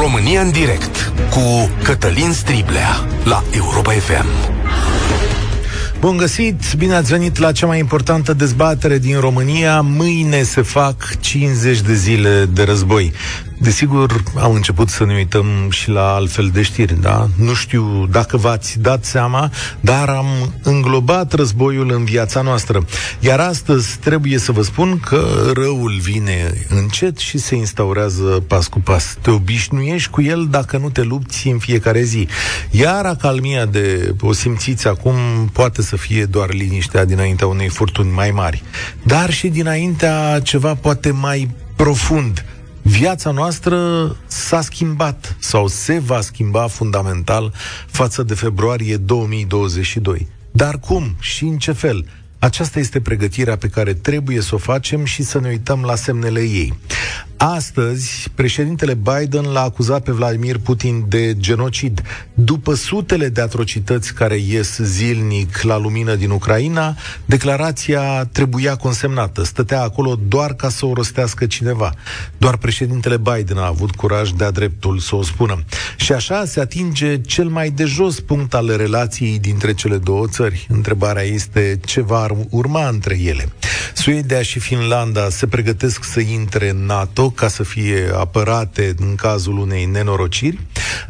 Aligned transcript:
România 0.00 0.40
în 0.40 0.50
direct 0.50 1.12
cu 1.30 1.70
Cătălin 1.82 2.32
Striblea 2.32 3.06
la 3.24 3.44
Europa 3.50 3.92
FM. 3.92 4.26
Bun 6.00 6.16
găsit, 6.16 6.74
bine 6.76 6.94
ați 6.94 7.10
venit 7.10 7.38
la 7.38 7.52
cea 7.52 7.66
mai 7.66 7.78
importantă 7.78 8.32
dezbatere 8.32 8.98
din 8.98 9.20
România. 9.20 9.80
Mâine 9.80 10.42
se 10.42 10.62
fac 10.62 11.20
50 11.20 11.80
de 11.80 11.94
zile 11.94 12.44
de 12.44 12.62
război. 12.62 13.12
Desigur, 13.62 14.22
am 14.38 14.54
început 14.54 14.88
să 14.88 15.04
ne 15.04 15.14
uităm 15.14 15.46
și 15.70 15.90
la 15.90 16.14
altfel 16.14 16.50
de 16.52 16.62
știri, 16.62 17.00
da? 17.00 17.28
Nu 17.36 17.54
știu 17.54 18.08
dacă 18.10 18.36
v-ați 18.36 18.78
dat 18.78 19.04
seama, 19.04 19.50
dar 19.80 20.08
am 20.08 20.26
înglobat 20.62 21.32
războiul 21.32 21.92
în 21.92 22.04
viața 22.04 22.40
noastră. 22.40 22.84
Iar 23.20 23.40
astăzi 23.40 23.98
trebuie 23.98 24.38
să 24.38 24.52
vă 24.52 24.62
spun 24.62 24.98
că 24.98 25.50
răul 25.54 25.98
vine 26.00 26.52
încet 26.68 27.18
și 27.18 27.38
se 27.38 27.54
instaurează 27.54 28.44
pas 28.46 28.66
cu 28.66 28.80
pas. 28.80 29.16
Te 29.20 29.30
obișnuiești 29.30 30.10
cu 30.10 30.22
el 30.22 30.46
dacă 30.50 30.76
nu 30.76 30.90
te 30.90 31.02
lupți 31.02 31.48
în 31.48 31.58
fiecare 31.58 32.02
zi. 32.02 32.28
Iar 32.70 33.04
acalmia 33.04 33.64
de 33.66 34.14
o 34.20 34.32
simțiți 34.32 34.88
acum 34.88 35.14
poate 35.52 35.82
să 35.82 35.96
fie 35.96 36.24
doar 36.24 36.52
liniștea 36.52 37.04
dinaintea 37.04 37.46
unei 37.46 37.68
furtuni 37.68 38.10
mai 38.10 38.30
mari, 38.30 38.62
dar 39.02 39.32
și 39.32 39.48
dinaintea 39.48 40.40
ceva 40.42 40.74
poate 40.74 41.10
mai 41.10 41.50
profund 41.76 42.44
viața 42.82 43.30
noastră 43.30 43.76
s-a 44.26 44.60
schimbat 44.60 45.36
sau 45.38 45.66
se 45.66 45.98
va 45.98 46.20
schimba 46.20 46.66
fundamental 46.66 47.52
față 47.86 48.22
de 48.22 48.34
februarie 48.34 48.96
2022. 48.96 50.28
Dar 50.50 50.78
cum 50.78 51.16
și 51.20 51.44
în 51.44 51.58
ce 51.58 51.72
fel? 51.72 52.06
Aceasta 52.42 52.78
este 52.78 53.00
pregătirea 53.00 53.56
pe 53.56 53.68
care 53.68 53.94
trebuie 53.94 54.40
să 54.40 54.54
o 54.54 54.58
facem 54.58 55.04
și 55.04 55.22
să 55.22 55.40
ne 55.40 55.48
uităm 55.48 55.82
la 55.82 55.94
semnele 55.94 56.40
ei. 56.40 56.74
Astăzi, 57.36 58.30
președintele 58.34 58.94
Biden 58.94 59.44
l-a 59.44 59.62
acuzat 59.62 60.02
pe 60.02 60.12
Vladimir 60.12 60.58
Putin 60.58 61.04
de 61.08 61.36
genocid. 61.36 62.02
După 62.34 62.74
sutele 62.74 63.28
de 63.28 63.40
atrocități 63.40 64.14
care 64.14 64.36
ies 64.36 64.78
zilnic 64.78 65.60
la 65.62 65.78
lumină 65.78 66.14
din 66.14 66.30
Ucraina, 66.30 66.96
declarația 67.24 68.24
trebuia 68.24 68.76
consemnată. 68.76 69.44
Stătea 69.44 69.82
acolo 69.82 70.18
doar 70.28 70.54
ca 70.54 70.68
să 70.68 70.86
o 70.86 70.92
rostească 70.92 71.46
cineva. 71.46 71.94
Doar 72.38 72.56
președintele 72.56 73.16
Biden 73.16 73.56
a 73.56 73.66
avut 73.66 73.90
curaj 73.94 74.30
de-a 74.30 74.50
dreptul 74.50 74.98
să 74.98 75.16
o 75.16 75.22
spună. 75.22 75.64
Și 75.96 76.12
așa 76.12 76.44
se 76.44 76.60
atinge 76.60 77.20
cel 77.20 77.48
mai 77.48 77.70
de 77.70 77.84
jos 77.84 78.20
punct 78.20 78.54
al 78.54 78.76
relației 78.76 79.38
dintre 79.38 79.74
cele 79.74 79.96
două 79.96 80.26
țări. 80.26 80.66
Întrebarea 80.68 81.22
este 81.22 81.80
ce 81.84 82.00
va 82.00 82.26
urma 82.50 82.88
între 82.88 83.18
ele. 83.20 83.48
Suedia 83.94 84.42
și 84.42 84.58
Finlanda 84.58 85.28
se 85.28 85.46
pregătesc 85.46 86.04
să 86.04 86.20
intre 86.20 86.68
în 86.68 86.84
NATO 86.86 87.30
ca 87.30 87.48
să 87.48 87.62
fie 87.62 88.10
apărate 88.14 88.94
în 88.98 89.14
cazul 89.14 89.58
unei 89.58 89.84
nenorociri. 89.84 90.58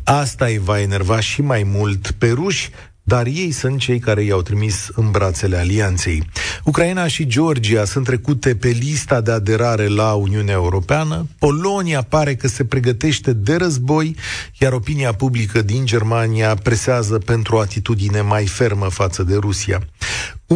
Asta 0.05 0.45
îi 0.45 0.59
va 0.59 0.81
enerva 0.81 1.21
și 1.21 1.43
mai 1.43 1.63
mult 1.67 2.11
pe 2.11 2.29
ruși, 2.29 2.71
dar 3.03 3.27
ei 3.27 3.51
sunt 3.51 3.79
cei 3.79 3.99
care 3.99 4.23
i-au 4.23 4.43
trimis 4.43 4.89
în 4.95 5.11
brațele 5.11 5.57
alianței. 5.57 6.23
Ucraina 6.65 7.07
și 7.07 7.27
Georgia 7.27 7.85
sunt 7.85 8.05
trecute 8.05 8.55
pe 8.55 8.69
lista 8.69 9.21
de 9.21 9.31
aderare 9.31 9.87
la 9.87 10.13
Uniunea 10.13 10.55
Europeană, 10.55 11.27
Polonia 11.39 12.03
pare 12.03 12.35
că 12.35 12.49
se 12.49 12.65
pregătește 12.65 13.33
de 13.33 13.57
război, 13.57 14.17
iar 14.59 14.73
opinia 14.73 15.13
publică 15.13 15.63
din 15.63 15.87
Germania 15.87 16.55
presează 16.55 17.19
pentru 17.19 17.57
o 17.57 17.59
atitudine 17.59 18.21
mai 18.21 18.47
fermă 18.47 18.89
față 18.89 19.23
de 19.23 19.37
Rusia. 19.37 19.81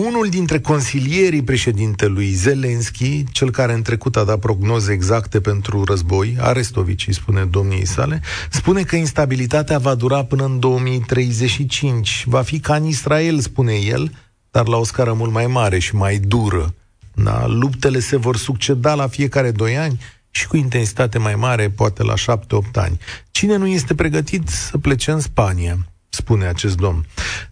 Unul 0.04 0.28
dintre 0.28 0.60
consilierii 0.60 1.42
președintelui 1.42 2.32
Zelenski, 2.32 3.24
cel 3.32 3.50
care 3.50 3.72
în 3.72 3.82
trecut 3.82 4.16
a 4.16 4.24
dat 4.24 4.38
prognoze 4.38 4.92
exacte 4.92 5.40
pentru 5.40 5.84
război, 5.84 6.36
Arestovici, 6.40 7.08
spune 7.10 7.44
domniei 7.44 7.86
sale, 7.86 8.22
spune 8.50 8.82
că 8.82 8.96
instabilitatea 8.96 9.78
va 9.78 9.94
dura 9.94 10.24
până 10.24 10.44
în 10.44 10.58
2035. 10.58 12.24
Va 12.26 12.42
fi 12.42 12.60
ca 12.60 12.74
în 12.74 12.84
Israel, 12.84 13.40
spune 13.40 13.72
el, 13.74 14.12
dar 14.50 14.66
la 14.66 14.76
o 14.76 14.84
scară 14.84 15.12
mult 15.12 15.32
mai 15.32 15.46
mare 15.46 15.78
și 15.78 15.94
mai 15.94 16.18
dură. 16.18 16.74
Da? 17.14 17.46
Luptele 17.46 17.98
se 17.98 18.16
vor 18.16 18.36
succeda 18.36 18.94
la 18.94 19.06
fiecare 19.06 19.50
doi 19.50 19.76
ani 19.76 20.00
și 20.30 20.46
cu 20.46 20.56
intensitate 20.56 21.18
mai 21.18 21.34
mare, 21.34 21.70
poate 21.70 22.02
la 22.02 22.16
șapte-opt 22.16 22.76
ani. 22.76 22.98
Cine 23.30 23.56
nu 23.56 23.66
este 23.66 23.94
pregătit 23.94 24.48
să 24.48 24.78
plece 24.78 25.10
în 25.10 25.20
Spania? 25.20 25.78
Spune 26.16 26.46
acest 26.46 26.76
domn. 26.76 27.06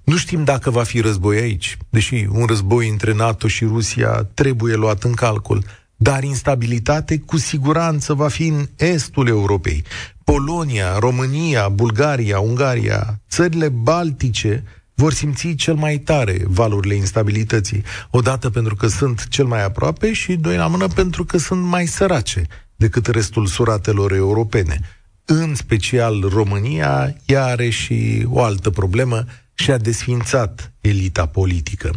Nu 0.04 0.16
știm 0.16 0.44
dacă 0.44 0.70
va 0.70 0.82
fi 0.82 1.00
război 1.00 1.36
aici, 1.36 1.76
deși 1.90 2.26
un 2.30 2.44
război 2.46 2.88
între 2.88 3.14
NATO 3.14 3.48
și 3.48 3.64
Rusia 3.64 4.28
trebuie 4.34 4.74
luat 4.74 5.02
în 5.02 5.12
calcul, 5.12 5.64
dar 5.96 6.22
instabilitate 6.22 7.18
cu 7.18 7.36
siguranță 7.36 8.14
va 8.14 8.28
fi 8.28 8.46
în 8.46 8.68
estul 8.76 9.28
Europei. 9.28 9.84
Polonia, 10.24 10.98
România, 10.98 11.68
Bulgaria, 11.68 12.38
Ungaria, 12.38 13.20
țările 13.28 13.68
baltice 13.68 14.64
vor 14.94 15.12
simți 15.12 15.54
cel 15.54 15.74
mai 15.74 15.98
tare 15.98 16.36
valurile 16.46 16.94
instabilității. 16.94 17.82
Odată 18.10 18.50
pentru 18.50 18.74
că 18.74 18.86
sunt 18.86 19.28
cel 19.28 19.44
mai 19.44 19.64
aproape 19.64 20.12
și 20.12 20.34
doi 20.34 20.56
la 20.56 20.66
mână 20.66 20.88
pentru 20.88 21.24
că 21.24 21.38
sunt 21.38 21.62
mai 21.62 21.86
sărace 21.86 22.46
decât 22.76 23.06
restul 23.06 23.46
suratelor 23.46 24.12
europene 24.12 24.80
în 25.24 25.54
special 25.54 26.20
România, 26.28 27.16
ea 27.24 27.44
are 27.44 27.68
și 27.68 28.26
o 28.28 28.42
altă 28.42 28.70
problemă 28.70 29.24
și 29.54 29.70
a 29.70 29.78
desfințat 29.78 30.72
elita 30.80 31.26
politică. 31.26 31.90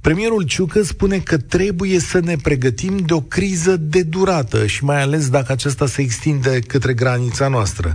Premierul 0.00 0.42
Ciucă 0.42 0.82
spune 0.82 1.18
că 1.18 1.38
trebuie 1.38 1.98
să 1.98 2.20
ne 2.20 2.36
pregătim 2.36 2.96
de 2.96 3.12
o 3.12 3.20
criză 3.20 3.76
de 3.76 4.02
durată 4.02 4.66
și 4.66 4.84
mai 4.84 5.02
ales 5.02 5.28
dacă 5.28 5.52
aceasta 5.52 5.86
se 5.86 6.02
extinde 6.02 6.60
către 6.60 6.94
granița 6.94 7.48
noastră. 7.48 7.92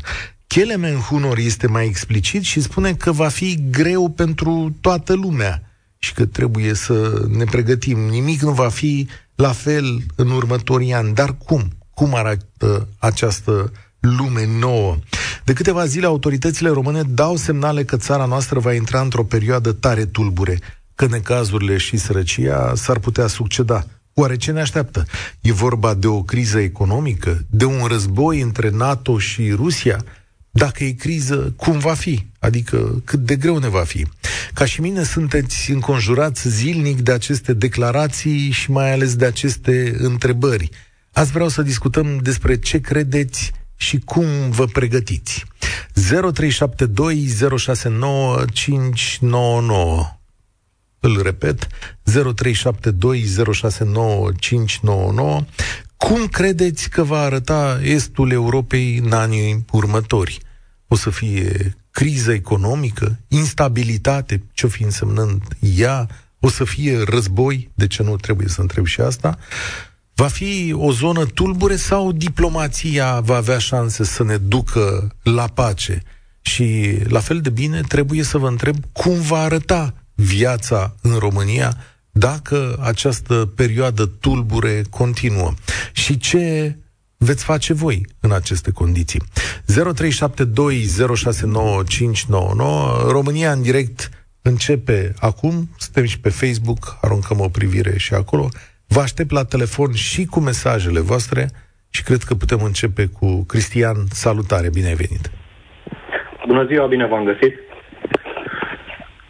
Kelemen 0.47 0.95
Hunor 0.95 1.37
este 1.37 1.67
mai 1.67 1.85
explicit 1.85 2.43
și 2.43 2.61
spune 2.61 2.93
că 2.93 3.11
va 3.11 3.27
fi 3.27 3.69
greu 3.69 4.09
pentru 4.09 4.77
toată 4.81 5.13
lumea 5.13 5.63
și 5.97 6.13
că 6.13 6.25
trebuie 6.25 6.73
să 6.73 7.25
ne 7.29 7.43
pregătim. 7.43 7.99
Nimic 7.99 8.41
nu 8.41 8.51
va 8.51 8.69
fi 8.69 9.07
la 9.35 9.51
fel 9.51 10.01
în 10.15 10.29
următorii 10.29 10.93
ani. 10.93 11.13
Dar 11.13 11.37
cum? 11.37 11.71
Cum 11.93 12.15
arată 12.15 12.87
această 12.97 13.71
lume 14.03 14.45
nouă. 14.59 14.97
De 15.43 15.53
câteva 15.53 15.85
zile, 15.85 16.05
autoritățile 16.05 16.69
române 16.69 17.01
dau 17.07 17.35
semnale 17.35 17.83
că 17.83 17.97
țara 17.97 18.25
noastră 18.25 18.59
va 18.59 18.73
intra 18.73 19.01
într-o 19.01 19.23
perioadă 19.23 19.71
tare 19.71 20.05
tulbure, 20.05 20.59
că 20.95 21.05
necazurile 21.05 21.77
și 21.77 21.97
sărăcia 21.97 22.75
s-ar 22.75 22.99
putea 22.99 23.27
succeda. 23.27 23.85
Oare 24.13 24.35
ce 24.35 24.51
ne 24.51 24.61
așteaptă? 24.61 25.05
E 25.41 25.51
vorba 25.51 25.93
de 25.93 26.07
o 26.07 26.23
criză 26.23 26.59
economică? 26.59 27.45
De 27.49 27.65
un 27.65 27.85
război 27.85 28.41
între 28.41 28.69
NATO 28.69 29.17
și 29.17 29.51
Rusia? 29.51 30.03
Dacă 30.51 30.83
e 30.83 30.91
criză, 30.91 31.53
cum 31.55 31.79
va 31.79 31.93
fi? 31.93 32.25
Adică 32.39 33.01
cât 33.03 33.19
de 33.19 33.35
greu 33.35 33.57
ne 33.57 33.69
va 33.69 33.83
fi? 33.83 34.07
Ca 34.53 34.65
și 34.65 34.81
mine 34.81 35.03
sunteți 35.03 35.71
înconjurați 35.71 36.49
zilnic 36.49 37.01
de 37.01 37.11
aceste 37.11 37.53
declarații 37.53 38.51
și 38.51 38.71
mai 38.71 38.93
ales 38.93 39.15
de 39.15 39.25
aceste 39.25 39.95
întrebări. 39.97 40.69
Azi 41.11 41.31
vreau 41.31 41.47
să 41.47 41.61
discutăm 41.61 42.17
despre 42.21 42.59
ce 42.59 42.79
credeți 42.79 43.51
și 43.83 43.99
cum 43.99 44.25
vă 44.49 44.65
pregătiți. 44.65 45.45
0372069599 45.93 45.99
îl 50.99 51.21
repet, 51.21 51.67
0372069599 51.67 51.71
Cum 55.97 56.27
credeți 56.27 56.89
că 56.89 57.03
va 57.03 57.19
arăta 57.19 57.79
estul 57.81 58.31
Europei 58.31 58.97
în 58.97 59.11
anii 59.11 59.65
următori? 59.71 60.39
O 60.87 60.95
să 60.95 61.09
fie 61.09 61.77
criză 61.91 62.33
economică, 62.33 63.19
instabilitate, 63.27 64.43
ce-o 64.53 64.67
fi 64.67 64.83
însemnând 64.83 65.43
ea, 65.59 66.07
o 66.39 66.49
să 66.49 66.63
fie 66.63 67.03
război, 67.03 67.71
de 67.73 67.87
ce 67.87 68.03
nu? 68.03 68.15
Trebuie 68.15 68.47
să 68.47 68.61
întreb 68.61 68.85
și 68.85 69.01
asta, 69.01 69.37
Va 70.15 70.27
fi 70.27 70.73
o 70.77 70.91
zonă 70.91 71.25
tulbure 71.25 71.75
sau 71.75 72.11
diplomația 72.11 73.19
va 73.19 73.35
avea 73.35 73.57
șanse 73.57 74.03
să 74.03 74.23
ne 74.23 74.37
ducă 74.37 75.15
la 75.23 75.47
pace? 75.47 76.01
Și 76.41 76.97
la 77.07 77.19
fel 77.19 77.41
de 77.41 77.49
bine 77.49 77.81
trebuie 77.81 78.23
să 78.23 78.37
vă 78.37 78.47
întreb 78.47 78.75
cum 78.91 79.21
va 79.21 79.37
arăta 79.39 79.93
viața 80.15 80.95
în 81.01 81.17
România 81.17 81.77
dacă 82.11 82.79
această 82.81 83.51
perioadă 83.55 84.05
tulbure 84.05 84.83
continuă. 84.89 85.53
Și 85.91 86.17
ce 86.17 86.77
veți 87.17 87.43
face 87.43 87.73
voi 87.73 88.07
în 88.19 88.31
aceste 88.31 88.71
condiții? 88.71 89.21
0372069599 89.23 89.75
România 93.07 93.51
în 93.51 93.61
direct 93.61 94.09
începe 94.41 95.13
acum, 95.19 95.69
suntem 95.77 96.05
și 96.05 96.19
pe 96.19 96.29
Facebook, 96.29 96.97
aruncăm 97.01 97.39
o 97.39 97.49
privire 97.49 97.97
și 97.97 98.13
acolo. 98.13 98.49
Vă 98.95 99.01
aștept 99.01 99.31
la 99.31 99.45
telefon 99.45 99.91
și 99.93 100.25
cu 100.25 100.39
mesajele 100.39 100.99
voastre 100.99 101.43
și 101.89 102.03
cred 102.03 102.21
că 102.27 102.33
putem 102.33 102.59
începe 102.63 103.03
cu 103.19 103.45
Cristian. 103.47 103.95
Salutare, 104.23 104.69
bine 104.73 104.87
ai 104.87 105.01
venit! 105.03 105.25
Bună 106.47 106.65
ziua, 106.65 106.85
bine 106.87 107.05
v-am 107.07 107.23
găsit! 107.23 107.53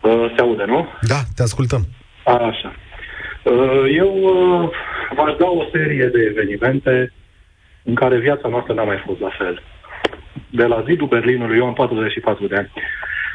Uh, 0.02 0.34
se 0.36 0.42
aude, 0.42 0.66
nu? 0.66 0.88
Da, 1.02 1.20
te 1.36 1.42
ascultăm. 1.42 1.82
A, 2.24 2.34
așa. 2.34 2.76
Uh, 3.44 3.86
eu 3.96 4.12
uh, 4.16 4.70
v-aș 5.16 5.34
da 5.40 5.46
o 5.46 5.64
serie 5.72 6.06
de 6.06 6.22
evenimente 6.32 7.14
în 7.84 7.96
care 7.96 8.18
viața 8.18 8.48
noastră 8.48 8.74
n-a 8.74 8.84
mai 8.84 9.04
fost 9.06 9.20
la 9.20 9.30
fel. 9.38 9.62
de 10.50 10.66
la 10.66 10.84
zidul 10.88 11.08
Berlinului, 11.08 11.58
eu 11.58 11.66
am 11.66 11.74
44 11.74 12.48
de 12.48 12.56
ani, 12.56 12.72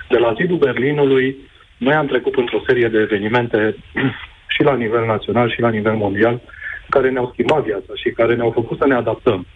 de 0.09 0.19
la 0.19 0.35
zidul 0.41 0.57
Berlinului, 0.57 1.37
noi 1.77 1.95
am 1.95 2.07
trecut 2.07 2.37
într-o 2.37 2.63
serie 2.67 2.89
de 2.89 2.99
evenimente 2.99 3.77
și 4.59 4.65
la 4.65 4.75
nivel 4.75 5.05
național 5.07 5.51
și 5.51 5.61
la 5.61 5.71
nivel 5.71 5.95
mondial, 5.95 6.41
care 6.89 7.11
ne-au 7.11 7.31
schimbat 7.33 7.65
viața 7.65 7.93
și 7.95 8.11
care 8.11 8.35
ne-au 8.35 8.51
făcut 8.51 8.79
să 8.79 8.87
ne 8.87 8.95
adaptăm. 8.95 9.47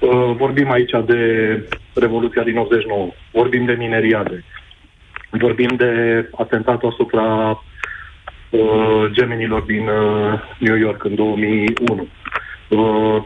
Uh, 0.00 0.34
vorbim 0.36 0.70
aici 0.70 0.92
de 1.06 1.20
Revoluția 1.94 2.42
din 2.42 2.56
89, 2.56 3.08
vorbim 3.32 3.64
de 3.64 3.72
mineriade, 3.72 4.44
vorbim 5.30 5.68
de 5.76 5.92
atentatul 6.36 6.88
asupra 6.88 7.50
uh, 8.50 9.04
gemenilor 9.10 9.62
din 9.62 9.88
uh, 9.88 10.40
New 10.58 10.76
York 10.76 11.04
în 11.04 11.14
2001. 11.14 12.08
Uh, 12.68 13.22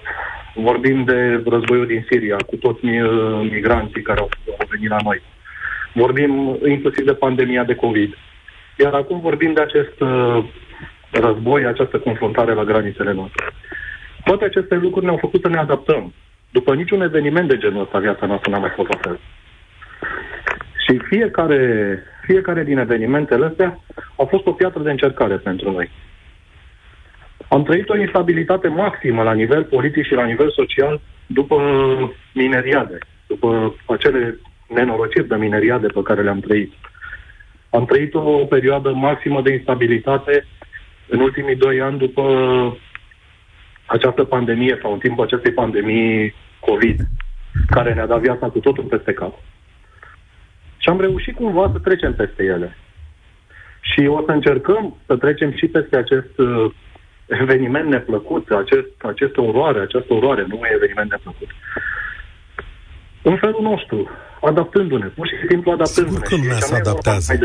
vorbim 0.54 1.04
de 1.04 1.42
războiul 1.46 1.86
din 1.86 2.06
Siria 2.10 2.36
cu 2.36 2.56
toți 2.56 2.84
uh, 2.84 3.48
migranții 3.50 4.02
care 4.02 4.20
au, 4.20 4.28
au 4.58 4.66
venit 4.70 4.88
la 4.88 4.96
noi. 5.04 5.22
Vorbim 5.92 6.58
inclusiv 6.68 7.04
de 7.04 7.12
pandemia 7.12 7.64
de 7.64 7.74
COVID. 7.74 8.14
Iar 8.82 8.94
acum 8.94 9.20
vorbim 9.20 9.52
de 9.52 9.60
acest 9.60 10.00
uh, 10.00 10.44
război, 11.10 11.64
această 11.64 11.98
confruntare 11.98 12.52
la 12.54 12.64
granițele 12.64 13.12
noastre. 13.12 13.44
Toate 14.24 14.44
aceste 14.44 14.74
lucruri 14.74 15.04
ne-au 15.04 15.16
făcut 15.16 15.40
să 15.40 15.48
ne 15.48 15.58
adaptăm. 15.58 16.12
După 16.50 16.74
niciun 16.74 17.00
eveniment 17.00 17.48
de 17.48 17.58
genul 17.58 17.82
ăsta, 17.82 17.98
viața 17.98 18.26
noastră 18.26 18.50
n-a 18.50 18.58
mai 18.58 18.72
fost 18.74 18.88
la 18.88 18.98
fel. 19.02 19.20
Și 20.86 20.98
fiecare, 20.98 22.02
fiecare 22.22 22.64
din 22.64 22.78
evenimentele 22.78 23.46
astea 23.46 23.80
a 24.16 24.24
fost 24.24 24.46
o 24.46 24.52
piatră 24.52 24.82
de 24.82 24.90
încercare 24.90 25.36
pentru 25.36 25.70
noi. 25.70 25.90
Am 27.48 27.62
trăit 27.62 27.88
o 27.88 27.96
instabilitate 27.96 28.68
maximă 28.68 29.22
la 29.22 29.32
nivel 29.32 29.64
politic 29.64 30.06
și 30.06 30.14
la 30.14 30.24
nivel 30.24 30.50
social 30.50 31.00
după 31.26 31.56
mineriade, 32.34 32.98
după 33.26 33.74
acele 33.86 34.38
nenorociri 34.68 35.28
de 35.28 35.36
mineriade 35.36 35.86
pe 35.86 36.02
care 36.02 36.22
le-am 36.22 36.40
trăit. 36.40 36.72
Am 37.70 37.84
trăit 37.84 38.14
o 38.14 38.44
perioadă 38.44 38.90
maximă 38.90 39.42
de 39.42 39.52
instabilitate 39.52 40.46
în 41.08 41.20
ultimii 41.20 41.56
doi 41.56 41.80
ani 41.80 41.98
după 41.98 42.22
această 43.86 44.24
pandemie 44.24 44.78
sau 44.82 44.92
în 44.92 44.98
timpul 44.98 45.24
acestei 45.24 45.52
pandemii 45.52 46.34
COVID, 46.60 47.00
care 47.70 47.94
ne-a 47.94 48.06
dat 48.06 48.20
viața 48.20 48.48
cu 48.48 48.58
totul 48.58 48.84
peste 48.84 49.12
cap. 49.12 49.34
Și 50.76 50.88
am 50.88 51.00
reușit 51.00 51.34
cumva 51.34 51.70
să 51.72 51.78
trecem 51.78 52.14
peste 52.14 52.44
ele. 52.44 52.76
Și 53.80 54.06
o 54.06 54.22
să 54.26 54.30
încercăm 54.30 54.96
să 55.06 55.16
trecem 55.16 55.52
și 55.56 55.66
peste 55.66 55.96
acest 55.96 56.38
uh, 56.38 56.72
eveniment 57.26 57.88
neplăcut, 57.88 58.50
acest, 58.50 58.88
această 58.98 59.40
oroare, 59.40 59.80
această 59.80 60.14
oroare, 60.14 60.44
nu 60.48 60.54
e 60.54 60.72
eveniment 60.74 61.10
neplăcut. 61.10 61.48
În 63.22 63.36
felul 63.36 63.62
nostru, 63.62 64.10
adaptându-ne, 64.40 65.06
pur 65.06 65.26
și 65.26 65.34
simplu 65.48 65.70
adaptându-ne. 65.70 66.16
Sigur 66.16 66.28
că 66.28 66.36
lumea 66.36 66.60
se 66.60 66.74
adaptează. 66.74 67.38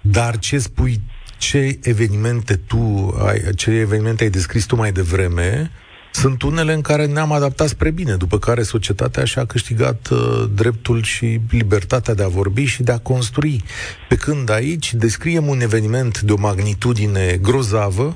Dar 0.00 0.38
ce 0.38 0.58
spui, 0.58 1.00
ce 1.38 1.78
evenimente 1.82 2.56
tu, 2.56 3.14
ai, 3.26 3.40
ce 3.56 3.70
evenimente 3.70 4.24
ai 4.24 4.30
descris 4.30 4.64
tu 4.64 4.76
mai 4.76 4.92
devreme, 4.92 5.70
sunt 6.12 6.42
unele 6.42 6.72
în 6.72 6.80
care 6.80 7.06
ne-am 7.06 7.32
adaptat 7.32 7.68
spre 7.68 7.90
bine, 7.90 8.14
după 8.14 8.38
care 8.38 8.62
societatea 8.62 9.24
și-a 9.24 9.44
câștigat 9.44 10.08
uh, 10.10 10.44
dreptul 10.54 11.02
și 11.02 11.40
libertatea 11.50 12.14
de 12.14 12.22
a 12.22 12.28
vorbi 12.28 12.64
și 12.64 12.82
de 12.82 12.92
a 12.92 12.98
construi. 12.98 13.64
Pe 14.08 14.16
când 14.16 14.50
aici 14.50 14.94
descriem 14.94 15.46
un 15.46 15.60
eveniment 15.60 16.20
de 16.20 16.32
o 16.32 16.36
magnitudine 16.38 17.38
grozavă, 17.42 18.14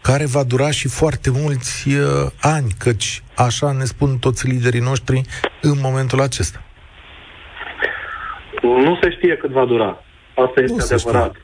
care 0.00 0.26
va 0.26 0.42
dura 0.42 0.70
și 0.70 0.88
foarte 0.88 1.30
mulți 1.30 1.88
uh, 1.88 2.30
ani, 2.40 2.74
căci 2.78 3.22
așa 3.36 3.72
ne 3.72 3.84
spun 3.84 4.18
toți 4.18 4.46
liderii 4.46 4.80
noștri 4.80 5.22
în 5.60 5.78
momentul 5.80 6.20
acesta. 6.20 6.62
Nu 8.62 8.98
se 9.02 9.10
știe 9.10 9.36
cât 9.36 9.50
va 9.50 9.64
dura. 9.64 10.04
Asta 10.34 10.60
este 10.60 10.76
nu 10.76 10.84
adevărat. 10.84 11.36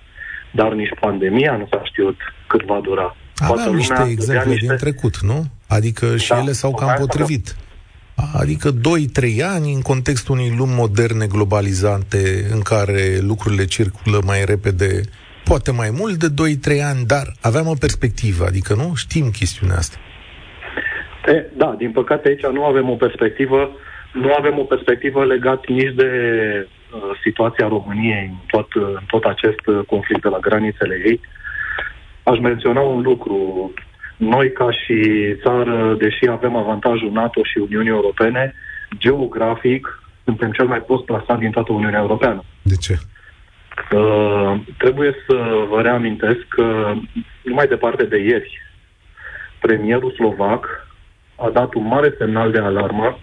Dar 0.50 0.72
nici 0.72 0.98
pandemia 1.00 1.56
nu 1.56 1.66
s-a 1.70 1.80
știut 1.84 2.16
cât 2.46 2.64
va 2.64 2.80
dura. 2.82 3.16
Aveam 3.36 3.74
niște 3.74 4.06
exemple 4.08 4.50
niște... 4.50 4.66
din 4.66 4.76
trecut, 4.76 5.16
nu? 5.18 5.44
Adică 5.68 6.16
și 6.16 6.28
da, 6.28 6.38
ele 6.38 6.52
s-au 6.52 6.74
cam 6.74 6.94
potrivit. 6.98 7.56
Adică 8.32 8.70
2-3 8.70 8.74
ani 9.54 9.72
în 9.72 9.80
contextul 9.80 10.34
unei 10.34 10.54
lumi 10.58 10.74
moderne 10.76 11.26
globalizante 11.26 12.18
în 12.52 12.60
care 12.60 13.18
lucrurile 13.20 13.64
circulă 13.64 14.18
mai 14.26 14.44
repede, 14.44 15.00
poate 15.44 15.72
mai 15.72 15.90
mult 15.98 16.14
de 16.14 16.28
2-3 16.78 16.82
ani, 16.82 17.04
dar 17.06 17.26
aveam 17.42 17.66
o 17.66 17.74
perspectivă, 17.80 18.44
adică 18.44 18.74
nu 18.74 18.94
știm 18.94 19.30
chestiunea 19.30 19.76
asta. 19.76 19.96
E, 21.26 21.46
da, 21.56 21.74
din 21.78 21.90
păcate 21.90 22.28
aici 22.28 22.46
nu 22.52 22.64
avem 22.64 22.90
o 22.90 22.94
perspectivă, 22.94 23.70
nu 24.12 24.34
avem 24.38 24.58
o 24.58 24.62
perspectivă 24.62 25.24
legată 25.24 25.72
nici 25.72 25.94
de 25.94 26.10
uh, 26.64 26.77
situația 27.22 27.68
României 27.68 28.26
în 28.30 28.36
tot, 28.46 28.68
în 28.72 29.04
tot 29.06 29.24
acest 29.24 29.60
conflict 29.86 30.22
de 30.22 30.28
la 30.28 30.38
granițele 30.38 31.02
ei. 31.04 31.20
Aș 32.22 32.38
menționa 32.38 32.80
un 32.80 33.02
lucru 33.02 33.72
noi, 34.16 34.52
ca 34.52 34.70
și 34.70 35.00
țară, 35.42 35.94
deși 35.98 36.28
avem 36.28 36.56
avantajul 36.56 37.10
NATO 37.12 37.40
și 37.44 37.58
Uniunii 37.58 37.90
Europene, 37.90 38.54
geografic 38.96 40.02
suntem 40.24 40.50
cel 40.50 40.66
mai 40.66 40.80
prost 40.80 41.04
plasat 41.04 41.38
din 41.38 41.50
toată 41.50 41.72
Uniunea 41.72 42.00
Europeană. 42.00 42.42
De 42.62 42.74
ce? 42.74 42.98
Uh, 43.92 44.60
trebuie 44.78 45.14
să 45.26 45.66
vă 45.68 45.80
reamintesc 45.80 46.40
că 46.48 46.94
numai 47.42 47.66
departe 47.66 48.04
de 48.04 48.16
ieri, 48.16 48.60
premierul 49.60 50.10
slovac 50.10 50.86
a 51.36 51.50
dat 51.50 51.74
un 51.74 51.86
mare 51.86 52.14
semnal 52.18 52.50
de 52.50 52.58
alarmă 52.58 53.18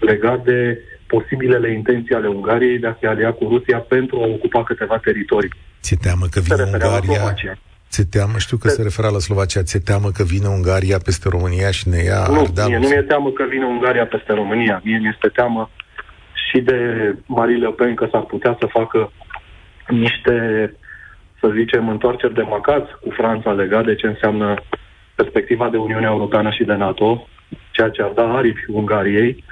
legat 0.00 0.44
de 0.44 0.78
posibilele 1.14 1.72
intenții 1.72 2.14
ale 2.14 2.28
Ungariei 2.28 2.78
de 2.78 2.86
a 2.86 2.96
se 3.00 3.06
alia 3.06 3.32
cu 3.32 3.44
Rusia 3.48 3.78
pentru 3.78 4.16
a 4.22 4.26
ocupa 4.26 4.64
câteva 4.64 4.98
teritorii. 4.98 5.52
Ți 5.82 5.96
teamă 5.96 6.26
că 6.30 6.40
vine 6.40 6.62
Ungaria 6.72 7.34
Ți 7.94 8.06
teamă, 8.06 8.38
știu 8.38 8.56
că 8.56 8.68
se 8.68 8.82
referă 8.82 9.08
la 9.08 9.18
Slovacia, 9.18 9.62
ți 9.62 9.78
teamă 9.78 10.08
că 10.16 10.22
vine 10.22 10.48
Ungaria 10.48 10.98
peste 10.98 11.28
România 11.28 11.70
și 11.70 11.88
ne 11.88 12.02
ia 12.10 12.26
Nu, 12.36 12.42
mie 12.66 12.78
nu 12.78 12.88
mi-e 12.88 13.02
teamă 13.02 13.30
că 13.30 13.44
vine 13.48 13.64
Ungaria 13.64 14.06
peste 14.06 14.32
România. 14.32 14.80
Mie 14.84 14.98
mi-este 14.98 15.28
teamă 15.28 15.70
și 16.46 16.58
de 16.60 16.78
Marie 17.26 17.56
Le 17.56 17.70
Pen 17.70 17.94
că 17.94 18.08
s-ar 18.10 18.22
putea 18.22 18.56
să 18.60 18.66
facă 18.66 19.12
niște, 19.88 20.36
să 21.40 21.46
zicem, 21.58 21.88
întoarceri 21.88 22.34
de 22.34 22.42
macați 22.42 22.90
cu 23.02 23.10
Franța 23.10 23.50
legat 23.52 23.84
de 23.84 23.94
ce 23.94 24.06
înseamnă 24.06 24.54
perspectiva 25.14 25.68
de 25.68 25.76
Uniunea 25.76 26.10
Europeană 26.10 26.50
și 26.50 26.64
de 26.64 26.74
NATO, 26.74 27.28
ceea 27.70 27.88
ce 27.88 28.02
ar 28.02 28.10
da 28.10 28.36
aripi 28.36 28.64
Ungariei. 28.68 29.44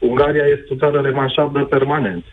Ungaria 0.00 0.44
este 0.44 0.66
o 0.70 0.76
țară 0.76 1.00
remanșabilă 1.00 1.64
permanent. 1.64 2.24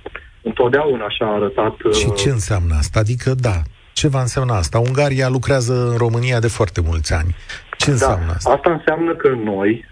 Întotdeauna 0.42 1.06
așa 1.06 1.26
a 1.26 1.33
arătat... 1.33 1.76
Și 1.94 2.14
ce 2.14 2.28
uh, 2.28 2.33
înseamnă 2.33 2.74
asta? 2.76 3.00
Adică, 3.00 3.30
da, 3.47 3.57
ce 3.94 4.07
va 4.07 4.21
însemna 4.21 4.56
asta? 4.57 4.80
Ungaria 4.80 5.28
lucrează 5.30 5.74
în 5.92 5.97
România 5.97 6.40
de 6.40 6.47
foarte 6.47 6.81
mulți 6.81 7.14
ani. 7.14 7.36
Ce 7.78 7.90
înseamnă 7.90 8.26
da, 8.26 8.31
asta? 8.31 8.52
Asta 8.52 8.71
înseamnă 8.71 9.16
că 9.16 9.30
noi, 9.44 9.86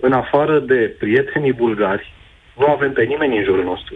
în 0.00 0.12
afară 0.12 0.58
de 0.58 0.96
prietenii 0.98 1.52
bulgari, 1.52 2.12
nu 2.56 2.66
avem 2.66 2.92
pe 2.92 3.02
nimeni 3.02 3.36
în 3.36 3.44
jurul 3.44 3.64
nostru. 3.64 3.94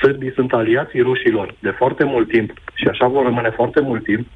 Sârbii 0.00 0.32
sunt 0.34 0.52
aliații 0.52 1.00
rușilor 1.00 1.54
de 1.58 1.70
foarte 1.70 2.04
mult 2.04 2.28
timp 2.28 2.50
și 2.74 2.86
așa 2.88 3.06
vor 3.06 3.24
rămâne 3.24 3.50
foarte 3.50 3.80
mult 3.80 4.04
timp. 4.04 4.26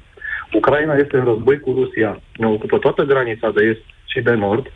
Ucraina 0.53 0.93
este 0.93 1.17
în 1.17 1.25
război 1.25 1.59
cu 1.59 1.71
Rusia, 1.71 2.21
ne 2.35 2.47
ocupă 2.47 2.77
toată 2.77 3.03
granița 3.03 3.49
de 3.49 3.63
est 3.63 3.83
și 4.05 4.19
de 4.21 4.33
nord. 4.33 4.71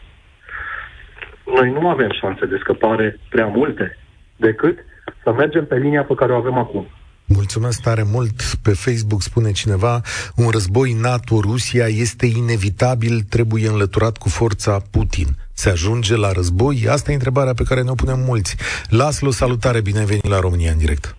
Noi 1.55 1.71
nu 1.71 1.89
avem 1.89 2.11
șanse 2.19 2.45
de 2.45 2.57
scăpare 2.59 3.19
prea 3.29 3.45
multe 3.45 3.97
decât 4.35 4.77
să 5.23 5.31
mergem 5.31 5.65
pe 5.65 5.75
linia 5.75 6.03
pe 6.03 6.13
care 6.13 6.31
o 6.31 6.35
avem 6.35 6.57
acum. 6.57 6.87
Mulțumesc 7.27 7.81
tare 7.81 8.03
mult. 8.11 8.37
Pe 8.63 8.73
Facebook 8.73 9.21
spune 9.21 9.51
cineva, 9.51 10.01
un 10.35 10.49
război 10.49 10.91
NATO-Rusia 11.01 11.85
este 11.87 12.25
inevitabil, 12.25 13.21
trebuie 13.29 13.67
înlăturat 13.67 14.17
cu 14.17 14.29
forța 14.29 14.77
Putin. 14.91 15.27
Se 15.53 15.69
ajunge 15.69 16.15
la 16.17 16.31
război? 16.31 16.85
Asta 16.89 17.11
e 17.11 17.13
întrebarea 17.13 17.53
pe 17.53 17.63
care 17.63 17.81
ne-o 17.81 17.93
punem 17.93 18.19
mulți. 18.27 18.55
Laslo, 18.89 19.29
salutare, 19.29 19.81
bine 19.81 19.99
ai 19.99 20.05
venit 20.05 20.27
la 20.27 20.39
România 20.39 20.71
în 20.71 20.77
direct. 20.77 21.15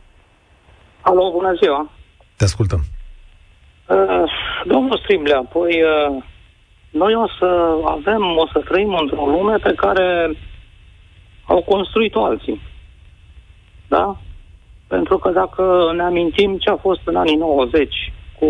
Alo, 1.00 1.30
bună 1.32 1.52
ziua. 1.62 1.90
Te 2.36 2.44
ascultăm. 2.44 2.82
Uh, 3.88 4.30
domnul 4.66 5.00
Striblea, 5.02 5.40
păi 5.52 5.82
uh, 5.82 6.24
noi 6.94 7.14
o 7.14 7.26
să 7.38 7.78
avem, 7.84 8.22
o 8.36 8.46
să 8.52 8.58
trăim 8.58 8.94
într-o 9.00 9.26
lume 9.26 9.56
pe 9.56 9.72
care 9.74 10.36
au 11.44 11.62
construit-o 11.62 12.24
alții. 12.24 12.60
Da? 13.88 14.16
Pentru 14.86 15.18
că 15.18 15.30
dacă 15.30 15.92
ne 15.96 16.02
amintim 16.02 16.56
ce 16.56 16.70
a 16.70 16.76
fost 16.76 17.00
în 17.04 17.16
anii 17.16 17.36
90 17.36 18.12
cu 18.38 18.48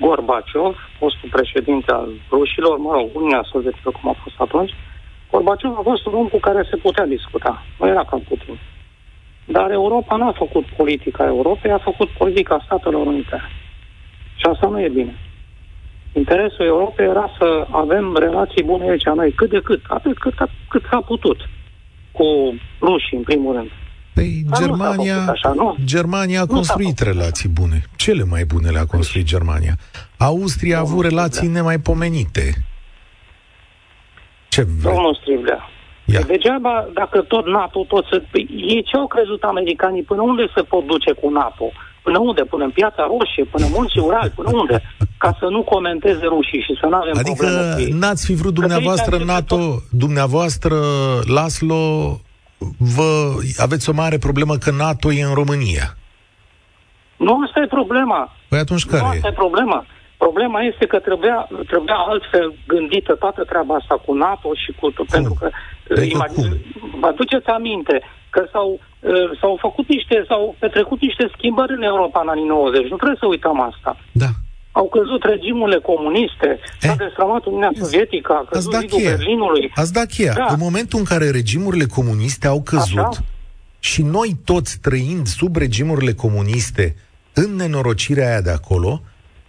Gorbaciov, 0.00 0.76
fostul 0.98 1.28
președinte 1.32 1.92
al 1.92 2.08
rușilor, 2.30 2.78
mă 2.78 2.92
rog, 2.92 3.08
Uniunea 3.12 3.46
Sovietică 3.50 3.90
cum 3.90 4.10
a 4.10 4.16
fost 4.22 4.40
atunci, 4.40 4.74
Gorbaciov 5.30 5.78
a 5.78 5.82
fost 5.82 6.06
un 6.06 6.14
om 6.14 6.26
cu 6.28 6.38
care 6.38 6.66
se 6.70 6.76
putea 6.76 7.06
discuta. 7.06 7.62
Nu 7.78 7.86
era 7.86 8.04
ca 8.04 8.20
Putin. 8.28 8.58
Dar 9.44 9.70
Europa 9.70 10.16
nu 10.16 10.26
a 10.26 10.32
făcut 10.32 10.64
politica 10.64 11.24
Europei, 11.24 11.70
a 11.70 11.78
făcut 11.78 12.08
politica 12.08 12.62
Statelor 12.64 13.06
Unite. 13.06 13.42
Și 14.36 14.46
asta 14.46 14.66
nu 14.66 14.80
e 14.80 14.88
bine. 14.88 15.14
Interesul 16.14 16.66
Europei 16.66 17.06
era 17.06 17.30
să 17.38 17.66
avem 17.70 18.16
relații 18.16 18.62
bune 18.62 18.90
aici 18.90 19.04
noi, 19.04 19.32
cât 19.32 19.50
de 19.50 19.60
cât, 19.64 19.80
atât 19.88 20.18
cât, 20.18 20.34
cât 20.68 20.82
s-a 20.90 21.00
putut, 21.00 21.38
cu 22.12 22.24
rușii, 22.80 23.16
în 23.16 23.22
primul 23.22 23.54
rând. 23.54 23.70
Păi 24.14 24.42
Dar 24.44 24.44
nu 24.44 24.54
s-a 24.56 24.62
Germania, 24.64 25.14
făcut 25.14 25.28
așa, 25.28 25.52
nu? 25.52 25.76
Germania 25.84 26.40
a 26.40 26.44
Nu 26.44 26.46
s-a 26.48 26.54
construit 26.54 26.98
făcut 26.98 27.12
relații 27.12 27.48
bune. 27.48 27.82
Cele 27.96 28.24
mai 28.24 28.44
bune 28.44 28.70
le-a 28.70 28.86
construit 28.86 29.24
Germania. 29.24 29.74
Austria 30.18 30.76
a 30.76 30.80
avut 30.80 30.90
Domnul 30.90 31.08
relații 31.08 31.34
Striblea. 31.36 31.62
nemaipomenite. 31.62 32.46
Ce 34.48 34.62
vrei? 34.62 34.94
Domnul 34.94 35.18
Striblea, 35.20 35.68
Ia. 36.04 36.20
degeaba 36.20 36.88
dacă 36.92 37.20
tot 37.22 37.46
NATO, 37.46 37.84
tot 37.88 38.04
să... 38.10 38.22
Păi, 38.30 38.48
ei 38.50 38.82
ce 38.82 38.96
au 38.96 39.06
crezut 39.06 39.42
americanii? 39.42 40.02
Până 40.02 40.22
unde 40.22 40.46
se 40.54 40.62
pot 40.62 40.86
duce 40.86 41.12
cu 41.12 41.28
NATO? 41.30 41.72
Până 42.06 42.18
unde? 42.18 42.42
Până 42.42 42.64
în 42.64 42.70
Piața 42.70 43.02
Roșie? 43.12 43.44
Până 43.44 43.64
în 43.64 43.72
Munții 43.74 44.00
Urali? 44.00 44.32
Până 44.38 44.50
unde? 44.52 44.82
Ca 45.18 45.36
să 45.40 45.46
nu 45.54 45.62
comenteze 45.62 46.24
rușii 46.34 46.60
și 46.66 46.74
să 46.80 46.86
nu 46.86 46.96
avem 46.96 47.12
probleme 47.12 47.30
Adică 47.30 47.74
cu 47.74 47.80
ei. 47.80 47.98
n-ați 48.00 48.24
fi 48.26 48.34
vrut 48.34 48.54
Că 48.54 48.60
dumneavoastră 48.60 49.10
de 49.10 49.22
aici 49.22 49.30
NATO, 49.32 49.58
dumneavoastră, 49.90 50.76
Laslo, 51.36 51.82
vă 52.96 53.10
aveți 53.66 53.88
o 53.90 53.92
mare 53.92 54.18
problemă 54.18 54.54
că 54.56 54.70
NATO 54.70 55.12
e 55.12 55.22
în 55.30 55.34
România. 55.34 55.86
Nu 57.16 57.32
asta 57.46 57.60
e 57.60 57.66
problema. 57.66 58.20
Păi 58.48 58.58
atunci 58.58 58.84
Nu 58.84 58.90
care 58.90 59.04
asta 59.04 59.26
e? 59.26 59.30
e 59.30 59.42
problema. 59.44 59.86
Problema 60.16 60.60
este 60.70 60.84
că 60.86 60.98
trebuia, 60.98 61.48
trebuia 61.66 61.94
altfel 62.10 62.54
gândită 62.66 63.12
toată 63.14 63.44
treaba 63.44 63.74
asta 63.74 63.94
cu 64.06 64.12
NATO 64.14 64.48
și 64.62 64.70
cu... 64.80 64.92
Pentru 65.10 65.34
că, 65.40 65.48
Adică 65.90 66.16
imag- 66.16 66.34
cum? 66.34 66.48
vă 67.00 67.06
aduceți 67.06 67.46
aminte 67.46 67.96
că 68.30 68.46
s-au, 68.52 68.68
uh, 69.00 69.38
s-au 69.40 69.56
făcut 69.60 69.86
niște, 69.88 70.24
s-au 70.28 70.56
petrecut 70.58 71.00
niște 71.00 71.24
schimbări 71.36 71.72
în 71.78 71.82
Europa 71.82 72.20
în 72.22 72.28
anii 72.28 72.44
90. 72.46 72.88
Nu 72.92 72.96
trebuie 72.96 73.18
să 73.20 73.26
uităm 73.26 73.60
asta. 73.60 73.90
Da. 74.12 74.30
Au 74.72 74.88
căzut 74.88 75.22
regimurile 75.24 75.78
comuniste, 75.90 76.48
s-a 76.80 76.90
Eh? 76.92 76.98
destramat 76.98 77.44
Uniunea 77.44 77.70
Sovietică, 77.80 78.32
a 78.32 78.38
Ați 78.38 78.48
căzut 78.50 78.72
dat 78.72 78.80
zidul 78.80 78.98
cheia. 78.98 79.14
Berlinului. 79.16 79.70
Ați 79.74 79.92
dat 79.92 80.06
cheia. 80.06 80.32
Da. 80.36 80.46
În 80.50 80.56
momentul 80.58 80.98
în 80.98 81.04
care 81.04 81.30
regimurile 81.30 81.86
comuniste 81.86 82.46
au 82.46 82.62
căzut 82.62 82.98
Așa. 82.98 83.24
și 83.78 84.02
noi 84.02 84.30
toți 84.44 84.78
trăind 84.80 85.26
sub 85.26 85.56
regimurile 85.56 86.12
comuniste 86.12 86.96
în 87.32 87.54
nenorocirea 87.56 88.28
aia 88.28 88.40
de 88.40 88.50
acolo, 88.50 89.00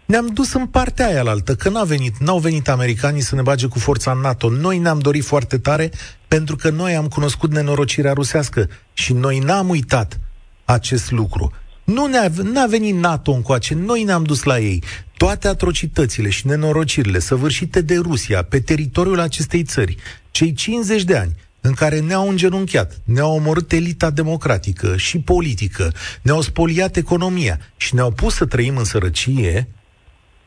ne-am 0.05 0.27
dus 0.27 0.53
în 0.53 0.65
partea 0.65 1.07
aia 1.07 1.23
altă, 1.25 1.55
că 1.55 1.69
n-a 1.69 1.83
venit, 1.83 2.17
n-au 2.17 2.39
venit 2.39 2.69
americanii 2.69 3.21
să 3.21 3.35
ne 3.35 3.41
bage 3.41 3.67
cu 3.67 3.79
forța 3.79 4.11
în 4.11 4.19
NATO. 4.19 4.49
Noi 4.49 4.77
ne-am 4.77 4.99
dorit 4.99 5.23
foarte 5.23 5.57
tare 5.57 5.91
pentru 6.27 6.55
că 6.55 6.69
noi 6.69 6.95
am 6.95 7.07
cunoscut 7.07 7.51
nenorocirea 7.51 8.13
rusească 8.13 8.69
și 8.93 9.13
noi 9.13 9.39
n-am 9.39 9.69
uitat 9.69 10.19
acest 10.65 11.11
lucru. 11.11 11.51
Nu 11.83 12.05
ne-a, 12.05 12.31
n-a 12.43 12.65
venit 12.65 12.95
NATO 12.95 13.31
încoace, 13.31 13.73
noi 13.73 14.03
ne-am 14.03 14.23
dus 14.23 14.43
la 14.43 14.59
ei. 14.59 14.83
Toate 15.17 15.47
atrocitățile 15.47 16.29
și 16.29 16.47
nenorocirile 16.47 17.19
săvârșite 17.19 17.81
de 17.81 17.95
Rusia 17.95 18.41
pe 18.43 18.59
teritoriul 18.59 19.19
acestei 19.19 19.63
țări, 19.63 19.97
cei 20.31 20.53
50 20.53 21.03
de 21.03 21.17
ani 21.17 21.35
în 21.61 21.73
care 21.73 21.99
ne-au 21.99 22.29
îngenunchiat, 22.29 23.01
ne-au 23.03 23.35
omorât 23.35 23.71
elita 23.71 24.09
democratică 24.09 24.97
și 24.97 25.19
politică, 25.19 25.93
ne-au 26.21 26.41
spoliat 26.41 26.95
economia 26.95 27.59
și 27.77 27.95
ne-au 27.95 28.11
pus 28.11 28.35
să 28.35 28.45
trăim 28.45 28.77
în 28.77 28.83
sărăcie, 28.83 29.67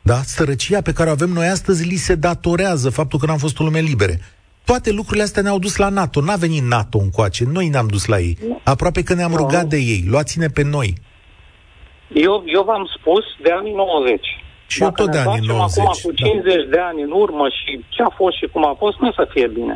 da? 0.02 0.14
Sărăcia 0.14 0.80
pe 0.82 0.92
care 0.92 1.08
o 1.08 1.12
avem 1.12 1.28
noi 1.30 1.46
astăzi 1.46 1.88
li 1.88 1.94
se 1.94 2.14
datorează 2.14 2.90
faptul 2.90 3.18
că 3.18 3.26
n-am 3.26 3.36
fost 3.36 3.60
o 3.60 3.64
lume 3.64 3.80
libere. 3.80 4.20
Toate 4.64 4.92
lucrurile 4.92 5.22
astea 5.22 5.42
ne-au 5.42 5.58
dus 5.58 5.76
la 5.76 5.88
NATO. 5.88 6.20
N-a 6.20 6.36
venit 6.36 6.62
NATO 6.62 6.98
încoace, 6.98 7.44
noi 7.52 7.68
ne-am 7.68 7.86
dus 7.86 8.06
la 8.06 8.18
ei. 8.18 8.38
Aproape 8.64 9.02
că 9.02 9.14
ne-am 9.14 9.30
Nu. 9.30 9.36
rugat 9.36 9.64
de 9.64 9.76
ei. 9.76 10.04
Luați-ne 10.10 10.46
pe 10.46 10.62
noi. 10.62 10.94
Eu, 12.12 12.42
eu 12.46 12.62
v-am 12.62 12.84
spus 12.98 13.24
de 13.42 13.50
anii 13.60 13.72
90. 13.72 14.20
Și 14.66 14.82
eu 14.82 14.88
Dacă 14.88 15.02
tot 15.02 15.10
de 15.12 15.18
ne 15.18 15.24
anii 15.28 15.40
întoarcem 15.40 15.82
90, 15.82 15.84
acum 15.84 16.00
cu 16.04 16.12
da. 16.12 16.26
50 16.28 16.68
de 16.74 16.80
ani 16.88 17.00
în 17.08 17.12
urmă 17.24 17.46
și 17.58 17.70
ce 17.94 18.02
a 18.02 18.10
fost 18.20 18.36
și 18.40 18.46
cum 18.52 18.62
a 18.66 18.74
fost, 18.82 18.96
nu 19.00 19.08
o 19.08 19.12
să 19.20 19.24
fie 19.34 19.48
bine. 19.58 19.74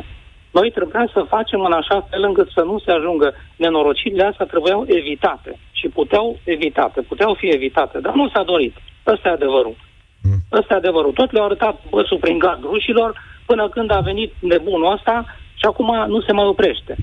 Noi 0.57 0.71
trebuia 0.77 1.05
să 1.15 1.31
facem 1.35 1.59
în 1.69 1.75
așa 1.81 1.97
fel 2.09 2.23
încât 2.29 2.47
să 2.57 2.61
nu 2.69 2.75
se 2.85 2.91
ajungă. 2.91 3.27
Nenorocirile 3.63 4.23
astea 4.31 4.45
trebuiau 4.45 4.81
evitate 4.99 5.51
și 5.79 5.87
puteau 5.97 6.27
evitate, 6.43 7.01
puteau 7.11 7.31
fi 7.41 7.47
evitate, 7.57 7.97
dar 8.05 8.13
nu 8.13 8.29
s-a 8.33 8.43
dorit. 8.51 8.75
Ăsta 9.13 9.29
e 9.29 9.31
adevărul. 9.39 9.75
Mm. 10.23 10.39
Ăsta 10.59 10.73
e 10.73 10.77
adevărul. 10.77 11.11
Tot 11.11 11.31
le-au 11.31 11.45
arătat 11.45 11.75
băsul 11.89 12.17
prin 12.25 12.37
gard 12.37 12.61
rușilor 12.63 13.09
până 13.45 13.69
când 13.69 13.91
a 13.91 13.99
venit 13.99 14.31
nebunul 14.39 14.91
ăsta 14.95 15.25
și 15.59 15.65
acum 15.65 15.89
nu 16.07 16.21
se 16.21 16.31
mai 16.31 16.45
oprește. 16.45 16.95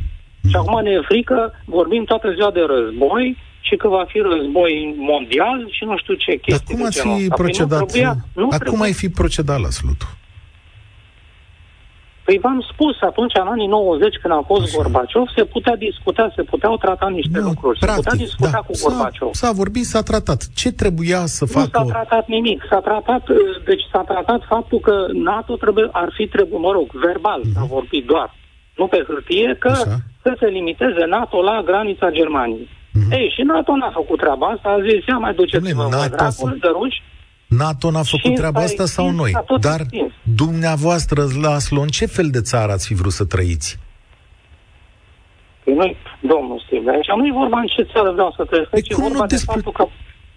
Și 0.48 0.56
acum 0.56 0.82
ne 0.82 0.90
e 0.90 1.00
frică, 1.10 1.52
vorbim 1.64 2.04
toată 2.04 2.32
ziua 2.32 2.50
de 2.50 2.60
război 2.74 3.36
și 3.60 3.76
că 3.76 3.88
va 3.88 4.04
fi 4.08 4.18
război 4.18 4.94
mondial 4.96 5.68
și 5.70 5.84
nu 5.84 5.98
știu 5.98 6.14
ce 6.14 6.30
Dar 6.30 6.40
chestii 6.40 6.74
cum 6.74 6.82
de 6.82 6.86
ați 6.86 6.96
genul 7.00 7.16
fi 7.16 7.22
ăsta. 7.22 7.34
Păi 7.34 7.44
procedat? 7.44 7.78
Nu 7.80 7.86
trebuia, 7.86 8.16
nu 8.32 8.44
Acum 8.44 8.58
trebuia. 8.58 8.82
ai 8.82 8.92
fi 8.92 9.08
procedat 9.08 9.60
la 9.60 9.70
slutul. 9.70 10.08
Păi 12.30 12.38
v-am 12.46 12.60
spus 12.72 12.96
atunci, 13.10 13.34
în 13.42 13.48
anii 13.54 13.66
90, 13.66 14.14
când 14.22 14.32
a 14.34 14.42
fost 14.50 14.62
Așa. 14.66 14.76
Gorbaciov, 14.76 15.26
se 15.36 15.44
putea 15.54 15.76
discuta, 15.88 16.24
se 16.36 16.42
puteau 16.52 16.74
trata 16.84 17.08
niște 17.18 17.38
Nu, 17.40 17.46
lucruri. 17.50 17.78
Se 17.78 17.86
putea 17.86 18.00
practic, 18.02 18.20
discuta 18.26 18.50
da. 18.60 18.66
cu 18.66 18.72
S-a, 18.74 18.88
Gorbaciov. 18.88 19.30
s-a 19.42 19.50
vorbit, 19.60 19.84
s-a 19.92 20.02
tratat. 20.10 20.40
Ce 20.60 20.68
trebuia 20.82 21.20
să 21.36 21.44
Nu 21.44 21.50
s-a 21.50 21.60
facă? 21.60 21.78
o- 21.86 21.90
tratat 21.94 22.24
nimic. 22.36 22.58
S-a 22.70 22.80
tratat, 22.88 23.22
uh, 23.28 23.36
deci 23.70 23.84
s-a 23.92 24.02
tratat 24.10 24.40
faptul 24.54 24.78
că 24.88 24.94
NATO 25.30 25.52
trebuie, 25.64 25.86
ar 26.02 26.08
fi 26.16 26.24
trebuit, 26.34 26.60
mă 26.66 26.70
rog, 26.78 26.86
verbal, 27.06 27.40
s-a 27.54 27.64
vorbit 27.76 28.04
doar, 28.12 28.28
nu 28.80 28.86
pe 28.86 29.00
hârtie, 29.08 29.56
că 29.62 29.70
Mhm. 29.72 29.80
Așa. 29.88 29.96
să 30.24 30.30
se 30.40 30.46
limiteze 30.56 31.02
NATO 31.16 31.36
la 31.50 31.56
granița 31.68 32.08
Germaniei. 32.18 32.68
Mhm. 32.98 33.10
Ei, 33.18 33.26
și 33.36 33.42
NATO 33.52 33.72
n-a 33.76 33.90
făcut 34.00 34.18
treaba 34.24 34.46
asta, 34.54 34.68
a 34.76 34.80
zis, 34.88 35.00
ia 35.10 35.18
mai 35.24 35.34
duceți-vă 35.40 35.82
Dom'le, 35.84 35.90
voi 35.90 35.90
NATO 35.90 36.14
a 36.14 36.16
dracul 36.16 36.52
de 36.64 36.70
ruși. 36.78 36.98
NATO 37.50 37.90
n-a 37.90 38.02
făcut 38.02 38.30
Și 38.30 38.38
treaba 38.40 38.58
s-a 38.58 38.64
asta 38.64 38.84
sau 38.86 39.04
extins, 39.04 39.22
noi? 39.22 39.30
s-a 39.32 39.40
tot 39.40 39.60
Dar 39.60 39.80
extins. 39.80 40.12
dumneavoastră, 40.22 41.20
Laslo, 41.40 41.80
în 41.80 41.88
ce 41.88 42.06
fel 42.06 42.28
de 42.30 42.40
țară 42.40 42.72
ați 42.72 42.86
fi 42.86 42.94
vrut 42.94 43.12
să 43.12 43.24
trăiți? 43.24 43.78
Păi 45.64 45.74
noi, 45.74 45.96
domnul 46.32 46.62
Steve, 46.66 46.90
aici 46.90 47.10
nu 47.16 47.26
e 47.26 47.32
vorba 47.42 47.58
în 47.60 47.66
ce 47.76 47.82
țară 47.92 48.10
vreau 48.12 48.32
să 48.36 48.42
trăiesc, 48.44 48.70
Păi 48.70 48.78
aici 48.78 48.90
e 48.90 48.94
cum 48.94 49.02
nu 49.02 49.08
vorba 49.08 49.26
de 49.26 49.34
despre- 49.34 49.52
faptul 49.54 49.72
că, 49.78 49.84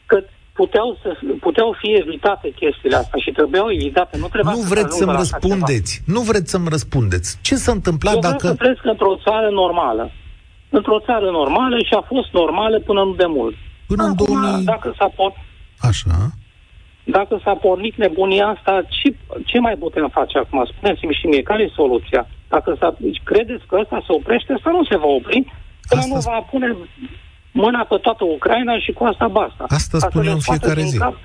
că 0.05 0.17
puteau, 0.59 0.87
să, 1.01 1.09
puteau 1.39 1.69
fi 1.81 1.89
evitate 2.03 2.47
chestiile 2.61 2.95
astea 2.95 3.19
și 3.25 3.31
trebuiau 3.31 3.67
evitate. 3.71 4.13
Nu 4.23 4.27
trebuia 4.35 4.53
Nu 4.55 4.61
să 4.61 4.67
vreți 4.73 4.85
ajungă 4.85 4.99
să-mi 5.03 5.13
la 5.17 5.19
așa 5.19 5.37
ceva. 5.37 5.39
răspundeți. 5.41 5.91
Nu 6.15 6.21
vreți 6.29 6.49
să-mi 6.53 6.69
răspundeți. 6.75 7.29
Ce 7.47 7.55
s-a 7.63 7.71
întâmplat 7.79 8.13
Eu 8.13 8.19
vreau 8.19 8.33
dacă... 8.35 8.47
să 8.47 8.55
trăiesc 8.61 8.83
într-o 8.93 9.15
țară 9.25 9.49
normală. 9.61 10.05
Într-o 10.77 10.99
țară 11.07 11.27
normală 11.39 11.75
și 11.87 11.93
a 11.99 12.03
fost 12.13 12.29
normală 12.41 12.77
până 12.89 13.01
nu 13.09 13.13
de 13.23 13.25
mult. 13.37 13.55
Până 13.91 14.03
în 14.03 14.13
Acum, 14.19 14.25
2000... 14.41 14.63
dacă 14.73 14.87
s-a, 14.99 15.07
por- 15.19 15.37
Așa. 15.89 16.15
Dacă 17.03 17.39
s-a 17.43 17.53
pornit 17.53 17.95
nebunia 17.95 18.47
asta, 18.47 18.81
ce, 18.89 19.15
ce 19.45 19.59
mai 19.59 19.75
putem 19.75 20.09
face 20.09 20.37
acum? 20.37 20.65
Spuneți-mi 20.65 21.13
și 21.19 21.25
mie, 21.27 21.41
care 21.41 21.63
e 21.63 21.71
soluția? 21.75 22.27
Dacă 22.49 22.75
s-a, 22.79 22.95
credeți 23.23 23.65
că 23.65 23.77
ăsta 23.81 23.97
se 24.07 24.11
oprește, 24.13 24.53
asta 24.53 24.69
nu 24.69 24.83
se 24.83 24.97
va 24.97 25.05
opri, 25.05 25.39
până 25.89 26.01
Asta 26.01 26.13
nu 26.13 26.19
sp- 26.21 26.23
va 26.23 26.39
pune 26.51 26.75
mâna 27.51 27.83
pe 27.89 27.97
toată 27.97 28.23
Ucraina 28.23 28.79
și 28.79 28.91
cu 28.91 29.03
asta 29.03 29.27
basta. 29.27 29.63
Asta 29.67 29.97
Ca 29.97 29.97
să 29.99 30.07
spun 30.09 30.21
le 30.21 30.27
eu 30.27 30.33
în 30.33 30.39
scoată 30.39 30.59
fiecare 30.59 30.81
din 30.81 30.89
zi. 30.91 30.97
cap. 30.97 31.15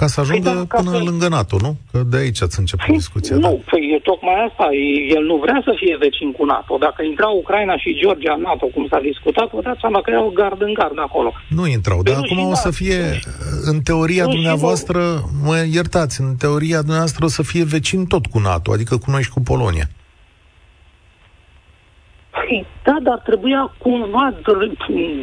Ca 0.00 0.06
să 0.06 0.20
ajungă 0.20 0.50
da, 0.50 0.64
ca 0.72 0.76
până 0.78 0.90
să- 0.96 1.02
lângă 1.08 1.28
NATO, 1.28 1.56
nu? 1.66 1.72
Că 1.92 1.98
de 2.12 2.16
aici 2.16 2.42
ați 2.42 2.58
început 2.58 2.86
discuția. 3.00 3.36
da. 3.36 3.48
Nu, 3.48 3.62
păi 3.70 3.82
e 3.96 3.98
tocmai 4.10 4.36
asta. 4.48 4.64
E- 4.72 5.02
El 5.16 5.22
nu 5.30 5.36
vrea 5.44 5.60
să 5.64 5.72
fie 5.80 5.96
vecin 6.06 6.28
cu 6.38 6.44
NATO. 6.44 6.72
Dacă 6.86 7.00
intra 7.02 7.28
Ucraina 7.42 7.76
și 7.82 7.98
Georgia 8.02 8.32
în 8.36 8.42
NATO, 8.48 8.66
cum 8.74 8.86
s-a 8.90 9.00
discutat, 9.10 9.48
vă 9.56 9.60
dați 9.68 9.80
seama 9.80 10.00
că 10.00 10.08
erau 10.10 10.30
gard 10.40 10.60
în 10.68 10.72
gard 10.80 10.98
acolo. 11.08 11.30
Nu 11.58 11.66
intrau, 11.76 11.98
Păi 12.02 12.06
dar 12.12 12.20
nu 12.20 12.24
acum 12.26 12.38
și 12.38 12.44
o 12.44 12.48
da. 12.48 12.54
să 12.66 12.70
fie, 12.70 13.00
în 13.70 13.80
teoria 13.80 14.24
Nu 14.24 14.28
și 14.30 14.34
dumneavoastră, 14.36 15.00
mă 15.46 15.56
iertați, 15.78 16.20
în 16.20 16.30
teoria 16.44 16.78
dumneavoastră 16.86 17.24
o 17.24 17.28
să 17.28 17.42
fie 17.42 17.64
vecin 17.64 18.00
tot 18.06 18.24
cu 18.26 18.38
NATO, 18.38 18.72
adică 18.72 18.94
cu 18.96 19.10
noi 19.10 19.22
și 19.22 19.30
cu 19.30 19.40
Polonia. 19.40 19.86
Păi, 22.48 22.66
da, 22.84 22.96
dar 23.02 23.18
trebuia 23.28 23.74
cumva, 23.78 24.24
dr- 24.46 24.72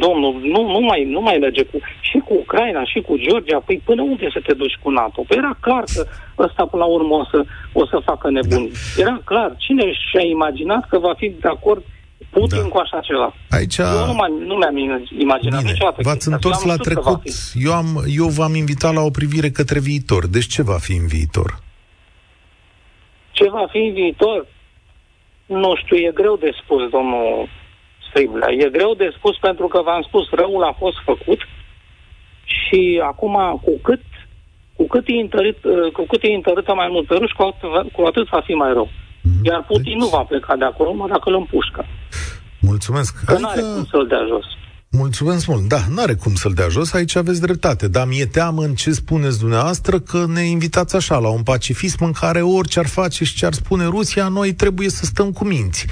domnul, 0.04 0.32
nu, 0.54 0.60
nu, 0.74 0.80
mai, 0.80 1.00
nu 1.04 1.20
mai 1.20 1.36
merge 1.40 1.62
cu, 1.64 1.76
și 2.00 2.18
cu 2.26 2.34
Ucraina, 2.34 2.84
și 2.84 3.00
cu 3.00 3.14
Georgia, 3.16 3.58
păi 3.66 3.82
până 3.84 4.02
unde 4.02 4.28
să 4.32 4.40
te 4.46 4.54
duci 4.54 4.78
cu 4.82 4.90
NATO? 4.90 5.24
Păi 5.28 5.36
era 5.36 5.56
clar 5.60 5.84
că 5.94 6.02
ăsta 6.38 6.62
până 6.70 6.82
la 6.84 6.88
urmă 6.96 7.14
o 7.14 7.24
să, 7.30 7.38
o 7.72 7.86
să 7.86 7.96
facă 8.04 8.30
nebuni. 8.30 8.70
Da. 8.70 9.02
Era 9.02 9.20
clar. 9.24 9.54
Cine 9.58 9.84
și-a 9.92 10.24
imaginat 10.36 10.88
că 10.88 10.98
va 10.98 11.14
fi 11.16 11.28
de 11.40 11.48
acord 11.48 11.82
Putin 12.30 12.62
Da. 12.62 12.68
cu 12.68 12.78
așa 12.78 13.00
ceva? 13.00 13.34
Aici, 13.50 13.76
Eu 13.76 14.06
nu, 14.06 14.14
mai, 14.14 14.32
nu 14.46 14.54
mi-am 14.54 14.76
imaginat 15.18 15.60
bine, 15.60 15.70
niciodată. 15.72 16.00
v-ați 16.02 16.18
chestia 16.18 16.34
asta. 16.34 16.34
întors 16.34 16.60
Eu 16.62 16.66
la 16.66 16.72
am 16.72 16.78
știut 16.78 16.94
că 16.94 17.00
va 17.00 17.16
trecut, 17.16 17.32
fi. 17.32 17.64
eu, 17.66 17.72
am, 17.72 17.88
eu 18.20 18.26
v-am 18.26 18.54
invitat 18.54 18.94
la 18.94 19.00
o 19.00 19.10
privire 19.10 19.50
către 19.50 19.78
viitor. 19.80 20.26
Deci 20.26 20.46
ce 20.46 20.62
va 20.62 20.78
fi 20.86 20.92
în 20.92 21.06
viitor? 21.06 21.58
Ce 23.30 23.48
va 23.50 23.66
fi 23.70 23.78
în 23.78 23.92
viitor? 23.92 24.46
Nu 25.46 25.70
știu, 25.76 25.96
e 25.96 26.10
greu 26.14 26.36
de 26.36 26.50
spus, 26.62 26.90
domnul 26.90 27.48
Striblea. 28.08 28.50
E 28.52 28.68
greu 28.76 28.94
de 28.94 29.14
spus 29.16 29.36
pentru 29.38 29.66
că 29.66 29.80
v-am 29.84 30.02
spus, 30.02 30.30
răul 30.30 30.62
a 30.64 30.72
fost 30.72 30.96
făcut 31.04 31.40
și 32.44 33.00
acum 33.10 33.60
cu 33.64 33.72
cât 33.82 34.02
cu 34.76 34.86
cât 34.86 35.04
e, 35.06 35.20
întărit, 35.20 35.64
uh, 35.64 35.92
cu 35.92 36.02
cât 36.10 36.22
e 36.22 36.34
întărită 36.34 36.74
mai 36.74 36.88
mult 36.90 37.06
pe 37.06 37.14
ruși, 37.14 37.34
cu 37.34 37.42
atât, 37.42 37.68
va- 37.70 37.86
cu 37.92 38.02
atât 38.02 38.28
va 38.28 38.40
fi 38.40 38.52
mai 38.52 38.72
rău. 38.72 38.88
Mhm. 39.22 39.44
Iar 39.44 39.64
Putin 39.64 39.82
Deci- 39.98 40.02
nu 40.02 40.06
va 40.06 40.22
pleca 40.22 40.56
de 40.56 40.64
acolo, 40.64 40.92
mă, 40.92 41.06
dacă 41.08 41.28
îl 41.30 41.34
împușcă. 41.34 41.84
Mulțumesc. 42.60 43.24
Că 43.24 43.38
nu 43.38 43.48
are 43.48 43.60
cum 43.60 43.70
Adică, 43.70 43.88
să-l 43.90 44.06
dea 44.06 44.24
jos. 44.28 44.44
Mulțumesc 44.96 45.46
mult. 45.46 45.68
Da, 45.68 45.84
n-are 45.88 46.14
cum 46.14 46.34
să-l 46.34 46.52
dea 46.52 46.68
jos, 46.68 46.92
aici 46.92 47.16
aveți 47.16 47.40
dreptate. 47.40 47.88
Dar 47.88 48.06
mi-e 48.06 48.26
teamă 48.26 48.62
în 48.62 48.74
ce 48.74 48.92
spuneți 48.92 49.38
dumneavoastră 49.38 50.00
că 50.00 50.26
ne 50.28 50.42
invitați 50.42 50.96
așa 50.96 51.18
la 51.18 51.28
un 51.28 51.42
pacifism 51.42 52.04
în 52.04 52.12
care 52.12 52.42
orice 52.42 52.78
ar 52.78 52.86
face 52.86 53.24
și 53.24 53.34
ce 53.34 53.46
ar 53.46 53.52
spune 53.52 53.84
Rusia, 53.84 54.28
noi 54.28 54.52
trebuie 54.52 54.88
să 54.88 55.04
stăm 55.04 55.32
cu 55.32 55.44
minți. 55.44 55.86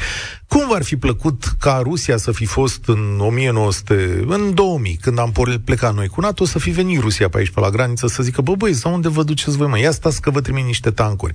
Cum 0.48 0.68
v-ar 0.68 0.82
fi 0.82 0.96
plăcut 0.96 1.44
ca 1.58 1.80
Rusia 1.82 2.16
să 2.16 2.32
fi 2.32 2.44
fost 2.44 2.88
în 2.88 3.18
1900, 3.20 4.24
în 4.26 4.54
2000, 4.54 4.98
când 5.00 5.18
am 5.18 5.32
plecat 5.64 5.94
noi 5.94 6.08
cu 6.08 6.20
NATO, 6.20 6.44
să 6.44 6.58
fi 6.58 6.70
venit 6.70 7.00
Rusia 7.00 7.28
pe 7.28 7.38
aici, 7.38 7.50
pe 7.50 7.60
la 7.60 7.70
graniță, 7.70 8.06
să 8.06 8.22
zică, 8.22 8.40
bă 8.40 8.54
băi, 8.54 8.74
sau 8.74 8.94
unde 8.94 9.08
vă 9.08 9.22
duceți 9.22 9.56
voi, 9.56 9.66
mă? 9.66 9.78
Ia 9.78 9.90
stați 9.90 10.20
că 10.20 10.30
vă 10.30 10.40
trimit 10.40 10.64
niște 10.64 10.90
tancuri. 10.90 11.32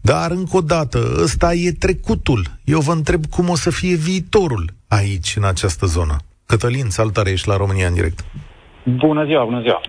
Dar, 0.00 0.30
încă 0.30 0.56
o 0.56 0.60
dată, 0.60 1.18
ăsta 1.22 1.54
e 1.54 1.72
trecutul. 1.72 2.58
Eu 2.64 2.80
vă 2.80 2.92
întreb 2.92 3.26
cum 3.26 3.48
o 3.48 3.56
să 3.56 3.70
fie 3.70 3.94
viitorul 3.94 4.74
aici, 4.88 5.34
în 5.36 5.44
această 5.44 5.86
zonă. 5.86 6.16
Cătălin, 6.50 6.88
salutare, 6.88 7.30
ești 7.30 7.48
la 7.48 7.56
România 7.56 7.86
în 7.86 7.94
direct. 7.94 8.24
Bună 8.82 9.24
ziua, 9.24 9.44
bună 9.44 9.60
ziua. 9.60 9.80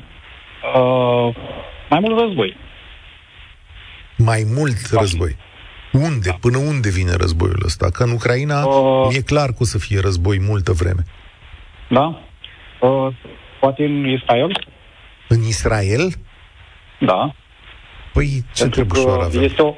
Uh, 0.76 1.36
mai 1.90 2.00
mult 2.00 2.20
război. 2.20 2.58
Mai 4.18 4.44
mult 4.56 4.78
război. 5.00 5.36
Unde? 5.92 6.30
Da. 6.30 6.38
Până 6.42 6.58
unde 6.58 6.90
vine 6.90 7.14
războiul 7.16 7.62
ăsta? 7.66 7.90
Că 7.90 8.04
în 8.04 8.12
Ucraina 8.12 8.66
uh, 8.66 9.16
e 9.16 9.22
clar 9.22 9.48
că 9.50 9.58
o 9.60 9.64
să 9.64 9.78
fie 9.80 10.00
război 10.00 10.40
multă 10.40 10.72
vreme. 10.72 11.04
Da? 11.90 12.22
Uh, 12.80 13.08
poate 13.60 13.84
în 13.84 14.08
Israel? 14.08 14.66
În 15.28 15.42
Israel? 15.48 16.14
Da. 17.00 17.34
Păi 18.14 18.28
ce 18.54 18.62
Pentru 18.62 18.86
trebuie 18.86 19.30
să 19.32 19.40
Este 19.42 19.62
o... 19.62 19.74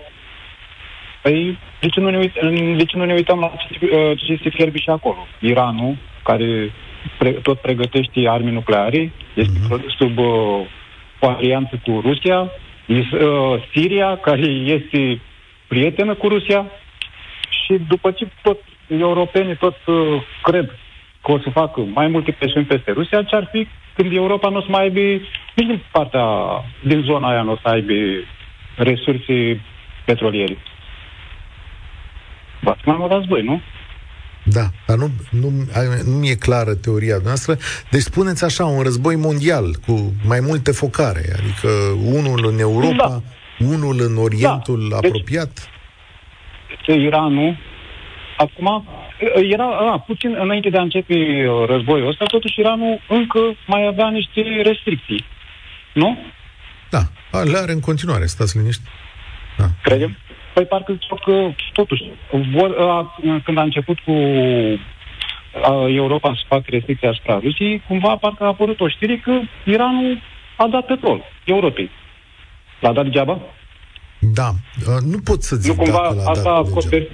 Păi, 1.21 1.57
de 1.79 1.87
ce, 1.87 1.99
nu 1.99 2.09
ne 2.09 2.17
uit... 2.17 2.33
de 2.77 2.85
ce 2.85 2.97
nu 2.97 3.05
ne 3.05 3.13
uităm 3.13 3.39
la 3.39 3.51
ce, 3.69 3.95
uh, 3.95 4.19
ce 4.25 4.39
se 4.43 4.49
fierbe 4.49 4.77
și 4.77 4.89
acolo? 4.89 5.27
Iranul, 5.39 5.97
care 6.23 6.71
pre, 7.17 7.31
tot 7.31 7.59
pregătește 7.59 8.29
arme 8.29 8.51
nucleare, 8.51 9.11
este 9.33 9.59
uh-huh. 9.59 9.95
sub 9.97 10.17
uh, 10.17 10.25
o 11.19 11.27
alianță 11.27 11.79
cu 11.85 12.01
Rusia, 12.05 12.39
uh, 12.87 13.63
Siria, 13.73 14.17
care 14.17 14.47
este 14.47 15.21
prietenă 15.67 16.13
cu 16.13 16.27
Rusia 16.27 16.65
și 17.65 17.79
după 17.87 18.11
ce 18.11 18.27
tot 18.41 18.59
europenii 18.87 19.55
tot 19.55 19.77
uh, 19.85 20.21
cred 20.41 20.79
că 21.21 21.31
o 21.31 21.39
să 21.39 21.49
facă 21.49 21.81
mai 21.81 22.07
multe 22.07 22.31
presiuni 22.31 22.65
peste 22.65 22.91
Rusia, 22.91 23.23
ce 23.23 23.35
ar 23.35 23.49
fi 23.51 23.67
când 23.95 24.15
Europa 24.15 24.49
nu 24.49 24.57
o 24.57 24.61
să 24.61 24.67
mai 24.69 24.81
aibă, 24.81 24.99
nici 24.99 25.67
din 25.67 25.81
partea, 25.91 26.25
din 26.83 27.01
zona 27.01 27.29
aia 27.29 27.41
nu 27.41 27.51
o 27.51 27.57
să 27.61 27.67
aibă 27.67 27.93
resurse 28.75 29.61
petroliere. 30.05 30.57
Va 32.59 32.75
mai 32.85 32.95
mult 32.99 33.11
război, 33.11 33.41
nu? 33.41 33.61
Da, 34.43 34.69
dar 34.87 34.97
nu, 34.97 35.09
nu, 35.31 35.49
nu 36.05 36.17
mi-e 36.17 36.35
clară 36.35 36.73
teoria 36.75 37.17
noastră. 37.23 37.57
Deci 37.91 38.01
spuneți 38.01 38.43
așa, 38.43 38.65
un 38.65 38.81
război 38.81 39.15
mondial 39.15 39.75
cu 39.85 40.13
mai 40.27 40.39
multe 40.39 40.71
focare, 40.71 41.23
adică 41.39 41.69
unul 42.05 42.45
în 42.51 42.59
Europa, 42.59 43.07
da. 43.07 43.21
unul 43.65 43.95
în 43.99 44.17
Orientul 44.17 44.87
da. 44.89 44.97
Deci, 44.99 45.09
apropiat. 45.09 45.69
Deci, 46.85 46.95
Iranul, 46.95 47.57
acum, 48.37 48.85
era 49.51 49.65
a, 49.65 49.99
puțin 49.99 50.35
înainte 50.39 50.69
de 50.69 50.77
a 50.77 50.81
începe 50.81 51.13
uh, 51.13 51.67
războiul 51.67 52.07
ăsta, 52.07 52.25
totuși 52.25 52.59
Iranul 52.59 53.01
încă 53.09 53.39
mai 53.67 53.85
avea 53.85 54.09
niște 54.09 54.41
restricții, 54.63 55.25
nu? 55.93 56.17
Da, 56.89 57.01
le 57.43 57.57
are 57.57 57.71
în 57.71 57.79
continuare, 57.79 58.25
stați 58.25 58.57
liniști. 58.57 58.81
Da. 59.57 59.65
Credem? 59.83 60.17
Păi 60.53 60.65
parcă 60.65 60.97
că, 61.25 61.49
totuși, 61.73 62.03
vor, 62.51 62.75
a, 62.79 63.15
când 63.43 63.57
a 63.57 63.61
început 63.61 63.99
cu 63.99 64.11
a, 65.63 65.87
Europa 65.87 66.33
să 66.35 66.41
facă 66.47 66.63
restricții 66.67 67.07
asupra 67.07 67.39
Rusiei, 67.43 67.83
cumva 67.87 68.15
parcă 68.15 68.43
a 68.43 68.47
apărut 68.47 68.79
o 68.79 68.87
știre 68.87 69.17
că 69.17 69.39
Iranul 69.65 70.21
a 70.57 70.67
dat 70.67 70.85
petrol 70.85 71.23
Europei. 71.45 71.89
L-a 72.79 72.93
dat 72.93 73.03
degeaba? 73.03 73.39
Da. 74.19 74.49
Nu 75.01 75.17
pot 75.23 75.41
să 75.41 75.55
zic 75.55 75.75
nu 75.75 75.83
cumva 75.83 76.01
dacă 76.01 76.15
l-a 76.15 76.29
asta 76.29 76.53
dat 76.53 76.67
acoperi... 76.67 77.11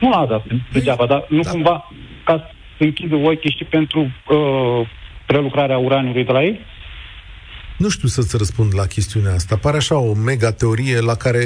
Nu 0.00 0.10
l-a 0.10 0.26
dat 0.26 0.44
degeaba, 0.72 1.06
dar 1.06 1.24
nu 1.28 1.40
da. 1.40 1.50
cumva 1.50 1.92
ca 2.24 2.50
să 2.78 2.84
închidă 2.84 3.14
ochii 3.14 3.54
și 3.58 3.64
pentru 3.64 4.00
uh, 4.00 4.88
prelucrarea 5.26 5.78
uraniului 5.78 6.24
de 6.24 6.32
la 6.32 6.42
ei? 6.42 6.60
Nu 7.82 7.88
știu 7.88 8.08
să-ți 8.08 8.36
răspund 8.36 8.72
la 8.74 8.86
chestiunea 8.86 9.34
asta. 9.34 9.56
Pare 9.56 9.76
așa 9.76 9.98
o 9.98 10.14
mega 10.14 10.52
teorie 10.52 11.00
la 11.00 11.14
care 11.14 11.42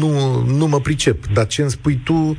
nu, 0.00 0.12
nu 0.58 0.66
mă 0.66 0.78
pricep. 0.80 1.26
Dar 1.26 1.46
ce 1.46 1.60
îmi 1.60 1.70
spui 1.70 2.00
tu 2.04 2.12
uh, 2.14 2.36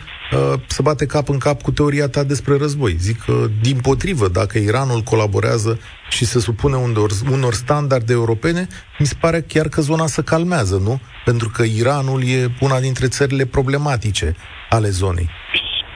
să 0.68 0.82
bate 0.82 1.06
cap 1.06 1.30
în 1.30 1.38
cap 1.38 1.62
cu 1.62 1.72
teoria 1.72 2.08
ta 2.08 2.24
despre 2.24 2.58
război. 2.58 2.92
Zic 2.92 3.18
că, 3.20 3.34
din 3.62 3.78
potrivă, 3.82 4.28
dacă 4.28 4.58
Iranul 4.58 5.02
colaborează 5.02 5.80
și 6.10 6.26
se 6.26 6.40
supune 6.40 6.76
unor, 6.76 7.10
unor 7.32 7.54
standarde 7.54 8.14
europene, 8.14 8.68
mi 9.00 9.06
se 9.06 9.16
pare 9.22 9.42
chiar 9.48 9.68
că 9.68 9.82
zona 9.82 10.06
se 10.06 10.24
calmează, 10.24 10.76
nu? 10.84 11.00
Pentru 11.26 11.50
că 11.54 11.64
Iranul 11.64 12.22
e 12.28 12.52
una 12.60 12.80
dintre 12.80 13.08
țările 13.08 13.46
problematice 13.46 14.36
ale 14.70 14.90
zonei. 14.90 15.30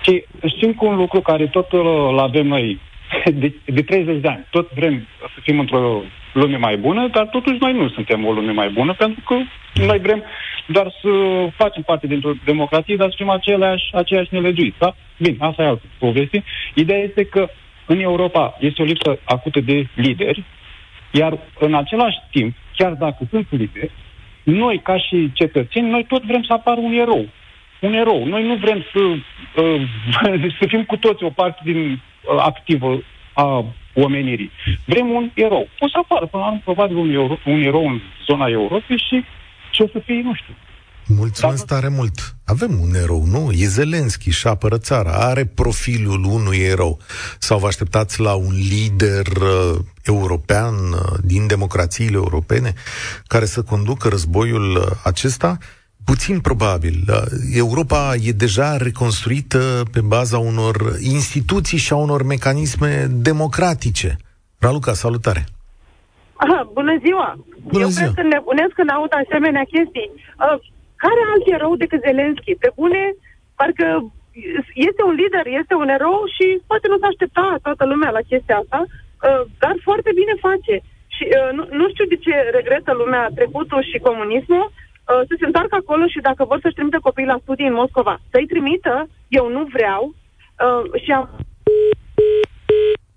Și 0.03 0.25
știm 0.55 0.73
cu 0.73 0.85
un 0.85 0.95
lucru 0.95 1.21
care 1.21 1.47
tot 1.47 1.71
îl 1.71 2.19
avem 2.19 2.47
noi 2.47 2.79
de, 3.41 3.53
de 3.65 3.81
30 3.81 4.21
de 4.21 4.27
ani. 4.27 4.47
Tot 4.49 4.71
vrem 4.73 5.07
să 5.19 5.39
fim 5.41 5.59
într-o 5.59 6.03
lume 6.33 6.57
mai 6.57 6.77
bună, 6.77 7.07
dar 7.07 7.25
totuși 7.25 7.57
noi 7.59 7.73
nu 7.73 7.89
suntem 7.89 8.25
o 8.25 8.31
lume 8.31 8.51
mai 8.51 8.69
bună, 8.69 8.93
pentru 8.93 9.21
că 9.25 9.35
noi 9.85 9.99
vrem 9.99 10.23
doar 10.65 10.93
să 11.01 11.09
facem 11.55 11.83
parte 11.83 12.07
dintr-o 12.07 12.31
democrație, 12.45 12.95
dar 12.95 13.09
să 13.09 13.15
fim 13.17 13.29
aceleași, 13.29 13.83
aceiași 13.93 14.33
nelegiuiți. 14.33 14.77
Da? 14.79 14.95
Bine, 15.17 15.37
asta 15.39 15.63
e 15.63 15.65
altă 15.65 15.83
poveste. 15.99 16.43
Ideea 16.73 16.99
este 16.99 17.23
că 17.23 17.49
în 17.85 17.99
Europa 17.99 18.57
este 18.59 18.81
o 18.81 18.85
lipsă 18.85 19.19
acută 19.23 19.59
de 19.59 19.87
lideri, 19.95 20.43
iar 21.11 21.37
în 21.59 21.73
același 21.73 22.17
timp, 22.31 22.55
chiar 22.75 22.93
dacă 22.93 23.27
sunt 23.29 23.47
lideri, 23.49 23.91
noi, 24.43 24.79
ca 24.83 24.97
și 24.97 25.31
cetățeni, 25.33 25.89
noi 25.89 26.05
tot 26.07 26.23
vrem 26.23 26.43
să 26.43 26.53
apară 26.53 26.79
un 26.79 26.93
erou. 26.93 27.27
Un 27.79 27.93
erou. 27.93 28.25
Noi 28.25 28.45
nu 28.45 28.55
vrem 28.55 28.85
să, 28.93 28.99
uh, 29.61 29.81
să 30.59 30.65
fim 30.67 30.83
cu 30.83 30.97
toți 30.97 31.23
o 31.23 31.29
parte 31.29 31.61
din 31.63 31.91
uh, 31.91 32.39
activă 32.39 33.01
a 33.33 33.65
omenirii. 34.01 34.51
Vrem 34.85 35.09
un 35.09 35.31
erou. 35.33 35.67
O 35.79 35.87
să 35.87 35.97
apară, 36.01 36.25
până 36.25 36.43
la 36.43 36.49
urmă, 36.49 36.61
probabil 36.63 36.95
un, 36.95 37.09
euro, 37.09 37.37
un 37.45 37.61
erou 37.61 37.87
în 37.87 38.01
zona 38.25 38.47
Europei 38.47 39.03
și 39.09 39.23
ce 39.71 39.83
o 39.83 39.87
să 39.87 39.99
fie, 40.05 40.21
nu 40.23 40.33
știu. 40.33 40.53
Mulțumesc 41.15 41.65
Dar... 41.65 41.79
tare 41.79 41.93
mult. 41.95 42.35
Avem 42.45 42.79
un 42.81 42.95
erou, 42.95 43.25
nu? 43.25 43.51
E 43.51 43.67
Zelenski 43.67 44.29
și 44.29 44.47
apără 44.47 44.77
țara. 44.77 45.11
Are 45.11 45.45
profilul 45.45 46.23
unui 46.23 46.57
erou. 46.57 46.99
Sau 47.39 47.59
vă 47.59 47.67
așteptați 47.67 48.19
la 48.19 48.33
un 48.33 48.53
lider 48.53 49.27
uh, 49.27 49.79
european 50.03 50.75
uh, 50.75 50.99
din 51.23 51.47
democrațiile 51.47 52.15
europene 52.15 52.73
care 53.27 53.45
să 53.45 53.61
conducă 53.61 54.07
războiul 54.07 54.75
uh, 54.75 54.85
acesta? 55.03 55.57
Puțin 56.13 56.37
probabil. 56.49 56.97
Europa 57.63 58.01
e 58.27 58.43
deja 58.45 58.69
reconstruită 58.87 59.61
pe 59.93 60.01
baza 60.15 60.37
unor 60.51 60.75
instituții 61.17 61.81
și 61.85 61.91
a 61.93 61.99
unor 62.07 62.21
mecanisme 62.35 62.91
democratice. 63.29 64.09
Raluca, 64.65 64.93
salutare! 65.03 65.43
Aha, 66.43 66.59
bună 66.77 66.93
ziua! 67.05 67.27
Bună 67.71 67.83
Eu 67.85 67.89
ziua. 67.97 68.11
cred 68.11 68.17
că 68.19 68.25
nebunesc 68.35 68.73
când 68.79 68.89
aud 68.95 69.11
asemenea 69.23 69.65
chestii. 69.73 70.09
Uh, 70.15 70.57
care 71.03 71.21
alt 71.31 71.45
erou 71.57 71.73
decât 71.83 71.99
Zelenski? 72.07 72.51
Pe 72.63 72.69
bune, 72.79 73.03
parcă 73.59 73.85
este 74.87 75.01
un 75.09 75.15
lider, 75.21 75.45
este 75.61 75.73
un 75.83 75.89
erou 75.97 76.19
și 76.35 76.45
poate 76.69 76.85
nu 76.91 76.97
s-a 76.99 77.09
aștepta 77.11 77.45
toată 77.65 77.83
lumea 77.91 78.11
la 78.17 78.27
chestia 78.29 78.57
asta, 78.63 78.79
uh, 78.87 79.41
dar 79.61 79.75
foarte 79.87 80.11
bine 80.19 80.35
face. 80.47 80.75
Și 81.15 81.23
uh, 81.37 81.49
nu, 81.57 81.63
nu 81.79 81.85
știu 81.91 82.05
de 82.13 82.17
ce 82.25 82.33
regretă 82.57 82.91
lumea 83.01 83.23
trecutul 83.37 83.81
și 83.89 84.05
comunismul, 84.07 84.67
Uh, 85.09 85.21
să 85.27 85.33
se 85.39 85.45
întoarcă 85.45 85.75
acolo 85.75 86.07
și 86.07 86.19
dacă 86.27 86.45
vor 86.45 86.59
să-și 86.61 86.77
trimită 86.77 86.99
copiii 87.01 87.33
la 87.33 87.39
studii 87.41 87.67
în 87.67 87.79
Moscova, 87.81 88.15
să-i 88.31 88.51
trimită, 88.53 89.09
eu 89.27 89.45
nu 89.55 89.67
vreau 89.73 90.01
uh, 90.13 91.01
și 91.03 91.11
am... 91.11 91.29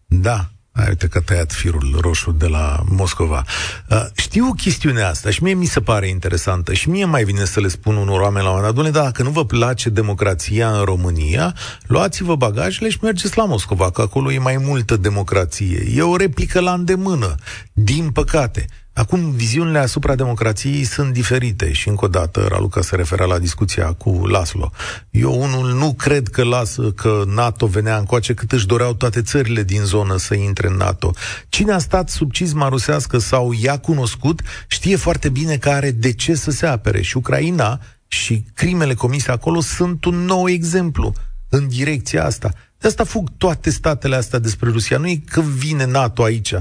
Da, 0.07 0.38
Ai, 0.74 0.88
uite 0.88 1.09
că 1.09 1.20
tăiat 1.20 1.52
firul 1.52 1.98
roșu 2.00 2.31
de 2.31 2.46
la 2.46 2.81
Moscova. 2.88 3.44
Uh, 3.90 4.05
știu 4.16 4.52
chestiunea 4.57 5.09
asta 5.09 5.31
și 5.31 5.42
mie 5.42 5.55
mi 5.55 5.64
se 5.64 5.81
pare 5.81 6.09
interesantă 6.09 6.72
și 6.72 6.88
mie 6.88 7.05
mai 7.05 7.24
vine 7.24 7.44
să 7.44 7.61
le 7.61 7.68
spun 7.68 7.96
unor 7.96 8.20
oameni 8.20 8.44
la 8.44 8.50
un 8.50 8.72
moment 8.74 8.94
dat, 8.94 9.05
dacă 9.05 9.22
nu 9.22 9.31
vă 9.31 9.44
place 9.44 9.88
democrația 9.88 10.70
în 10.78 10.85
România, 10.85 11.55
luați-vă 11.87 12.37
bagajele 12.37 12.88
și 12.88 12.98
mergeți 13.02 13.37
la 13.37 13.44
Moscova, 13.44 13.90
că 13.90 14.00
acolo 14.00 14.33
e 14.33 14.38
mai 14.38 14.57
multă 14.57 14.96
democrație. 14.96 15.85
E 15.94 16.02
o 16.02 16.16
replică 16.16 16.61
la 16.61 16.72
îndemână. 16.72 17.35
Din 17.72 18.11
păcate, 18.11 18.66
Acum, 18.94 19.31
viziunile 19.31 19.78
asupra 19.78 20.14
democrației 20.14 20.85
sunt 20.85 21.12
diferite 21.12 21.72
și, 21.72 21.88
încă 21.88 22.05
o 22.05 22.09
dată, 22.09 22.46
Raluca 22.48 22.81
se 22.81 22.96
referea 22.96 23.26
la 23.26 23.38
discuția 23.38 23.92
cu 23.92 24.26
Laslo. 24.26 24.70
Eu, 25.11 25.42
unul, 25.42 25.74
nu 25.74 25.92
cred 25.92 26.28
că, 26.28 26.44
las, 26.44 26.76
că 26.94 27.22
NATO 27.26 27.66
venea 27.66 27.96
încoace 27.96 28.35
cât 28.35 28.52
își 28.52 28.66
doreau 28.66 28.94
toate 28.94 29.22
țările 29.22 29.62
din 29.62 29.81
zonă 29.81 30.16
să 30.16 30.35
intre 30.35 30.68
în 30.68 30.76
NATO. 30.76 31.12
Cine 31.48 31.72
a 31.72 31.78
stat 31.78 32.09
sub 32.09 32.33
cizma 32.33 32.68
rusească 32.68 33.18
sau 33.18 33.52
i-a 33.52 33.78
cunoscut, 33.78 34.40
știe 34.66 34.96
foarte 34.96 35.28
bine 35.28 35.57
că 35.57 35.68
are 35.68 35.90
de 35.90 36.12
ce 36.12 36.35
să 36.35 36.50
se 36.50 36.66
apere. 36.66 37.02
Și 37.02 37.16
Ucraina 37.16 37.81
și 38.07 38.44
crimele 38.55 38.94
comise 38.94 39.31
acolo 39.31 39.61
sunt 39.61 40.05
un 40.05 40.14
nou 40.14 40.48
exemplu 40.48 41.12
în 41.48 41.68
direcția 41.68 42.24
asta. 42.24 42.52
De 42.78 42.88
asta 42.88 43.05
fug 43.05 43.28
toate 43.37 43.70
statele 43.70 44.16
astea 44.16 44.38
despre 44.38 44.70
Rusia. 44.70 44.98
Nu 44.98 45.09
e 45.09 45.22
că 45.31 45.40
vine 45.40 45.85
NATO 45.85 46.22
aici. 46.22 46.55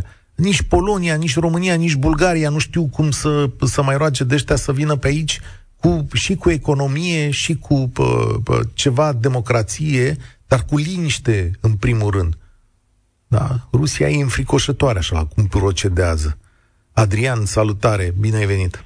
Nici 0.47 0.61
Polonia, 0.61 1.15
nici 1.15 1.39
România, 1.39 1.75
nici 1.75 1.95
Bulgaria 1.95 2.49
nu 2.49 2.59
știu 2.59 2.89
cum 2.91 3.09
să, 3.09 3.45
să 3.59 3.81
mai 3.81 3.97
roage 3.97 4.23
de 4.23 4.33
ăștia 4.33 4.55
să 4.55 4.71
vină 4.71 4.95
pe 4.95 5.07
aici 5.07 5.39
cu, 5.79 6.07
și 6.13 6.35
cu 6.35 6.49
economie 6.49 7.31
și 7.31 7.53
cu 7.55 7.89
pă, 7.93 8.03
pă, 8.43 8.59
ceva 8.73 9.13
democrație, 9.13 10.15
dar 10.47 10.59
cu 10.69 10.77
liniște 10.77 11.51
în 11.61 11.73
primul 11.79 12.09
rând. 12.09 12.33
Da? 13.27 13.45
Rusia 13.73 14.07
e 14.07 14.21
înfricoșătoare 14.21 14.97
așa 14.97 15.27
cum 15.35 15.43
procedează. 15.59 16.37
Adrian, 16.93 17.45
salutare, 17.45 18.13
bine 18.21 18.37
ai 18.37 18.45
venit! 18.45 18.83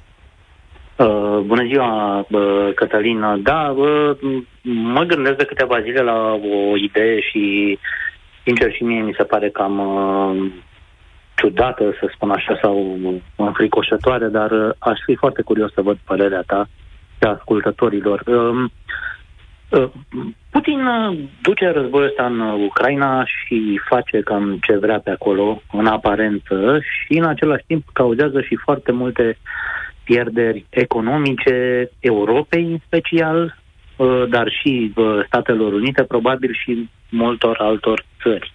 Uh, 0.96 1.38
bună 1.46 1.64
ziua, 1.66 2.18
uh, 2.18 2.74
Cătălin. 2.74 3.20
Da, 3.42 3.74
uh, 3.76 4.18
mă 4.62 5.02
gândesc 5.02 5.36
de 5.36 5.44
câteva 5.44 5.80
zile 5.82 6.02
la 6.02 6.32
o 6.32 6.76
idee 6.76 7.20
și, 7.20 7.78
sincer, 8.44 8.72
și 8.72 8.82
mie 8.82 9.02
mi 9.02 9.14
se 9.16 9.24
pare 9.24 9.50
cam 9.50 9.78
uh, 9.78 10.52
ciudată, 11.36 11.96
să 12.00 12.10
spun 12.14 12.30
așa, 12.30 12.58
sau 12.62 12.98
înfricoșătoare, 13.36 14.26
dar 14.26 14.50
uh, 14.50 14.70
aș 14.78 14.98
fi 15.04 15.14
foarte 15.14 15.42
curios 15.42 15.72
să 15.72 15.82
văd 15.82 15.98
părerea 16.04 16.42
ta 16.46 16.68
și 17.18 17.24
a 17.26 17.28
ascultătorilor. 17.28 18.22
Uh, 18.26 18.70
uh, 19.70 19.90
Putin 20.50 20.86
uh, 20.86 21.18
duce 21.42 21.68
războiul 21.68 22.06
ăsta 22.06 22.24
în 22.24 22.40
Ucraina 22.40 23.24
și 23.24 23.80
face 23.88 24.20
cam 24.20 24.58
ce 24.62 24.76
vrea 24.76 25.00
pe 25.00 25.10
acolo, 25.10 25.62
în 25.72 25.86
aparență, 25.86 26.80
și 26.80 27.18
în 27.18 27.24
același 27.24 27.64
timp 27.66 27.84
cauzează 27.92 28.40
și 28.40 28.56
foarte 28.56 28.92
multe 28.92 29.38
pierderi 30.04 30.64
economice 30.68 31.90
Europei 32.00 32.62
în 32.62 32.78
special, 32.86 33.56
uh, 33.96 34.24
dar 34.28 34.48
și 34.60 34.92
uh, 34.96 35.24
Statelor 35.26 35.72
Unite, 35.72 36.02
probabil 36.02 36.52
și 36.62 36.88
multor 37.10 37.56
altor 37.60 38.04
țări. 38.22 38.52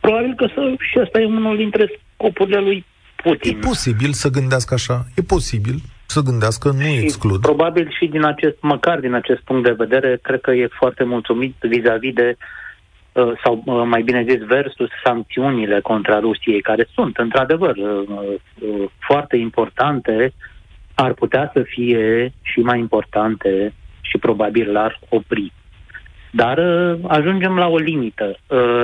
Probabil 0.00 0.34
că 0.34 0.46
să, 0.54 0.74
și 0.90 0.98
asta 0.98 1.20
e 1.20 1.24
unul 1.24 1.56
dintre 1.56 2.00
scopurile 2.14 2.60
lui 2.60 2.84
Putin. 3.16 3.56
E 3.56 3.66
posibil 3.66 4.12
să 4.12 4.28
gândească 4.28 4.74
așa, 4.74 5.04
e 5.16 5.22
posibil 5.22 5.74
să 6.06 6.20
gândească, 6.20 6.68
nu 6.68 6.80
și 6.80 6.98
exclud. 6.98 7.40
Probabil 7.40 7.88
și 7.98 8.06
din 8.06 8.24
acest, 8.24 8.56
măcar 8.60 8.98
din 9.00 9.14
acest 9.14 9.40
punct 9.40 9.64
de 9.64 9.82
vedere, 9.84 10.18
cred 10.22 10.40
că 10.40 10.50
e 10.50 10.68
foarte 10.80 11.04
mulțumit 11.04 11.54
vis-a-vis 11.60 12.12
de 12.12 12.36
uh, 13.12 13.32
sau 13.44 13.62
uh, 13.64 13.82
mai 13.86 14.02
bine 14.02 14.24
zis 14.28 14.40
versus 14.40 14.88
sancțiunile 15.04 15.80
contra 15.80 16.18
Rusiei, 16.18 16.60
care 16.60 16.88
sunt 16.94 17.16
într-adevăr 17.16 17.76
uh, 17.76 18.88
foarte 18.98 19.36
importante, 19.36 20.32
ar 20.94 21.12
putea 21.12 21.50
să 21.54 21.62
fie 21.62 22.32
și 22.42 22.60
mai 22.60 22.78
importante 22.78 23.74
și 24.00 24.18
probabil 24.18 24.72
l-ar 24.72 25.00
opri. 25.08 25.52
Dar 26.34 26.58
ajungem 27.06 27.56
la 27.56 27.66
o 27.66 27.76
limită 27.78 28.38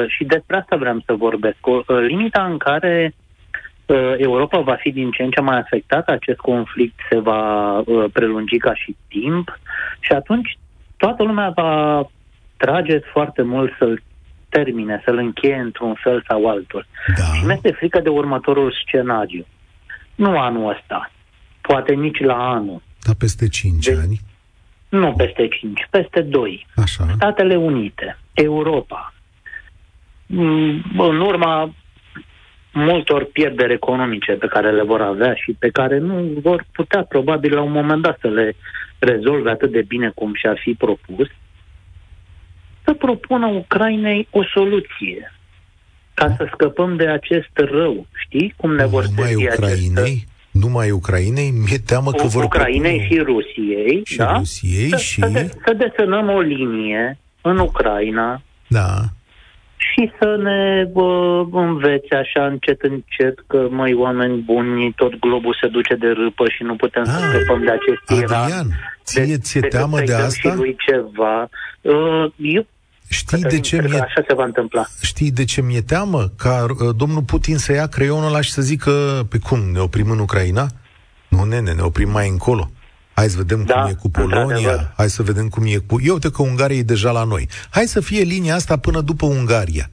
și 0.07 0.25
despre 0.25 0.57
asta 0.57 0.77
vreau 0.77 1.03
să 1.07 1.13
vorbesc. 1.15 1.57
O 1.67 1.95
limita 1.95 2.45
în 2.45 2.59
care 2.59 3.15
Europa 4.17 4.59
va 4.61 4.75
fi 4.75 4.91
din 4.91 5.11
ce 5.11 5.23
în 5.23 5.31
ce 5.31 5.41
mai 5.41 5.59
afectată, 5.59 6.13
acest 6.13 6.39
conflict 6.39 6.99
se 7.11 7.19
va 7.19 7.79
uh, 7.79 8.05
prelungi 8.13 8.57
ca 8.57 8.75
și 8.75 8.97
timp 9.09 9.59
și 10.01 10.13
atunci 10.13 10.59
toată 10.97 11.23
lumea 11.23 11.53
va 11.55 12.03
trage 12.57 12.99
foarte 12.99 13.43
mult 13.43 13.73
să-l 13.79 14.03
termine, 14.49 15.03
să-l 15.05 15.17
încheie 15.17 15.57
într-un 15.57 15.95
fel 15.95 16.25
sau 16.29 16.49
altul. 16.49 16.87
Da. 17.17 17.23
Și 17.23 17.45
mi 17.45 17.53
este 17.53 17.73
frică 17.73 18.01
de 18.01 18.09
următorul 18.09 18.75
scenariu. 18.87 19.47
Nu 20.15 20.39
anul 20.39 20.71
ăsta, 20.77 21.11
poate 21.61 21.93
nici 21.95 22.19
la 22.21 22.49
anul. 22.51 22.83
Dar 23.07 23.15
peste 23.19 23.49
5 23.49 23.87
de- 23.87 23.99
ani? 24.03 24.21
Nu 24.89 25.13
peste 25.17 25.49
5, 25.49 25.87
peste 25.91 26.21
2. 26.21 26.67
Așa. 26.77 27.07
Statele 27.15 27.57
Unite, 27.57 28.19
Europa. 28.35 29.15
Mm, 30.27 30.83
în 30.99 31.21
urma 31.21 31.75
multor 32.73 33.25
pierderi 33.25 33.73
economice 33.73 34.33
pe 34.33 34.47
care 34.47 34.71
le 34.71 34.83
vor 34.83 35.01
avea 35.01 35.35
și 35.35 35.57
pe 35.59 35.69
care 35.69 35.99
nu 35.99 36.41
vor 36.43 36.65
putea 36.73 37.03
probabil 37.03 37.55
la 37.55 37.63
un 37.63 37.73
moment 37.73 38.03
dat 38.03 38.19
să 38.21 38.29
le 38.29 38.57
rezolve 38.99 39.51
atât 39.51 39.71
de 39.73 39.83
bine 39.83 40.13
cum 40.15 40.35
și-ar 40.35 40.59
fi 40.63 40.75
propus, 40.75 41.29
să 42.85 42.93
propună 42.95 43.47
Ucrainei 43.47 44.29
o 44.31 44.45
soluție 44.45 45.33
ca 46.15 46.35
să 46.37 46.49
scăpăm 46.53 46.97
de 46.97 47.09
acest 47.09 47.51
rău. 47.55 48.07
Știi 48.25 48.55
cum 48.57 48.75
ne 48.75 48.87
vor 48.87 49.05
Numai 49.05 49.29
servi 49.29 49.47
Ucrainei? 49.47 50.03
acest... 50.03 50.27
Numai 50.61 50.91
Ucrainei? 50.91 51.51
Mi-e 51.51 51.79
teamă 51.87 52.11
că 52.11 52.27
vor 52.27 52.45
Ucrainei 52.45 52.97
propune- 52.99 53.07
și 53.07 53.19
Rusiei, 53.33 54.01
și 54.05 54.17
da? 54.17 54.33
Rusiei 54.37 54.89
să, 54.89 54.97
și... 54.97 55.21
Să, 55.21 55.29
de, 55.33 55.51
să 55.67 55.73
desenăm 55.73 56.29
o 56.29 56.41
linie 56.41 57.19
în 57.41 57.59
Ucraina 57.59 58.43
Da. 58.67 58.95
și 59.77 60.11
să 60.21 60.37
ne 60.43 60.85
bă, 60.93 61.45
învețe 61.53 62.15
așa 62.15 62.47
încet, 62.47 62.81
încet 62.83 63.45
că, 63.47 63.67
măi, 63.71 63.95
oameni 63.95 64.37
buni, 64.37 64.93
tot 64.97 65.19
globul 65.19 65.57
se 65.61 65.69
duce 65.69 65.95
de 65.95 66.09
râpă 66.09 66.45
și 66.49 66.63
nu 66.63 66.77
putem 66.77 67.05
să 67.05 67.11
Ah, 67.23 67.29
scăpăm 67.29 67.61
de 67.65 67.71
acest 67.71 68.23
Iran. 68.25 68.43
Adrian, 68.43 68.67
ție 69.05 69.37
ți-e 69.37 69.61
decât 69.61 69.77
teamă 69.79 69.97
să-i 69.97 70.07
de 70.07 70.13
dăm 70.13 70.25
asta? 70.25 70.51
Și 70.51 70.57
lui 70.57 70.77
ceva. 70.87 71.49
Uh, 71.81 72.25
eu 72.37 72.67
Știi 73.09 73.43
de 73.43 73.61
ce 73.61 73.77
cred 73.77 73.89
că 73.91 73.95
mi-e 73.97 74.03
așa 74.05 74.25
se 74.29 74.35
va 74.35 74.45
întâmpla. 74.45 74.87
Știi 75.01 75.31
de 75.31 75.45
ce 75.45 75.61
mi-e 75.63 75.81
teamă? 75.81 76.33
Ca 76.37 76.67
uh, 76.81 76.95
domnul 76.97 77.23
Putin 77.23 77.57
să 77.59 77.73
ia 77.73 77.87
creionul 77.87 78.27
ăla 78.27 78.41
și 78.41 78.51
să 78.53 78.63
zică, 78.63 79.27
pe 79.29 79.39
cum, 79.39 79.59
ne 79.59 79.79
oprim 79.79 80.11
în 80.11 80.19
Ucraina? 80.19 80.67
Nu, 81.29 81.45
nene, 81.45 81.73
ne 81.73 81.83
oprim 81.83 82.11
mai 82.11 82.29
încolo. 82.29 82.71
Hai 83.15 83.29
să 83.29 83.37
vedem 83.37 83.65
Da, 83.65 83.75
cum 83.75 83.91
e 83.91 83.93
cu 83.93 84.11
Polonia, 84.11 84.43
într-adevăr. 84.43 84.93
hai 84.97 85.11
să 85.11 85.23
vedem 85.23 85.49
cum 85.49 85.65
e 85.67 85.77
cu... 85.77 86.01
Eu 86.03 86.13
uite 86.13 86.31
că 86.31 86.43
Ungaria 86.43 86.77
e 86.77 86.83
deja 86.83 87.11
la 87.11 87.25
noi. 87.25 87.49
Hai 87.71 87.87
să 87.87 88.01
fie 88.01 88.23
linia 88.23 88.55
asta 88.55 88.77
până 88.77 89.01
după 89.01 89.27
Ungaria. 89.27 89.91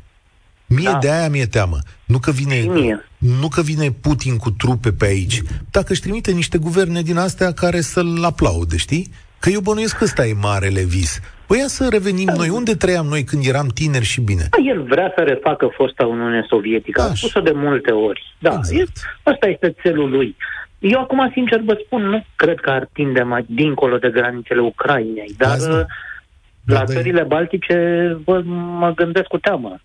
Mie 0.68 0.90
Da. 0.92 0.98
de 1.02 1.12
aia 1.12 1.30
mi-e 1.30 1.46
teamă. 1.46 1.78
Nu 2.06 2.20
că, 2.20 2.32
vine, 2.32 2.62
Și 2.62 2.68
mie. 2.68 3.00
nu 3.18 3.48
că 3.48 3.62
vine 3.62 3.92
Putin 3.92 4.38
cu 4.38 4.52
trupe 4.52 4.92
pe 4.92 5.06
aici. 5.06 5.42
Dacă 5.72 5.92
își 5.92 6.02
trimite 6.02 6.32
niște 6.32 6.58
guverne 6.58 7.02
din 7.02 7.18
astea 7.18 7.52
care 7.54 7.82
să-l 7.82 8.24
aplaude, 8.24 8.78
știi? 8.78 9.12
Că 9.46 9.52
eu 9.52 9.60
bănuiesc 9.60 9.98
că 9.98 10.04
ăsta 10.04 10.26
e 10.26 10.34
marele 10.42 10.82
vis. 10.84 11.20
Păi 11.48 11.58
ia 11.60 11.68
să 11.68 11.88
revenim 11.92 12.30
noi. 12.38 12.50
Unde 12.50 12.74
trăiam 12.76 13.06
noi 13.06 13.24
când 13.24 13.46
eram 13.46 13.68
tineri 13.68 14.06
și 14.06 14.22
bine? 14.22 14.44
Da, 14.50 14.58
El 14.72 14.82
vrea 14.84 15.14
să 15.16 15.22
refacă 15.24 15.70
fosta 15.78 16.06
Uniune 16.06 16.46
Sovietică. 16.50 17.02
A 17.02 17.04
Așa. 17.04 17.14
spus-o 17.16 17.40
de 17.40 17.52
multe 17.56 17.92
ori. 17.92 18.36
Da, 18.40 18.54
Exact. 18.58 18.98
e, 18.98 19.30
ăsta 19.32 19.48
este 19.48 19.76
țelul 19.82 20.10
lui. 20.10 20.36
Eu 20.80 21.00
acum, 21.00 21.30
sincer, 21.34 21.60
vă 21.66 21.78
spun, 21.86 22.02
nu 22.02 22.26
cred 22.36 22.60
că 22.60 22.70
ar 22.70 22.90
tinde 22.94 23.22
mai 23.22 23.46
dincolo 23.50 23.98
de 23.98 24.10
granițele 24.10 24.60
Ucrainei, 24.62 25.34
dar 25.38 25.52
Azi 25.52 25.68
nu. 25.70 25.76
uh, 25.80 25.84
la 26.66 26.74
Da, 26.78 26.84
da, 26.84 26.92
e- 26.92 26.96
țările 26.96 27.24
baltice 27.24 27.78
bă, 28.24 28.42
mă 28.80 28.92
gândesc 28.96 29.26
cu 29.28 29.38
teamă. 29.38 29.76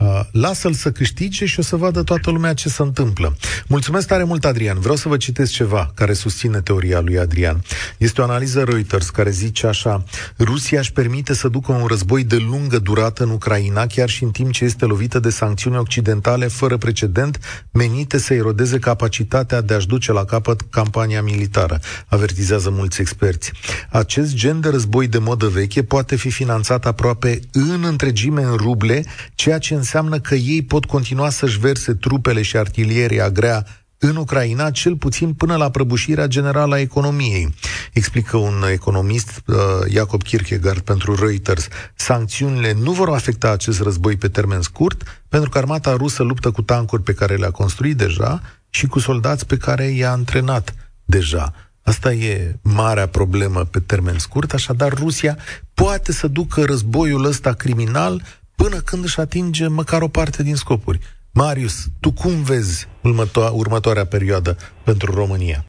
Uh, 0.00 0.20
lasă-l 0.32 0.72
să 0.72 0.90
câștige 0.90 1.46
și 1.46 1.58
o 1.58 1.62
să 1.62 1.76
vadă 1.76 2.02
toată 2.02 2.30
lumea 2.30 2.54
ce 2.54 2.68
se 2.68 2.82
întâmplă. 2.82 3.36
Mulțumesc 3.66 4.06
tare 4.06 4.24
mult, 4.24 4.44
Adrian. 4.44 4.78
Vreau 4.78 4.96
să 4.96 5.08
vă 5.08 5.16
citesc 5.16 5.52
ceva 5.52 5.90
care 5.94 6.12
susține 6.12 6.60
teoria 6.60 7.00
lui 7.00 7.18
Adrian. 7.18 7.62
Este 7.98 8.20
o 8.20 8.24
analiză 8.24 8.62
Reuters 8.62 9.10
care 9.10 9.30
zice 9.30 9.66
așa 9.66 10.04
Rusia 10.38 10.78
își 10.78 10.92
permite 10.92 11.34
să 11.34 11.48
ducă 11.48 11.72
un 11.72 11.86
război 11.86 12.24
de 12.24 12.36
lungă 12.36 12.78
durată 12.78 13.22
în 13.22 13.30
Ucraina, 13.30 13.86
chiar 13.86 14.08
și 14.08 14.24
în 14.24 14.30
timp 14.30 14.52
ce 14.52 14.64
este 14.64 14.84
lovită 14.84 15.18
de 15.18 15.30
sancțiuni 15.30 15.76
occidentale 15.76 16.46
fără 16.46 16.76
precedent, 16.76 17.38
menite 17.70 18.18
să 18.18 18.34
erodeze 18.34 18.78
capacitatea 18.78 19.60
de 19.60 19.74
a-și 19.74 19.86
duce 19.86 20.12
la 20.12 20.24
capăt 20.24 20.60
campania 20.70 21.22
militară, 21.22 21.80
avertizează 22.06 22.70
mulți 22.70 23.00
experți. 23.00 23.52
Acest 23.90 24.34
gen 24.34 24.60
de 24.60 24.68
război 24.68 25.06
de 25.06 25.18
modă 25.18 25.46
veche 25.46 25.82
poate 25.82 26.16
fi 26.16 26.30
finanțat 26.30 26.86
aproape 26.86 27.40
în 27.52 27.84
întregime 27.84 28.42
în 28.42 28.54
ruble, 28.56 29.04
ceea 29.34 29.58
ce 29.58 29.74
înseamnă 29.74 29.88
că 30.22 30.34
ei 30.34 30.62
pot 30.62 30.84
continua 30.84 31.30
să-și 31.30 31.58
verse 31.58 31.94
trupele 31.94 32.42
și 32.42 32.56
artilieria 32.56 33.30
grea 33.30 33.66
în 33.98 34.16
Ucraina, 34.16 34.70
cel 34.70 34.96
puțin 34.96 35.32
până 35.32 35.56
la 35.56 35.70
prăbușirea 35.70 36.26
generală 36.26 36.74
a 36.74 36.80
economiei. 36.80 37.54
Explică 37.92 38.36
un 38.36 38.64
economist, 38.72 39.42
uh, 39.46 39.56
Jacob 39.90 40.22
Kierkegaard, 40.22 40.80
pentru 40.80 41.14
Reuters. 41.14 41.68
Sancțiunile 41.94 42.72
nu 42.72 42.92
vor 42.92 43.08
afecta 43.08 43.50
acest 43.50 43.80
război 43.80 44.16
pe 44.16 44.28
termen 44.28 44.60
scurt, 44.60 45.22
pentru 45.28 45.50
că 45.50 45.58
armata 45.58 45.96
rusă 45.96 46.22
luptă 46.22 46.50
cu 46.50 46.62
tancuri 46.62 47.02
pe 47.02 47.12
care 47.12 47.36
le-a 47.36 47.50
construit 47.50 47.96
deja 47.96 48.42
și 48.68 48.86
cu 48.86 48.98
soldați 48.98 49.46
pe 49.46 49.56
care 49.56 49.84
i-a 49.84 50.10
antrenat 50.10 50.74
deja. 51.04 51.52
Asta 51.82 52.12
e 52.12 52.58
marea 52.62 53.06
problemă 53.06 53.64
pe 53.64 53.80
termen 53.80 54.18
scurt, 54.18 54.52
așadar 54.52 54.92
Rusia 54.92 55.36
poate 55.74 56.12
să 56.12 56.26
ducă 56.26 56.64
războiul 56.64 57.24
ăsta 57.24 57.52
criminal 57.52 58.22
până 58.62 58.78
când 58.88 59.04
își 59.04 59.20
atinge 59.20 59.66
măcar 59.68 60.00
o 60.02 60.08
parte 60.18 60.42
din 60.42 60.54
scopuri. 60.54 60.98
Marius, 61.34 61.76
tu 62.00 62.10
cum 62.20 62.34
vezi 62.50 62.88
următo- 63.08 63.52
următoarea 63.62 64.06
perioadă 64.16 64.52
pentru 64.84 65.08
România? 65.20 65.60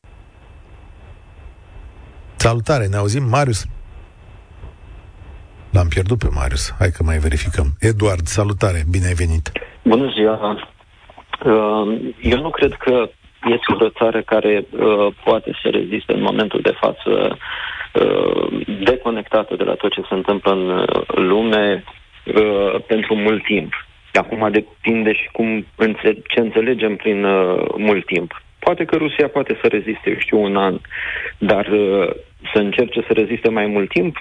Salutare, 2.35 2.85
ne 2.87 2.95
auzim, 2.95 3.23
Marius? 3.23 3.65
L-am 5.75 5.87
pierdut 5.87 6.17
pe 6.17 6.29
Marius. 6.39 6.75
Hai 6.79 6.89
că 6.95 7.03
mai 7.03 7.17
verificăm. 7.17 7.67
Eduard, 7.79 8.25
salutare, 8.25 8.79
bine 8.93 9.05
ai 9.05 9.13
venit. 9.23 9.51
Bună 9.83 10.11
ziua! 10.15 10.35
Uh, 11.45 11.85
Eu 12.21 12.39
nu 12.45 12.49
cred 12.49 12.73
că 12.73 13.09
este 13.55 13.83
o 13.85 13.89
țară 13.89 14.21
care 14.21 14.65
uh, 14.69 15.13
poate 15.23 15.51
să 15.61 15.69
reziste 15.69 16.13
în 16.13 16.21
momentul 16.21 16.61
de 16.61 16.75
față 16.81 17.37
uh, 17.93 18.65
deconectată 18.83 19.55
de 19.55 19.63
la 19.63 19.73
tot 19.73 19.91
ce 19.91 20.01
se 20.09 20.13
întâmplă 20.13 20.51
în 20.51 20.69
uh, 20.69 20.85
lume, 21.07 21.83
uh, 22.25 22.81
pentru 22.87 23.15
mult 23.15 23.43
timp. 23.43 23.73
Acum 24.13 24.51
depinde 24.51 25.13
și 25.13 25.29
cum 25.31 25.65
înțe- 25.75 26.21
ce 26.27 26.39
înțelegem 26.39 26.95
prin 26.95 27.23
uh, 27.23 27.65
mult 27.77 28.05
timp. 28.05 28.41
Poate 28.59 28.85
că 28.85 28.95
Rusia 28.95 29.27
poate 29.27 29.57
să 29.61 29.67
reziste, 29.67 30.09
eu 30.09 30.17
știu, 30.17 30.41
un 30.41 30.55
an, 30.55 30.79
dar 31.37 31.67
uh, 31.67 32.09
să 32.53 32.59
încerce 32.59 33.01
să 33.07 33.13
reziste 33.13 33.49
mai 33.49 33.65
mult 33.65 33.89
timp, 33.89 34.17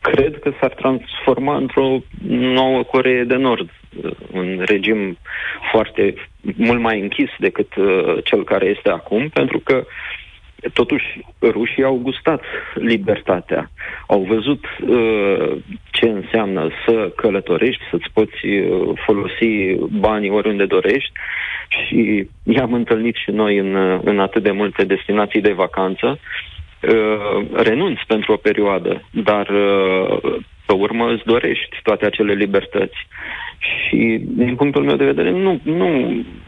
cred 0.00 0.38
că 0.38 0.52
s-ar 0.60 0.74
transforma 0.74 1.56
într-o 1.56 1.98
nouă 2.28 2.82
Coree 2.82 3.24
de 3.24 3.36
Nord, 3.36 3.68
uh, 4.02 4.10
un 4.32 4.62
regim 4.66 5.18
foarte 5.70 6.14
mult 6.56 6.80
mai 6.80 7.00
închis 7.00 7.30
decât 7.38 7.74
uh, 7.74 8.14
cel 8.24 8.44
care 8.44 8.66
este 8.66 8.88
acum, 8.88 9.28
pentru 9.28 9.58
că 9.58 9.74
uh, 9.76 9.86
Totuși, 10.72 11.06
rușii 11.40 11.84
au 11.84 11.96
gustat 12.02 12.42
libertatea, 12.74 13.70
au 14.06 14.20
văzut 14.28 14.64
uh, 14.80 15.56
ce 15.90 16.08
înseamnă 16.08 16.68
să 16.86 17.12
călătorești, 17.16 17.82
să-ți 17.90 18.10
poți 18.12 18.46
uh, 18.46 18.98
folosi 19.06 19.74
banii 20.00 20.30
oriunde 20.30 20.64
dorești 20.64 21.12
și 21.68 22.28
i-am 22.42 22.72
întâlnit 22.72 23.14
și 23.14 23.30
noi 23.30 23.58
în, 23.58 23.74
uh, 23.74 24.00
în 24.04 24.20
atât 24.20 24.42
de 24.42 24.50
multe 24.50 24.84
destinații 24.84 25.40
de 25.40 25.52
vacanță. 25.52 26.18
Uh, 26.80 27.46
renunți 27.52 28.02
pentru 28.06 28.32
o 28.32 28.36
perioadă, 28.36 29.02
dar 29.10 29.48
uh, 29.48 30.36
pe 30.66 30.72
urmă 30.74 31.12
îți 31.12 31.24
dorești 31.24 31.80
toate 31.82 32.06
acele 32.06 32.32
libertăți. 32.32 33.06
Și, 33.62 34.20
din 34.26 34.54
punctul 34.56 34.84
meu 34.84 34.96
de 34.96 35.04
vedere, 35.04 35.30
nu, 35.30 35.60
nu, 35.62 35.88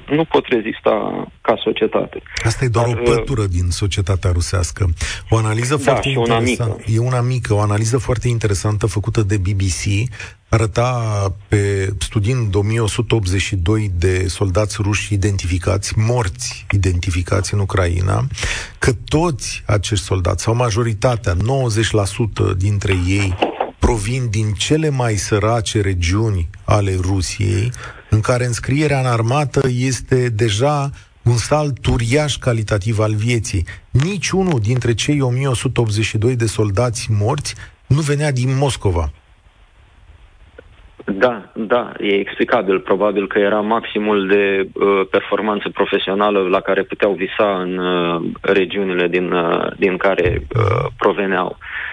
nu 0.08 0.24
pot 0.24 0.46
rezista 0.46 1.26
ca 1.40 1.54
societate. 1.64 2.22
Asta 2.44 2.64
e 2.64 2.68
doar 2.68 2.86
Dar, 2.86 2.96
o 2.96 3.00
uh, 3.00 3.14
pătură 3.14 3.46
din 3.46 3.66
societatea 3.68 4.30
rusească. 4.30 4.88
O 5.28 5.36
analiză 5.36 5.74
da, 5.74 5.82
foarte 5.82 6.08
și 6.08 6.16
una 6.16 6.38
mică. 6.38 6.76
E 6.94 6.98
una 6.98 7.20
mică, 7.20 7.54
o 7.54 7.60
analiză 7.60 7.98
foarte 7.98 8.28
interesantă 8.28 8.86
făcută 8.86 9.22
de 9.22 9.36
BBC 9.36 10.10
arăta 10.48 10.92
pe 11.48 11.92
studiind 11.98 12.54
1182 12.54 13.90
de 13.98 14.28
soldați 14.28 14.76
ruși 14.80 15.14
identificați, 15.14 15.98
morți 15.98 16.66
identificați 16.70 17.54
în 17.54 17.60
Ucraina, 17.60 18.26
că 18.78 18.92
toți 19.08 19.62
acești 19.66 20.04
soldați, 20.04 20.42
sau 20.42 20.54
majoritatea, 20.54 21.34
90% 21.34 21.36
dintre 22.56 22.94
ei, 23.06 23.34
provin 23.84 24.30
din 24.30 24.48
cele 24.66 24.90
mai 24.90 25.12
sărace 25.12 25.80
regiuni 25.80 26.48
ale 26.66 26.90
Rusiei, 27.08 27.70
în 28.10 28.20
care 28.20 28.44
înscrierea 28.44 28.98
în 28.98 29.06
armată 29.06 29.60
este 29.92 30.28
deja 30.28 30.78
un 31.30 31.38
salt 31.48 31.86
uriaș 31.86 32.36
calitativ 32.36 32.98
al 32.98 33.14
vieții. 33.26 33.64
Niciunul 33.90 34.58
dintre 34.70 34.94
cei 34.94 35.20
1182 35.20 36.36
de 36.36 36.46
soldați 36.46 37.08
morți 37.20 37.54
nu 37.86 38.00
venea 38.00 38.30
din 38.32 38.50
Moscova. 38.58 39.06
Da, 41.04 41.52
da, 41.54 41.92
e 41.98 42.14
explicabil. 42.14 42.80
Probabil 42.80 43.26
că 43.26 43.38
era 43.38 43.60
maximul 43.60 44.26
de 44.26 44.68
uh, 44.72 45.06
performanță 45.10 45.68
profesională 45.68 46.40
la 46.48 46.60
care 46.60 46.82
puteau 46.82 47.12
visa 47.12 47.60
în 47.60 47.78
uh, 47.78 48.22
regiunile 48.40 49.08
din, 49.08 49.32
uh, 49.32 49.76
din 49.76 49.96
care 49.96 50.46
uh, 50.56 50.86
proveneau. 50.96 51.56
Uh, 51.60 51.92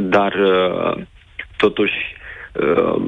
dar 0.00 0.34
uh, 0.34 1.02
totuși 1.56 2.16
uh, 2.52 3.02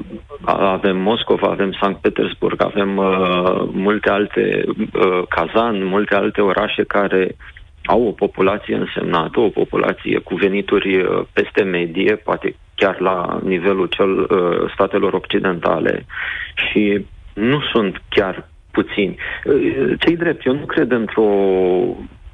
avem 0.44 0.96
Moscova, 0.96 1.48
avem 1.48 1.72
Sankt 1.80 2.00
Petersburg, 2.00 2.62
avem 2.62 2.96
uh, 2.96 3.68
multe 3.72 4.10
alte 4.10 4.64
uh, 4.66 5.22
Kazan, 5.28 5.84
multe 5.84 6.14
alte 6.14 6.40
orașe 6.40 6.84
care 6.84 7.36
au 7.84 8.06
o 8.06 8.10
populație 8.10 8.74
însemnată, 8.74 9.40
o 9.40 9.48
populație 9.48 10.18
cu 10.18 10.34
venituri 10.34 10.96
uh, 10.96 11.22
peste 11.32 11.62
medie, 11.62 12.16
poate 12.16 12.56
chiar 12.74 13.00
la 13.00 13.40
nivelul 13.44 13.86
cel 13.86 14.18
uh, 14.18 14.70
statelor 14.72 15.12
occidentale 15.12 16.06
și 16.54 17.06
nu 17.34 17.60
sunt 17.72 18.02
chiar 18.08 18.48
puțini. 18.70 19.16
Uh, 19.44 19.92
cei 19.98 20.16
drept, 20.16 20.46
eu 20.46 20.54
nu 20.54 20.64
cred 20.64 20.90
într-o 20.90 21.28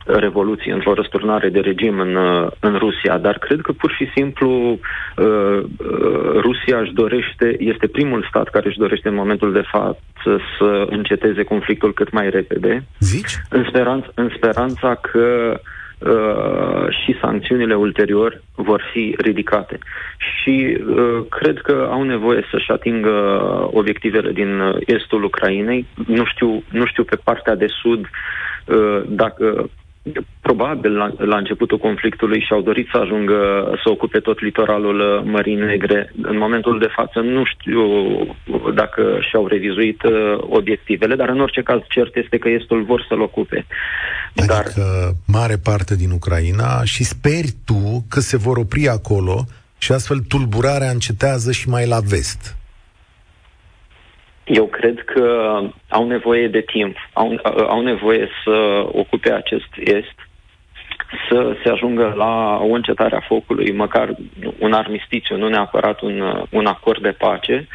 revoluție, 0.07 0.73
într-o 0.73 0.95
răsturnare 0.95 1.49
de 1.49 1.61
regim 1.61 1.99
în, 1.99 2.15
uh, 2.15 2.51
în 2.61 2.77
Rusia, 2.79 3.19
dar 3.19 3.39
cred 3.39 3.61
că 3.61 3.73
pur 3.73 3.93
și 3.93 4.11
simplu 4.15 4.51
uh, 4.51 4.79
uh, 5.17 6.41
Rusia 6.41 6.79
își 6.79 6.93
dorește, 6.93 7.57
este 7.59 7.87
primul 7.87 8.27
stat 8.29 8.49
care 8.49 8.69
își 8.69 8.79
dorește 8.79 9.09
în 9.09 9.15
momentul 9.15 9.53
de 9.53 9.65
față 9.71 10.41
să 10.59 10.87
înceteze 10.89 11.43
conflictul 11.43 11.93
cât 11.93 12.11
mai 12.11 12.31
repede. 12.31 12.85
Zici? 12.99 13.37
În, 13.51 13.65
speranța, 13.69 14.09
în 14.15 14.31
speranța 14.37 14.95
că 14.95 15.61
Uh, 16.07 16.89
și 17.05 17.19
sancțiunile 17.21 17.75
ulterior 17.75 18.43
vor 18.55 18.83
fi 18.93 19.15
ridicate. 19.19 19.79
Și 20.19 20.79
uh, 20.87 21.25
cred 21.29 21.59
că 21.61 21.89
au 21.91 22.03
nevoie 22.03 22.47
să-și 22.51 22.71
atingă 22.71 23.11
obiectivele 23.73 24.33
din 24.33 24.61
estul 24.87 25.25
Ucrainei. 25.25 25.87
Nu 26.07 26.25
știu, 26.25 26.63
nu 26.71 26.87
știu 26.87 27.05
pe 27.05 27.17
partea 27.25 27.55
de 27.55 27.67
sud 27.83 28.01
uh, 28.65 29.03
dacă 29.07 29.71
probabil 30.41 30.97
la, 30.97 31.13
la 31.19 31.37
începutul 31.37 31.79
conflictului 31.79 32.45
și-au 32.47 32.61
dorit 32.61 32.89
să 32.93 32.99
ajungă 32.99 33.39
să 33.83 33.91
ocupe 33.91 34.19
tot 34.19 34.41
litoralul 34.41 35.01
uh, 35.01 35.31
Mării 35.33 35.55
Negre. 35.55 36.13
În 36.23 36.39
momentul 36.39 36.79
de 36.79 36.89
față 36.97 37.19
nu 37.19 37.43
știu 37.45 37.83
dacă 38.75 39.19
și-au 39.31 39.47
revizuit 39.47 40.03
uh, 40.03 40.13
obiectivele, 40.41 41.15
dar 41.15 41.29
în 41.29 41.41
orice 41.41 41.63
caz 41.63 41.81
cert 41.89 42.17
este 42.17 42.39
că 42.39 42.49
estul 42.49 42.85
vor 42.85 43.05
să-l 43.09 43.21
ocupe. 43.21 43.67
Adică 44.37 44.55
dar... 44.55 44.65
mare 45.27 45.57
parte 45.57 45.97
din 45.97 46.11
Ucraina 46.11 46.85
și 46.85 47.05
speri 47.05 47.53
tu 47.65 48.05
că 48.09 48.21
se 48.21 48.37
vor 48.37 48.57
opri 48.57 48.89
acolo 48.89 49.45
și 49.79 49.93
astfel 49.93 50.19
tulburarea 50.19 50.91
încetează 50.91 51.53
și 51.53 51.69
mai 51.69 51.87
la 51.87 51.99
vest. 52.01 52.57
Eu 54.45 54.67
cred 54.67 55.05
că 55.05 55.59
au 55.89 56.07
nevoie 56.07 56.49
de 56.49 56.61
timp, 56.61 56.97
au, 57.13 57.41
au 57.69 57.81
nevoie 57.81 58.29
să 58.45 58.87
ocupe 58.93 59.33
acest 59.33 59.69
est, 59.77 60.15
să 61.29 61.57
se 61.63 61.71
ajungă 61.71 62.15
la 62.17 62.59
o 62.63 62.73
încetare 62.73 63.17
a 63.17 63.27
focului, 63.27 63.73
măcar 63.73 64.15
un 64.59 64.73
armistițiu, 64.73 65.37
nu 65.37 65.49
neapărat 65.49 66.01
un, 66.01 66.47
un 66.51 66.67
acord 66.67 67.03
de 67.03 67.11
pace, 67.11 67.69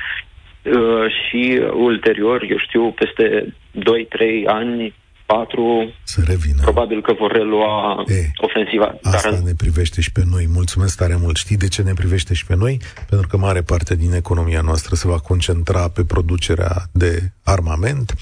uh, 0.63 1.05
și 1.09 1.61
ulterior, 1.73 2.45
eu 2.49 2.57
știu, 2.57 2.91
peste 2.91 3.53
2-3 3.75 4.45
ani, 4.45 4.93
patru, 5.27 5.93
să 6.03 6.21
revină. 6.25 6.61
probabil 6.61 7.01
că 7.01 7.13
vor 7.19 7.31
relua 7.31 8.03
e, 8.07 8.31
ofensiva. 8.37 8.97
Asta 9.01 9.31
dar... 9.31 9.39
ne 9.39 9.53
privește 9.57 10.01
și 10.01 10.11
pe 10.11 10.23
noi. 10.29 10.47
Mulțumesc 10.53 10.97
tare 10.97 11.17
mult. 11.21 11.35
Știi 11.35 11.57
de 11.57 11.67
ce 11.67 11.81
ne 11.81 11.93
privește 11.93 12.33
și 12.33 12.45
pe 12.45 12.55
noi? 12.55 12.81
Pentru 13.09 13.27
că 13.27 13.37
mare 13.37 13.61
parte 13.61 13.95
din 13.95 14.13
economia 14.13 14.61
noastră 14.61 14.95
se 14.95 15.07
va 15.07 15.19
concentra 15.19 15.89
pe 15.89 16.03
producerea 16.03 16.87
de 16.91 17.31
armament. 17.43 18.15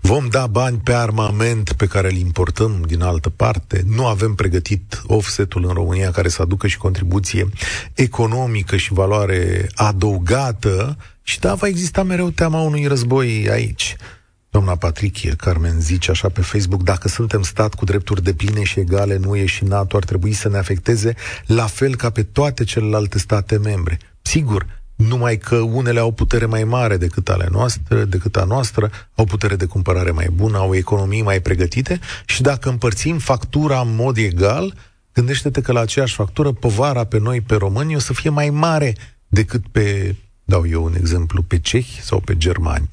Vom 0.00 0.28
da 0.28 0.46
bani 0.46 0.80
pe 0.84 0.92
armament 0.92 1.72
pe 1.72 1.86
care 1.86 2.08
îl 2.10 2.16
importăm 2.16 2.82
din 2.86 3.02
altă 3.02 3.30
parte. 3.30 3.82
Nu 3.86 4.06
avem 4.06 4.34
pregătit 4.34 5.02
offsetul 5.06 5.64
în 5.64 5.72
România 5.72 6.10
care 6.10 6.28
să 6.28 6.42
aducă 6.42 6.66
și 6.66 6.78
contribuție 6.78 7.48
economică 7.94 8.76
și 8.76 8.92
valoare 8.92 9.66
adăugată. 9.74 10.96
Și 11.22 11.40
da, 11.40 11.54
va 11.54 11.66
exista 11.66 12.02
mereu 12.02 12.30
teama 12.30 12.60
unui 12.60 12.86
război 12.86 13.48
aici. 13.50 13.96
Doamna 14.50 14.76
Patrichie 14.76 15.34
Carmen 15.36 15.80
zice 15.80 16.10
așa 16.10 16.28
pe 16.28 16.40
Facebook, 16.40 16.82
dacă 16.82 17.08
suntem 17.08 17.42
stat 17.42 17.74
cu 17.74 17.84
drepturi 17.84 18.22
de 18.22 18.34
pline 18.34 18.62
și 18.62 18.78
egale, 18.80 19.16
nu 19.16 19.36
e 19.36 19.46
și 19.46 19.64
NATO, 19.64 19.96
ar 19.96 20.04
trebui 20.04 20.32
să 20.32 20.48
ne 20.48 20.58
afecteze 20.58 21.14
la 21.46 21.66
fel 21.66 21.96
ca 21.96 22.10
pe 22.10 22.22
toate 22.22 22.64
celelalte 22.64 23.18
state 23.18 23.58
membre. 23.58 23.98
Sigur, 24.22 24.66
numai 24.94 25.38
că 25.38 25.56
unele 25.56 26.00
au 26.00 26.12
putere 26.12 26.46
mai 26.46 26.64
mare 26.64 26.96
decât 26.96 27.28
ale 27.28 27.48
noastre, 27.50 28.04
decât 28.04 28.36
a 28.36 28.44
noastră, 28.44 28.90
au 29.14 29.24
putere 29.24 29.56
de 29.56 29.64
cumpărare 29.64 30.10
mai 30.10 30.28
bună, 30.32 30.58
au 30.58 30.74
economii 30.74 31.22
mai 31.22 31.40
pregătite 31.40 32.00
și 32.26 32.42
dacă 32.42 32.68
împărțim 32.68 33.18
factura 33.18 33.80
în 33.80 33.94
mod 33.94 34.16
egal, 34.16 34.74
gândește-te 35.12 35.60
că 35.60 35.72
la 35.72 35.80
aceeași 35.80 36.14
factură 36.14 36.52
povara 36.52 37.04
pe 37.04 37.18
noi, 37.18 37.40
pe 37.40 37.54
români, 37.54 37.94
o 37.94 37.98
să 37.98 38.12
fie 38.12 38.30
mai 38.30 38.50
mare 38.50 38.94
decât 39.28 39.62
pe, 39.72 40.16
dau 40.54 40.62
eu 40.76 40.82
un 40.84 40.94
exemplu, 41.02 41.40
pe 41.50 41.58
cehi 41.68 42.00
sau 42.08 42.18
pe 42.24 42.34
germani. 42.44 42.86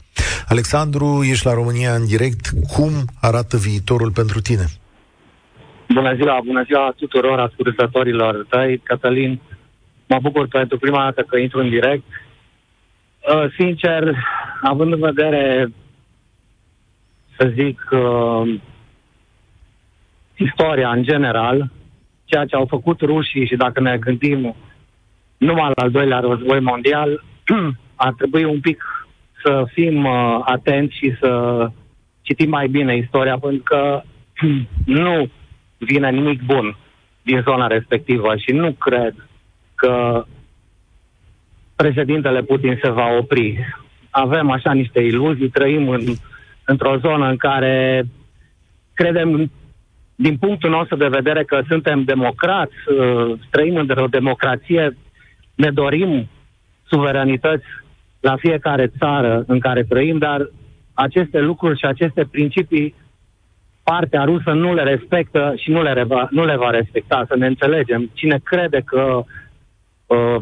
Alexandru, 0.54 1.08
ești 1.32 1.46
la 1.46 1.54
România 1.54 1.92
în 2.00 2.06
direct. 2.06 2.44
Cum 2.74 2.92
arată 3.22 3.58
viitorul 3.58 4.12
pentru 4.12 4.40
tine? 4.42 4.66
Bună 5.94 6.14
ziua, 6.16 6.40
bună 6.46 6.64
ziua 6.64 6.94
tuturor 6.96 7.40
ascultătorilor 7.40 8.46
tăi, 8.50 8.78
Cătălin. 8.78 9.40
Mă 10.08 10.20
bucur 10.22 10.48
pentru 10.48 10.78
prima 10.78 11.04
dată 11.04 11.22
că 11.22 11.38
intru 11.38 11.60
în 11.60 11.70
direct. 11.70 12.04
Uh, 13.34 13.46
sincer, 13.58 14.16
având 14.62 14.92
în 14.94 15.00
vedere, 15.00 15.72
să 17.38 17.52
zic, 17.56 17.80
uh, 17.92 18.60
istoria 20.36 20.90
în 20.90 21.04
general, 21.04 21.72
ceea 22.26 22.46
ce 22.46 22.56
au 22.56 22.66
făcut 22.66 23.00
rușii 23.02 23.48
și 23.48 23.56
dacă 23.56 23.80
ne 23.82 23.98
gândim 23.98 24.56
numai 25.38 25.72
la 25.76 25.84
al 25.84 25.92
doilea 25.92 26.20
război 26.20 26.60
mondial, 26.60 27.24
ar 27.96 28.14
trebui 28.14 28.44
un 28.44 28.60
pic 28.60 28.84
să 29.44 29.66
fim 29.74 30.06
uh, 30.06 30.40
atenți 30.44 30.96
și 30.96 31.16
să 31.20 31.68
citim 32.22 32.50
mai 32.50 32.68
bine 32.68 32.96
istoria, 32.96 33.38
pentru 33.38 33.64
că 33.64 34.02
nu 35.04 35.30
vine 35.78 36.10
nimic 36.10 36.42
bun 36.42 36.78
din 37.22 37.42
zona 37.42 37.68
respectivă 37.68 38.36
și 38.36 38.52
nu 38.52 38.72
cred 38.72 39.16
că 39.76 40.26
președintele 41.76 42.42
Putin 42.42 42.80
se 42.82 42.90
va 42.90 43.08
opri. 43.20 43.60
Avem 44.10 44.52
așa 44.52 44.74
niște 44.74 45.00
iluzii, 45.00 45.50
trăim 45.50 45.90
în, 45.90 46.02
într-o 46.66 46.98
zonă 46.98 47.30
în 47.30 47.38
care 47.38 48.06
credem, 48.94 49.52
din 50.16 50.38
punctul 50.38 50.70
nostru 50.70 50.96
de 50.96 51.08
vedere, 51.08 51.44
că 51.44 51.62
suntem 51.68 52.04
democrați, 52.04 52.76
uh, 52.98 53.40
trăim 53.50 53.76
într-o 53.76 54.08
democrație, 54.08 54.98
ne 55.56 55.72
dorim 55.72 56.30
suveranități 56.90 57.66
la 58.20 58.36
fiecare 58.36 58.92
țară 58.98 59.44
în 59.48 59.60
care 59.60 59.84
trăim, 59.84 60.18
dar 60.18 60.50
aceste 60.94 61.40
lucruri 61.40 61.78
și 61.78 61.86
aceste 61.86 62.28
principii 62.32 62.96
partea 63.84 64.24
rusă 64.24 64.52
nu 64.52 64.74
le 64.74 64.84
respectă 64.84 65.54
și 65.58 65.70
nu 65.72 65.82
le, 65.82 66.04
va, 66.04 66.28
nu 66.32 66.46
le 66.46 66.58
va 66.58 66.70
respecta, 66.70 67.26
să 67.28 67.36
ne 67.36 67.48
înțelegem. 67.48 68.10
Cine 68.14 68.40
crede 68.44 68.82
că 68.86 69.24
uh, 70.06 70.36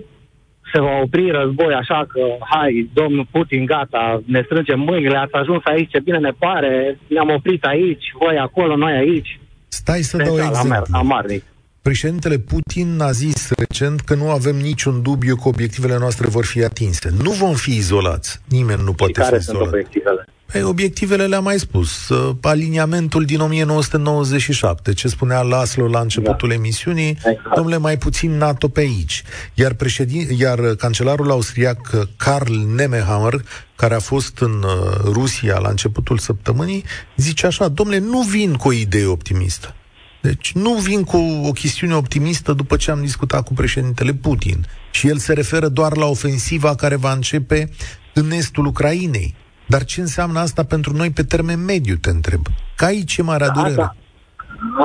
se 0.73 0.79
va 0.81 0.99
opri 1.03 1.31
război 1.31 1.73
așa 1.73 2.05
că, 2.07 2.21
hai, 2.39 2.89
domnul 2.93 3.27
Putin, 3.31 3.65
gata, 3.65 4.21
ne 4.25 4.41
strângem 4.45 4.79
mâinile, 4.79 5.17
ați 5.17 5.33
ajuns 5.33 5.61
aici, 5.63 5.89
ce 5.89 5.99
bine 5.99 6.17
ne 6.17 6.31
pare, 6.39 6.99
ne-am 7.07 7.29
oprit 7.29 7.63
aici, 7.63 8.05
voi 8.19 8.37
acolo, 8.37 8.75
noi 8.75 8.93
aici. 8.93 9.39
Stai 9.67 10.01
să 10.01 10.17
dau 10.17 10.37
exemplu. 10.37 10.97
Amarnic. 10.97 11.43
Președintele 11.89 12.37
Putin 12.37 12.99
a 13.01 13.11
zis 13.11 13.49
recent 13.49 14.01
că 14.01 14.15
nu 14.15 14.29
avem 14.29 14.55
niciun 14.55 15.01
dubiu 15.01 15.35
că 15.35 15.47
obiectivele 15.47 15.97
noastre 15.97 16.27
vor 16.27 16.45
fi 16.45 16.63
atinse. 16.63 17.13
Nu 17.23 17.31
vom 17.31 17.53
fi 17.53 17.75
izolați. 17.75 18.39
Nimeni 18.45 18.83
nu 18.83 18.93
poate 18.93 19.13
și 19.13 19.19
care 19.19 19.37
fi 19.37 19.43
sunt 19.43 19.55
izolat. 19.55 19.73
obiectivele? 19.73 20.27
Păi, 20.51 20.63
obiectivele 20.63 21.27
le-am 21.27 21.43
mai 21.43 21.59
spus. 21.59 22.09
Uh, 22.09 22.35
Aliniamentul 22.41 23.25
din 23.25 23.39
1997, 23.39 24.93
ce 24.93 25.07
spunea 25.07 25.41
Laslo 25.41 25.87
la 25.87 25.99
începutul 25.99 26.47
da. 26.47 26.53
emisiunii, 26.53 27.09
exact. 27.09 27.55
domnule, 27.55 27.77
mai 27.77 27.97
puțin 27.97 28.37
NATO 28.37 28.67
pe 28.67 28.79
aici. 28.79 29.23
Iar, 29.53 29.73
președin, 29.73 30.27
iar 30.37 30.59
cancelarul 30.59 31.31
austriac 31.31 31.89
uh, 31.93 32.01
Karl 32.17 32.53
Nemehammer, 32.75 33.41
care 33.75 33.93
a 33.93 33.99
fost 33.99 34.39
în 34.39 34.63
uh, 34.63 34.71
Rusia 35.03 35.57
la 35.57 35.69
începutul 35.69 36.17
săptămânii, 36.17 36.83
zice 37.15 37.45
așa, 37.45 37.67
domnule, 37.67 37.99
nu 37.99 38.21
vin 38.21 38.53
cu 38.53 38.67
o 38.67 38.71
idee 38.71 39.05
optimistă. 39.05 39.75
Deci 40.29 40.51
nu 40.53 40.73
vin 40.87 41.03
cu 41.03 41.17
o 41.49 41.51
chestiune 41.51 41.95
optimistă 41.95 42.53
după 42.53 42.75
ce 42.75 42.91
am 42.91 43.01
discutat 43.01 43.43
cu 43.43 43.53
președintele 43.53 44.11
Putin. 44.13 44.59
Și 44.91 45.07
el 45.07 45.17
se 45.17 45.33
referă 45.33 45.67
doar 45.67 45.97
la 45.97 46.05
ofensiva 46.05 46.75
care 46.75 46.95
va 46.95 47.11
începe 47.11 47.69
în 48.13 48.31
estul 48.31 48.65
Ucrainei. 48.65 49.35
Dar 49.67 49.83
ce 49.83 50.01
înseamnă 50.01 50.39
asta 50.39 50.63
pentru 50.63 50.93
noi 50.95 51.09
pe 51.11 51.23
termen 51.23 51.65
mediu, 51.65 51.95
te 51.95 52.09
întreb? 52.09 52.41
Ca 52.75 52.85
aici 52.85 53.17
e 53.17 53.21
marea 53.21 53.49
durere. 53.49 53.81
Asta, 53.81 53.95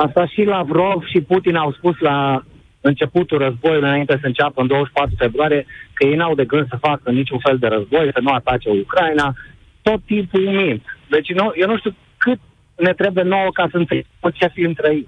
asta 0.03 0.25
și 0.25 0.43
Lavrov 0.43 1.03
și 1.11 1.21
Putin 1.21 1.55
au 1.55 1.71
spus 1.71 1.99
la 1.99 2.43
începutul 2.81 3.37
războiului, 3.37 3.87
înainte 3.87 4.17
să 4.21 4.27
înceapă 4.27 4.61
în 4.61 4.67
24 4.67 5.15
februarie, 5.17 5.65
că 5.93 6.05
ei 6.05 6.15
n-au 6.15 6.35
de 6.35 6.45
gând 6.45 6.67
să 6.69 6.77
facă 6.87 7.11
niciun 7.11 7.39
fel 7.39 7.57
de 7.57 7.67
război, 7.67 8.09
să 8.13 8.19
nu 8.21 8.31
atace 8.31 8.69
Ucraina, 8.69 9.33
tot 9.81 10.01
timpul 10.05 10.49
mint. 10.49 10.83
Deci 11.09 11.29
nu, 11.33 11.51
eu 11.55 11.67
nu 11.67 11.77
știu 11.77 11.95
cât 12.17 12.39
ne 12.75 12.93
trebuie 12.93 13.23
nouă 13.23 13.49
ca 13.53 13.67
să 13.71 13.77
înțelegem 13.77 14.07
ce 14.33 14.47
fi 14.53 14.61
între 14.61 14.89
ei. 14.91 15.07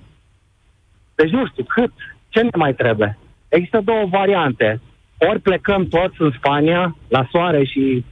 Deci 1.23 1.31
nu 1.31 1.47
știu 1.47 1.63
cât, 1.63 1.91
ce 2.29 2.41
ne 2.41 2.57
mai 2.57 2.73
trebuie. 2.73 3.17
Există 3.47 3.81
două 3.83 4.05
variante. 4.09 4.81
Ori 5.17 5.39
plecăm 5.39 5.87
toți 5.87 6.15
în 6.17 6.31
Spania, 6.37 6.95
la 7.07 7.27
soare 7.31 7.63
și 7.63 8.05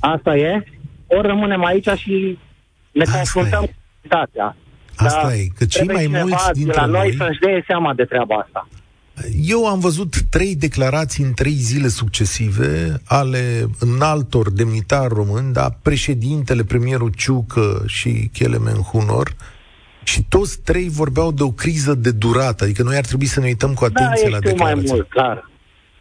asta 0.00 0.36
e, 0.36 0.64
ori 1.06 1.26
rămânem 1.26 1.64
aici 1.64 1.88
și 1.88 2.38
ne 2.92 3.02
Asta 3.02 3.16
confruntăm 3.16 3.62
e. 3.62 3.66
cu 3.66 3.72
realitatea. 4.02 4.56
Asta 4.96 5.22
Dar 5.22 5.32
e, 5.32 5.46
că 5.58 5.64
cei 5.64 5.84
trebuie 5.84 5.96
mai 5.96 6.04
cineva 6.04 6.24
mulți 6.24 6.46
de 6.46 6.52
dintre 6.52 6.80
la 6.80 6.86
noi 6.86 7.08
noi... 7.08 7.16
să-și 7.16 7.40
dea 7.40 7.62
seama 7.66 7.94
de 7.94 8.04
treaba 8.04 8.34
asta. 8.34 8.68
Eu 9.42 9.66
am 9.66 9.78
văzut 9.78 10.20
trei 10.30 10.56
declarații 10.56 11.24
în 11.24 11.32
trei 11.32 11.52
zile 11.52 11.88
succesive 11.88 13.00
ale 13.04 13.66
înaltor 13.80 14.50
demnitari 14.50 15.14
români, 15.14 15.52
da, 15.52 15.68
președintele, 15.82 16.64
premierul 16.64 17.12
Ciucă 17.16 17.82
și 17.86 18.30
Chelemen 18.32 18.74
Hunor, 18.74 19.34
și 20.02 20.24
toți 20.28 20.60
trei 20.64 20.88
vorbeau 20.88 21.32
de 21.32 21.42
o 21.42 21.50
criză 21.50 21.94
de 21.94 22.10
durată, 22.10 22.64
adică 22.64 22.82
noi 22.82 22.96
ar 22.96 23.04
trebui 23.04 23.26
să 23.26 23.40
ne 23.40 23.46
uităm 23.46 23.74
cu 23.74 23.88
Da, 23.88 24.04
atenție 24.04 24.24
ei 24.26 24.30
la 24.32 24.36
știu 24.36 24.48
mai 24.56 24.58
declarații. 24.58 24.94
mult, 24.94 25.08
clar. 25.08 25.50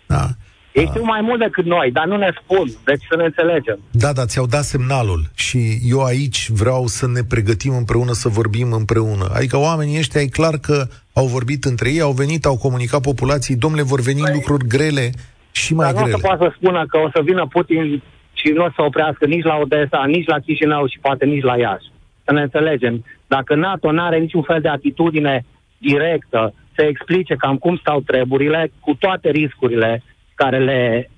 Da. 0.08 0.28
Ei 0.74 0.86
știu 0.88 1.04
mai 1.04 1.22
mult 1.22 1.40
decât 1.40 1.66
noi, 1.66 1.92
dar 1.92 2.06
nu 2.06 2.18
ne 2.18 2.30
spun. 2.44 2.68
Deci 2.86 3.02
să 3.10 3.16
ne 3.16 3.24
înțelegem. 3.24 3.80
Da, 3.92 4.14
da, 4.14 4.26
ți-au 4.26 4.46
dat 4.46 4.64
semnalul 4.64 5.30
și 5.34 5.60
eu 5.90 6.02
aici 6.04 6.50
vreau 6.50 6.88
să 6.88 7.08
ne 7.08 7.22
pregătim 7.24 7.76
împreună, 7.76 8.12
să 8.12 8.30
vorbim 8.30 8.72
împreună. 8.72 9.30
Adică 9.34 9.58
oamenii 9.58 9.98
ăștia 9.98 10.22
e 10.22 10.26
clar 10.28 10.58
că 10.58 10.88
au 11.14 11.26
vorbit 11.26 11.64
între 11.64 11.90
ei, 11.90 12.02
au 12.02 12.12
venit, 12.12 12.46
au 12.46 12.58
comunicat 12.58 13.02
populației, 13.02 13.58
domnule, 13.58 13.84
vor 13.84 14.00
veni 14.02 14.22
Păi- 14.30 14.34
lucruri 14.34 14.68
grele 14.68 15.10
și 15.52 15.74
mai 15.74 15.86
Dar 15.86 15.94
nu 15.96 16.00
o 16.00 16.04
grele. 16.04 16.18
să 16.22 16.28
poată 16.28 16.44
să 16.44 16.54
spună 16.58 16.86
că 16.88 16.98
o 16.98 17.10
să 17.14 17.22
vină 17.24 17.48
Putin 17.48 18.02
și 18.34 18.48
nu 18.50 18.64
o 18.64 18.70
să 18.76 18.82
oprească 18.82 19.26
nici 19.26 19.44
la 19.44 19.56
Odessa, 19.56 20.04
nici 20.08 20.28
la 20.28 20.40
Chișinău 20.40 20.88
și 20.88 21.00
poate 21.02 21.26
nici 21.26 21.44
la 21.44 21.58
Iași. 21.58 21.88
Să 22.26 22.32
ne 22.34 22.42
înțelegem. 22.42 23.06
Dacă 23.36 23.56
NATO 23.56 23.92
nu 23.92 24.02
are 24.02 24.18
niciun 24.20 24.42
fel 24.42 24.62
de 24.62 24.68
atitudine 24.68 25.46
directă 25.78 26.54
să 26.76 26.82
explice 26.84 27.36
cam 27.36 27.58
cum 27.58 27.78
stau 27.78 28.00
treburile, 28.02 28.72
cu 28.80 28.94
toate 28.94 29.30
riscurile 29.30 30.04
care 30.36 30.60
le 30.60 31.10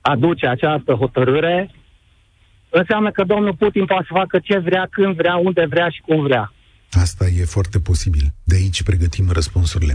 aduce 0.00 0.46
această 0.46 0.92
hotărâre, 0.92 1.70
înseamnă 2.70 3.10
că 3.10 3.24
domnul 3.24 3.54
Putin 3.54 3.84
poate 3.84 4.04
să 4.08 4.14
facă 4.14 4.38
ce 4.38 4.58
vrea, 4.58 4.86
când 4.90 5.14
vrea, 5.16 5.36
unde 5.36 5.66
vrea 5.68 5.88
și 5.88 6.00
cum 6.06 6.22
vrea. 6.22 6.52
Asta 6.90 7.24
e 7.38 7.44
foarte 7.44 7.78
posibil. 7.78 8.24
De 8.44 8.54
aici 8.54 8.82
pregătim 8.82 9.26
răspunsurile. 9.32 9.94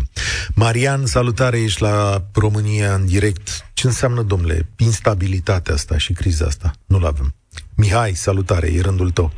Marian, 0.56 1.06
salutare, 1.06 1.58
ești 1.60 1.82
la 1.82 1.98
România 2.34 2.94
în 2.94 3.06
direct. 3.06 3.48
Ce 3.74 3.88
înseamnă, 3.88 4.22
domnule, 4.22 4.60
instabilitatea 4.78 5.74
asta 5.74 5.98
și 5.98 6.14
criza 6.14 6.46
asta? 6.46 6.72
Nu-l 6.88 7.06
avem. 7.06 7.34
Mihai, 7.78 8.12
salutare, 8.12 8.68
e 8.78 8.82
rândul 8.82 9.10
tău. 9.10 9.32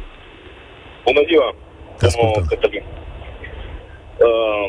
Bună 1.06 1.22
ziua, 1.30 1.56
Te 2.02 2.08
ascultăm. 2.10 2.34
domnul 2.34 2.52
Cătălin. 2.54 2.86
Uh, 4.28 4.68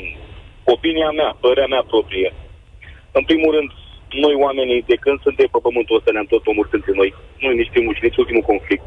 opinia 0.74 1.10
mea, 1.18 1.30
părerea 1.42 1.72
mea 1.74 1.84
proprie. 1.92 2.28
În 3.18 3.24
primul 3.28 3.50
rând, 3.56 3.70
noi 4.24 4.34
oamenii, 4.44 4.80
de 4.90 4.96
când 5.04 5.16
suntem 5.26 5.48
pe 5.50 5.58
pământul 5.66 5.98
ăsta, 5.98 6.10
ne-am 6.12 6.32
tot 6.32 6.44
omorât 6.50 6.74
între 6.78 6.92
noi. 7.00 7.10
Nu 7.40 7.46
e 7.50 7.60
nici 7.60 7.74
primul 7.74 7.94
și 7.96 8.04
nici 8.06 8.20
ultimul 8.22 8.48
conflict. 8.52 8.84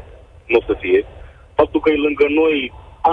Nu 0.50 0.58
o 0.60 0.66
să 0.68 0.74
fie. 0.82 1.00
Faptul 1.58 1.80
că 1.82 1.88
e 1.90 2.06
lângă 2.06 2.26
noi, 2.42 2.56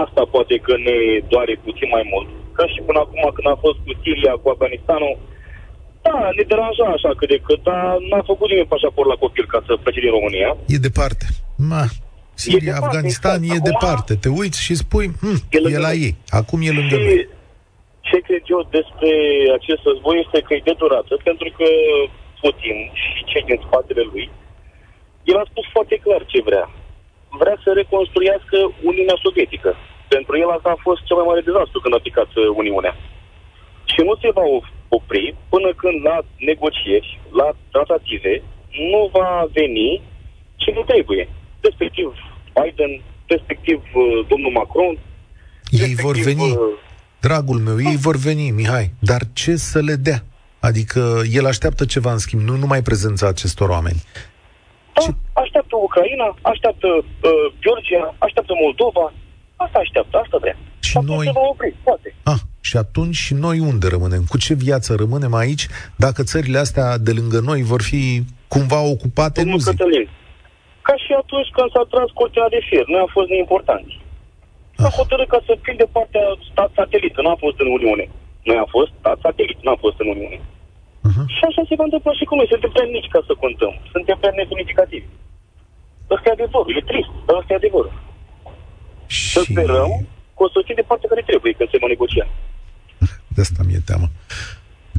asta 0.01 0.21
poate 0.35 0.55
că 0.65 0.73
ne 0.87 0.95
doare 1.31 1.53
puțin 1.65 1.89
mai 1.95 2.05
mult. 2.13 2.27
Ca 2.57 2.65
și 2.71 2.79
până 2.87 2.99
acum, 3.01 3.23
când 3.35 3.47
a 3.53 3.57
fost 3.65 3.77
cu 3.85 3.91
Siria, 4.01 4.33
cu 4.41 4.47
Afganistanul, 4.49 5.15
da, 6.05 6.17
ne 6.37 6.43
deranja 6.51 6.85
așa 6.95 7.11
cât 7.19 7.29
de 7.33 7.39
cât, 7.47 7.59
dar 7.67 7.83
n-a 8.09 8.21
făcut 8.31 8.47
nimeni 8.49 8.71
pașaport 8.73 9.07
la 9.09 9.21
copil 9.23 9.45
ca 9.53 9.59
să 9.67 9.81
plece 9.83 9.99
din 10.05 10.15
România. 10.17 10.49
E 10.75 10.87
departe. 10.89 11.25
Ma, 11.71 11.83
Siria, 12.33 12.59
departe, 12.73 12.85
Afganistan 12.85 13.37
exact. 13.43 13.51
e 13.53 13.57
Acum- 13.59 13.69
departe. 13.71 14.11
Te 14.23 14.29
uiți 14.39 14.59
și 14.65 14.73
spui, 14.83 15.07
hm, 15.21 15.35
E 15.49 15.57
e, 15.57 15.59
lângă 15.65 15.79
la 15.79 15.87
noi. 15.93 15.99
ei. 16.05 16.13
Acum 16.39 16.59
e 16.67 16.71
lângă 16.79 16.95
noi. 16.95 17.27
Și 18.05 18.09
ce 18.09 18.17
cred 18.27 18.43
eu 18.53 18.61
despre 18.77 19.11
acest 19.57 19.81
război 19.89 20.15
este 20.23 20.39
că 20.45 20.51
e 20.53 20.67
de 20.69 20.75
durată, 20.83 21.13
pentru 21.29 21.47
că 21.57 21.65
Putin 22.41 22.77
și 23.01 23.19
cei 23.31 23.43
din 23.49 23.59
spatele 23.65 24.03
lui, 24.11 24.25
el 25.31 25.37
a 25.41 25.45
spus 25.51 25.65
foarte 25.75 25.95
clar 26.05 26.21
ce 26.31 26.39
vrea. 26.49 26.65
Vrea 27.41 27.57
să 27.63 27.69
reconstruiască 27.73 28.57
Uniunea 28.89 29.17
Sovietică. 29.25 29.71
Pentru 30.15 30.33
el 30.43 30.49
asta 30.55 30.69
a 30.73 30.83
fost 30.87 31.01
cel 31.03 31.17
mai 31.17 31.27
mare 31.29 31.41
dezastru 31.49 31.79
când 31.79 31.93
a 31.95 32.05
picat 32.07 32.29
uh, 32.35 32.45
Uniunea. 32.61 32.93
Și 33.91 33.99
nu 34.07 34.13
se 34.21 34.29
va 34.37 34.45
op- 34.57 34.73
opri 34.97 35.35
până 35.53 35.69
când 35.81 35.97
la 36.09 36.17
negocieri, 36.49 37.09
la 37.39 37.47
tratative, 37.73 38.33
nu 38.91 39.01
va 39.15 39.29
veni 39.59 39.89
cine 40.63 40.81
trebuie. 40.91 41.23
Respectiv 41.67 42.07
Biden, 42.59 42.91
respectiv 43.27 43.77
uh, 43.77 44.25
domnul 44.31 44.51
Macron, 44.51 44.93
Ei 45.69 45.95
vor 45.95 46.15
respectiv, 46.15 46.39
veni, 46.41 46.51
uh, 46.51 46.57
dragul 47.19 47.59
meu, 47.59 47.77
ei 47.81 47.95
vor 47.97 48.15
veni, 48.15 48.49
Mihai. 48.49 48.91
Dar 48.99 49.21
ce 49.33 49.55
să 49.55 49.79
le 49.81 49.95
dea? 49.95 50.23
Adică 50.59 51.21
el 51.31 51.45
așteaptă 51.45 51.85
ceva 51.85 52.11
în 52.11 52.17
schimb, 52.17 52.41
nu 52.41 52.55
numai 52.55 52.81
prezența 52.81 53.27
acestor 53.27 53.69
oameni. 53.69 54.01
Da, 54.93 55.01
Ce- 55.01 55.15
așteaptă 55.33 55.75
Ucraina, 55.87 56.37
așteaptă 56.41 56.87
uh, 56.87 57.31
Georgia, 57.63 58.15
așteaptă 58.17 58.53
Moldova. 58.63 59.13
Asta 59.55 59.79
așteaptă, 59.79 60.17
asta 60.23 60.37
vrea. 60.41 60.57
Și 60.79 60.97
atunci 60.97 61.15
noi- 61.15 61.25
se 61.25 61.31
va 61.31 61.47
opri, 61.51 61.75
poate. 61.83 62.15
Ah, 62.23 62.39
și 62.61 62.77
atunci 62.77 63.15
și 63.15 63.33
noi 63.33 63.59
unde 63.59 63.87
rămânem? 63.87 64.23
Cu 64.27 64.37
ce 64.37 64.53
viață 64.53 64.95
rămânem 64.95 65.33
aici 65.33 65.67
dacă 65.95 66.23
țările 66.23 66.57
astea 66.57 66.97
de 66.97 67.11
lângă 67.11 67.39
noi 67.39 67.61
vor 67.63 67.81
fi 67.81 68.23
cumva 68.47 68.79
ocupate? 68.81 69.39
Nu 69.39 69.43
Domnul 69.45 69.59
zic. 69.59 69.69
Cătălin, 69.77 70.09
ca 70.87 70.95
și 71.03 71.11
atunci 71.21 71.49
când 71.55 71.69
s-a 71.73 71.83
tras 71.91 72.09
cortina 72.19 72.47
de 72.55 72.61
fier, 72.67 72.85
nu 72.93 72.97
a 73.05 73.07
fost 73.15 73.29
neimportanți. 73.33 73.93
S-a 74.81 74.89
Ah. 74.91 74.95
hotărât 74.99 75.27
ca 75.33 75.39
să 75.47 75.51
fim 75.65 75.75
de 75.83 75.87
partea 75.97 76.25
stat 76.51 76.69
satelit, 76.79 77.15
nu 77.25 77.29
a 77.33 77.37
fost 77.45 77.57
în 77.63 77.69
Uniune. 77.77 78.05
Noi 78.47 78.57
am 78.63 78.69
fost 78.75 78.91
stat 78.99 79.17
satelit, 79.25 79.59
nu 79.65 79.71
a 79.75 79.77
fost 79.85 79.97
în 80.03 80.07
Uniune. 80.15 80.37
Uh-huh. 81.07 81.25
Și 81.35 81.43
așa 81.49 81.61
se 81.69 81.77
va 81.79 81.85
întâmpla 81.87 82.13
și 82.19 82.25
cu 82.29 82.35
noi. 82.35 82.51
Suntem 82.53 82.71
prea 82.75 82.87
mici 82.95 83.13
ca 83.15 83.19
să 83.27 83.33
contăm. 83.43 83.73
Suntem 83.93 84.17
prea 84.21 84.33
nesemnificativi. 84.39 85.07
Ăsta 86.13 86.27
e 86.29 86.37
adevărul. 86.37 86.75
E 86.79 86.81
trist, 86.91 87.11
dar 87.25 87.35
ăsta 87.41 87.51
e 87.53 87.61
adevărul. 87.61 87.93
Să 89.33 89.39
Și 89.43 89.51
sperăm 89.51 89.91
că 90.35 90.41
o 90.45 90.49
să 90.53 90.59
fim 90.65 90.75
de 90.79 90.89
partea 90.89 91.09
care 91.11 91.23
trebuie 91.29 91.53
când 91.57 91.69
se 91.71 91.81
va 91.83 91.87
negocia. 91.93 92.27
de 93.35 93.41
asta 93.45 93.61
mi-e 93.67 93.81
teamă. 93.89 94.07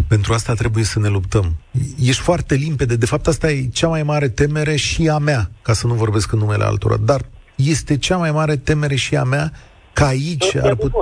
Pentru 0.09 0.32
asta 0.32 0.55
trebuie 0.55 0.84
să 0.84 0.99
ne 0.99 1.09
luptăm. 1.09 1.55
Ești 2.03 2.22
foarte 2.22 2.55
limpede. 2.55 2.97
De 2.97 3.07
fapt, 3.07 3.26
asta 3.26 3.51
e 3.51 3.66
cea 3.72 3.88
mai 3.88 4.03
mare 4.03 4.28
temere 4.28 4.76
și 4.76 5.09
a 5.09 5.18
mea, 5.18 5.51
ca 5.62 5.72
să 5.72 5.86
nu 5.86 5.95
vorbesc 5.95 6.32
în 6.32 6.38
numele 6.38 6.64
altora. 6.64 6.97
Dar 6.97 7.20
este 7.57 7.97
cea 7.99 8.16
mai 8.16 8.30
mare 8.32 8.57
temere 8.57 8.95
și 8.95 9.16
a 9.16 9.22
mea 9.22 9.53
că 9.92 10.05
aici 10.05 10.55
ar, 10.57 10.74
put- 10.74 10.92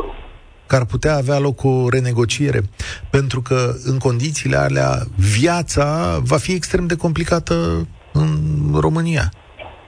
că 0.66 0.76
ar 0.76 0.84
putea 0.84 1.16
avea 1.16 1.38
loc 1.38 1.64
o 1.64 1.88
renegociere. 1.88 2.62
Pentru 3.10 3.42
că 3.42 3.74
în 3.84 3.98
condițiile 3.98 4.56
alea 4.56 5.02
viața 5.16 6.18
va 6.22 6.36
fi 6.36 6.52
extrem 6.52 6.86
de 6.86 6.96
complicată 6.96 7.86
în 8.12 8.38
România. 8.80 9.32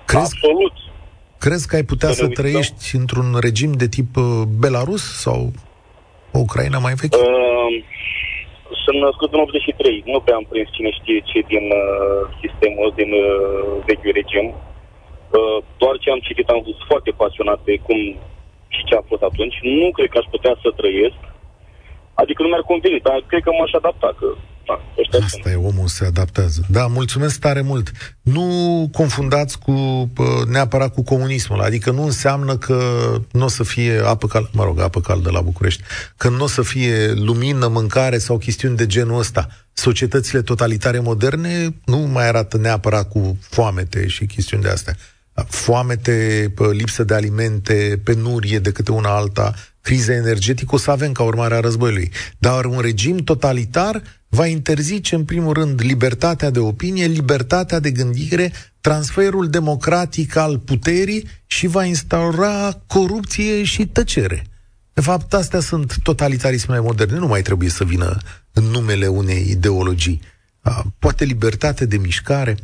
Crezi, 0.05 0.25
Absolut. 0.25 0.73
crezi 1.39 1.67
că 1.67 1.75
ai 1.77 1.83
putea 1.83 2.09
Să 2.09 2.15
să 2.15 2.21
ne 2.23 2.29
uităm. 2.29 2.45
trăiești 2.45 2.97
într-un 2.97 3.37
regim 3.41 3.73
de 3.73 3.89
tip 3.89 4.17
uh, 4.17 4.43
Belarus 4.59 5.19
sau 5.21 5.53
o 6.33 6.39
Ucraina 6.39 6.79
mai 6.79 6.95
veche? 6.95 7.17
Uh, 7.17 7.25
sunt 8.85 8.99
născut 9.07 9.31
în 9.33 9.41
83. 9.41 10.03
Nu 10.13 10.21
prea 10.21 10.37
am 10.37 10.47
prins 10.51 10.69
cine 10.77 10.91
știe 10.91 11.19
ce 11.31 11.39
din 11.53 11.65
uh, 11.83 12.21
sistemul, 12.43 12.89
din 13.01 13.11
uh, 13.13 13.29
vechiul 13.87 14.17
regim. 14.21 14.47
Uh, 14.55 15.59
doar 15.81 15.95
ce 15.99 16.09
am 16.11 16.23
citit 16.29 16.49
am 16.49 16.63
fost 16.69 16.83
foarte 16.91 17.11
pasionat 17.23 17.61
de 17.69 17.75
cum 17.87 18.01
și 18.75 18.83
ce 18.89 18.95
a 18.97 19.03
fost 19.11 19.23
atunci. 19.31 19.57
Nu 19.81 19.89
cred 19.97 20.09
că 20.11 20.19
aș 20.19 20.29
putea 20.35 20.55
să 20.63 20.69
trăiesc. 20.81 21.21
Adică 22.21 22.39
nu 22.43 22.49
mi-ar 22.49 22.65
conveni, 22.73 23.07
dar 23.09 23.19
cred 23.31 23.43
că 23.43 23.51
m-aș 23.53 23.73
adapta, 23.73 24.11
că 24.19 24.29
da, 24.67 24.81
ăștia 24.99 25.19
sunt. 25.19 25.25
Asta 25.25 25.51
e, 25.51 25.55
omul 25.55 25.87
se 25.87 26.05
adaptează. 26.05 26.65
Da, 26.69 26.87
mulțumesc 26.87 27.39
tare 27.39 27.61
mult. 27.61 27.91
Nu 28.23 28.89
confundați 28.93 29.59
cu 29.59 29.73
pă, 30.15 30.45
neapărat 30.49 30.95
cu 30.95 31.03
comunismul, 31.03 31.61
adică 31.61 31.91
nu 31.91 32.05
înseamnă 32.05 32.57
că 32.57 32.81
nu 33.33 33.45
o 33.45 33.49
să 33.49 33.63
fie 33.63 34.01
apă 34.05 34.27
caldă, 34.27 34.49
mă 34.53 34.65
rog, 34.65 34.81
apă 34.81 35.01
caldă 35.01 35.31
la 35.31 35.41
București, 35.41 35.83
că 36.17 36.29
nu 36.29 36.43
o 36.43 36.47
să 36.47 36.63
fie 36.63 37.13
lumină, 37.13 37.69
mâncare 37.69 38.19
sau 38.19 38.39
chestiuni 38.39 38.77
de 38.77 38.87
genul 38.87 39.19
ăsta. 39.19 39.49
Societățile 39.73 40.43
totalitare 40.43 40.99
moderne 40.99 41.75
nu 41.85 41.99
mai 41.99 42.29
arată 42.29 42.57
neapărat 42.57 43.09
cu 43.09 43.39
foamete 43.41 44.07
și 44.07 44.27
chestiuni 44.27 44.63
de 44.63 44.69
astea. 44.69 44.97
Foamete, 45.49 46.53
pă, 46.55 46.73
lipsă 46.73 47.05
de 47.05 47.15
alimente, 47.15 48.01
penurie 48.05 48.59
de 48.59 48.73
câte 48.73 48.93
una 48.93 49.17
alta, 49.17 49.55
criza 49.81 50.13
energetică 50.13 50.75
o 50.75 50.79
să 50.79 50.91
avem 50.91 51.13
ca 51.13 51.23
urmare 51.23 51.55
a 51.55 51.61
războiului. 51.61 52.11
Dar 52.39 52.65
un 52.65 52.81
regim 52.81 53.17
totalitar 53.17 54.03
va 54.35 54.47
interzice, 54.47 55.15
în 55.15 55.25
primul 55.25 55.53
rând, 55.53 55.81
libertatea 55.83 56.51
de 56.51 56.59
opinie, 56.59 57.07
libertatea 57.07 57.81
de 57.81 57.91
gândire, 57.91 58.53
transferul 58.81 59.49
democratic 59.49 60.37
al 60.37 60.59
puterii 60.59 61.29
și 61.47 61.67
va 61.67 61.85
instaura 61.85 62.73
corupție 62.87 63.65
și 63.65 63.87
tăcere. 63.87 64.47
De 64.93 65.01
fapt, 65.01 65.35
astea 65.35 65.61
sunt 65.61 65.97
totalitarismele 66.03 66.81
moderne. 66.81 67.19
Nu 67.19 67.27
mai 67.27 67.43
trebuie 67.43 67.69
să 67.69 67.85
vină 67.85 68.17
în 68.53 68.65
numele 68.65 69.07
unei 69.07 69.47
ideologii. 69.51 70.21
A, 70.63 70.83
Poate 70.99 71.25
libertate 71.25 71.87
de 71.87 71.97
mișcare? 71.97 72.55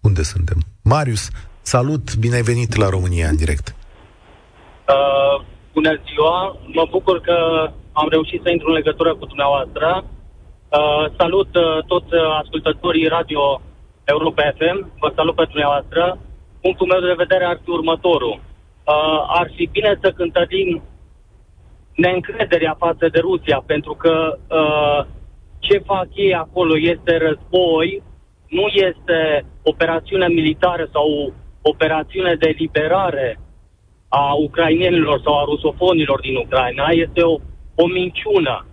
Unde 0.00 0.22
suntem? 0.22 0.58
Marius, 0.82 1.28
salut, 1.62 2.16
bine 2.16 2.34
ai 2.34 2.42
venit 2.42 2.76
la 2.76 2.88
România 2.88 3.28
în 3.28 3.36
direct. 3.36 3.74
Uh, 4.88 5.44
bună 5.72 6.00
ziua, 6.08 6.56
mă 6.74 6.86
bucur 6.90 7.20
că 7.20 7.36
am 7.92 8.08
reușit 8.10 8.40
să 8.42 8.50
intru 8.50 8.68
în 8.68 8.74
legătură 8.74 9.14
cu 9.14 9.26
dumneavoastră. 9.26 10.04
Uh, 10.70 11.06
salut 11.18 11.56
uh, 11.56 11.84
toți 11.86 12.14
uh, 12.14 12.38
ascultătorii 12.42 13.06
Radio 13.06 13.60
Europa 14.04 14.42
FM, 14.58 14.90
vă 14.98 15.12
salut 15.14 15.34
pe 15.34 15.44
dumneavoastră. 15.44 16.18
Punctul 16.60 16.86
meu 16.86 17.00
de 17.00 17.14
vedere 17.16 17.44
ar 17.44 17.60
fi 17.64 17.70
următorul. 17.70 18.40
Uh, 18.40 19.24
ar 19.26 19.50
fi 19.54 19.68
bine 19.72 19.98
să 20.02 20.10
cântărim 20.10 20.82
neîncrederea 21.94 22.74
față 22.78 23.08
de 23.08 23.18
Rusia, 23.18 23.62
pentru 23.66 23.94
că 23.94 24.38
uh, 24.48 25.06
ce 25.58 25.78
fac 25.78 26.06
ei 26.14 26.34
acolo 26.34 26.78
este 26.78 27.16
război, 27.16 28.02
nu 28.48 28.66
este 28.72 29.44
operațiune 29.62 30.28
militară 30.28 30.88
sau 30.92 31.32
operațiune 31.62 32.34
de 32.34 32.54
liberare 32.58 33.40
a 34.08 34.32
ucrainienilor 34.32 35.20
sau 35.24 35.38
a 35.38 35.44
rusofonilor 35.44 36.20
din 36.20 36.36
Ucraina, 36.36 36.88
este 36.88 37.22
o, 37.22 37.34
o 37.74 37.86
minciună. 37.86 38.67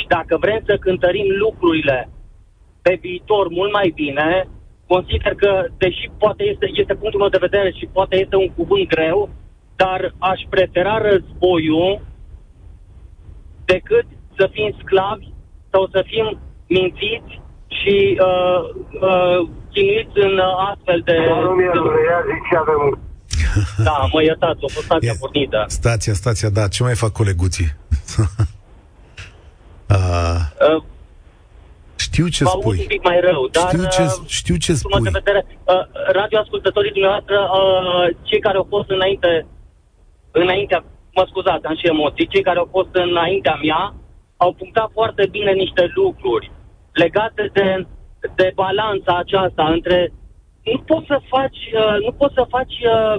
Și 0.00 0.06
dacă 0.16 0.36
vrem 0.44 0.60
să 0.66 0.76
cântărim 0.86 1.26
lucrurile 1.44 2.08
pe 2.82 2.98
viitor 3.00 3.44
mult 3.48 3.72
mai 3.72 3.92
bine, 3.94 4.48
consider 4.86 5.34
că, 5.34 5.52
deși 5.78 6.04
poate 6.18 6.42
este, 6.52 6.66
este 6.82 6.94
punctul 6.94 7.20
meu 7.20 7.28
de 7.28 7.46
vedere 7.46 7.70
și 7.78 7.88
poate 7.92 8.14
este 8.16 8.36
un 8.36 8.50
cuvânt 8.58 8.86
greu, 8.88 9.28
dar 9.76 10.14
aș 10.18 10.40
prefera 10.50 10.96
războiul 11.10 12.00
decât 13.64 14.06
să 14.36 14.48
fim 14.52 14.74
sclavi 14.82 15.26
sau 15.70 15.88
să 15.92 16.04
fim 16.06 16.26
mințiți 16.66 17.32
și 17.78 17.96
uh, 18.28 18.60
uh, 19.08 19.48
chinuiți 19.72 20.18
în 20.26 20.40
astfel 20.70 21.00
de... 21.04 21.16
Da, 23.84 24.08
mă 24.12 24.22
iertați, 24.22 24.64
o 24.64 24.68
fost 24.68 24.84
stația 24.84 25.12
E- 25.14 25.16
pornită. 25.20 25.64
Stația, 25.68 26.12
stația, 26.12 26.50
da. 26.50 26.68
Ce 26.68 26.82
mai 26.82 26.94
fac 26.94 27.12
coleguții? 27.12 27.66
A, 29.90 29.96
Uh, 30.68 30.82
știu 31.96 32.26
ce 32.28 32.44
vă 32.44 32.50
aud 32.50 32.64
un 32.64 32.72
spui. 32.74 32.86
pic 32.86 33.02
mai 33.02 33.20
rău, 33.20 33.48
dar... 33.48 33.68
Știu 33.68 33.84
ce, 33.96 34.02
uh, 34.02 34.28
știu 34.38 34.56
ce 34.64 34.70
punctul 34.72 35.00
meu 35.00 35.00
spui. 35.00 35.12
de 35.12 35.18
vedere, 35.22 35.40
uh, 35.72 35.84
radioascultătorii 36.12 36.96
dumneavoastră, 36.96 37.38
uh, 37.58 38.04
cei 38.22 38.40
care 38.40 38.56
au 38.56 38.66
fost 38.68 38.90
înainte, 38.90 39.46
înaintea, 40.30 40.84
mă 41.14 41.24
scuzați, 41.28 41.64
am 41.64 41.76
și 41.76 41.86
emoții, 41.86 42.26
cei 42.32 42.42
care 42.48 42.58
au 42.58 42.68
fost 42.70 42.92
înaintea 42.92 43.56
mea, 43.62 43.94
au 44.36 44.52
punctat 44.52 44.90
foarte 44.92 45.26
bine 45.30 45.52
niște 45.52 45.92
lucruri 45.94 46.50
legate 46.92 47.50
de, 47.52 47.86
de 48.34 48.52
balanța 48.54 49.12
aceasta 49.16 49.64
între 49.76 50.12
nu 50.72 50.78
poți 50.78 51.06
să 51.06 51.18
faci, 51.28 51.60
uh, 51.82 51.96
nu 52.04 52.12
poți 52.12 52.34
să 52.34 52.44
faci 52.48 52.76
uh, 52.94 53.16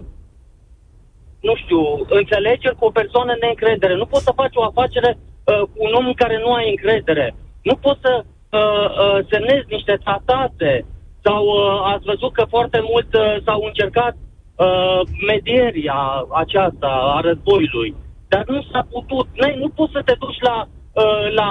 nu 1.40 1.56
știu, 1.56 1.82
înțelegeri 2.10 2.76
cu 2.76 2.86
o 2.86 2.98
persoană 3.00 3.34
neîncredere. 3.40 3.96
Nu 3.96 4.06
poți 4.06 4.24
să 4.24 4.32
faci 4.36 4.56
o 4.56 4.64
afacere 4.64 5.18
uh, 5.52 5.62
cu 5.72 5.78
un 5.88 5.94
om 6.00 6.06
în 6.06 6.14
care 6.14 6.38
nu 6.44 6.54
ai 6.54 6.70
încredere. 6.70 7.36
Nu 7.62 7.76
poți 7.76 8.02
să 8.06 8.14
uh, 8.24 8.88
uh, 9.04 9.18
semnezi 9.32 9.66
niște 9.76 9.96
tratate 10.04 10.86
sau 11.24 11.42
uh, 11.46 11.92
ați 11.94 12.06
văzut 12.06 12.34
că 12.34 12.46
foarte 12.50 12.80
mult 12.92 13.14
uh, 13.14 13.36
s-au 13.46 13.62
încercat 13.64 14.14
uh, 14.16 15.00
medieria 15.28 16.00
aceasta 16.44 16.88
a 17.16 17.20
războiului. 17.20 17.96
Dar 18.28 18.44
nu 18.48 18.62
s-a 18.72 18.88
putut. 18.92 19.28
Nu, 19.40 19.56
nu 19.56 19.70
poți 19.70 19.92
să 19.92 20.02
te 20.06 20.16
duci 20.20 20.42
la, 20.50 20.68
uh, 20.94 21.34
la 21.34 21.50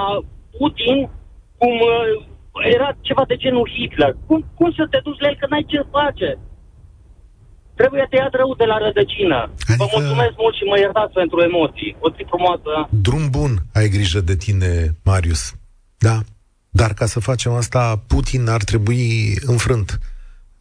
Putin 0.58 1.10
cum 1.58 1.72
uh, 1.72 2.12
era 2.76 2.90
ceva 3.00 3.24
de 3.26 3.36
genul 3.36 3.70
Hitler. 3.74 4.16
Cum, 4.26 4.44
cum 4.54 4.72
să 4.72 4.86
te 4.90 5.00
duci 5.02 5.20
la 5.20 5.28
el 5.28 5.36
că 5.40 5.46
n-ai 5.48 5.64
ce 5.68 5.80
face? 5.90 6.38
Trebuie 7.80 8.06
tăiat 8.10 8.32
rău 8.40 8.54
de 8.60 8.64
la 8.64 8.76
rădăcină. 8.84 9.38
Adică... 9.42 9.74
Vă 9.76 9.82
Adică- 9.82 9.98
mulțumesc 9.98 10.34
mult 10.42 10.54
și 10.58 10.64
mă 10.70 10.76
iertați 10.78 11.12
pentru 11.12 11.38
emoții. 11.48 11.96
O 12.04 12.08
zi 12.14 12.22
frumoasă. 12.32 12.72
Drum 13.06 13.24
bun, 13.30 13.52
ai 13.78 13.88
grijă 13.88 14.20
de 14.20 14.36
tine, 14.36 14.96
Marius. 15.10 15.42
Da. 15.98 16.16
Dar 16.80 16.92
ca 16.94 17.06
să 17.06 17.20
facem 17.20 17.52
asta, 17.52 18.02
Putin 18.06 18.48
ar 18.48 18.62
trebui 18.70 19.34
înfrânt. 19.40 19.98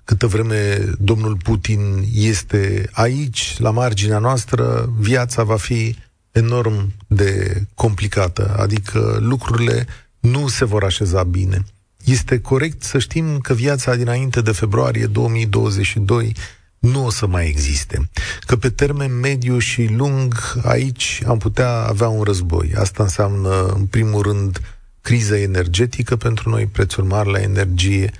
Câtă 0.03 0.27
vreme 0.27 0.61
domnul 0.99 1.35
Putin 1.43 1.81
este 2.13 2.89
aici, 2.93 3.55
la 3.57 3.71
marginea 3.71 4.19
noastră, 4.19 4.89
viața 4.97 5.43
va 5.43 5.57
fi 5.57 5.95
enorm 6.31 6.93
de 7.07 7.61
complicată. 7.75 8.55
Adică 8.59 9.17
lucrurile 9.19 9.85
nu 10.19 10.47
se 10.47 10.65
vor 10.65 10.83
așeza 10.83 11.23
bine. 11.23 11.57
Este 12.05 12.39
corect 12.39 12.83
să 12.83 12.99
știm 12.99 13.37
că 13.37 13.53
viața 13.53 13.95
dinainte 13.95 14.41
de 14.41 14.51
februarie 14.51 15.05
2022 15.05 16.33
nu 16.79 17.05
o 17.05 17.09
să 17.09 17.27
mai 17.27 17.47
existe. 17.47 18.09
Că 18.39 18.55
pe 18.55 18.69
termen 18.69 19.19
mediu 19.19 19.57
și 19.57 19.87
lung 19.87 20.33
aici 20.63 21.21
am 21.27 21.37
putea 21.37 21.69
avea 21.69 22.07
un 22.07 22.23
război. 22.23 22.71
Asta 22.75 23.03
înseamnă, 23.03 23.65
în 23.65 23.85
primul 23.85 24.21
rând, 24.21 24.61
criză 25.01 25.35
energetică 25.35 26.15
pentru 26.15 26.49
noi, 26.49 26.65
prețuri 26.65 27.07
mari 27.07 27.31
la 27.31 27.41
energie, 27.41 28.11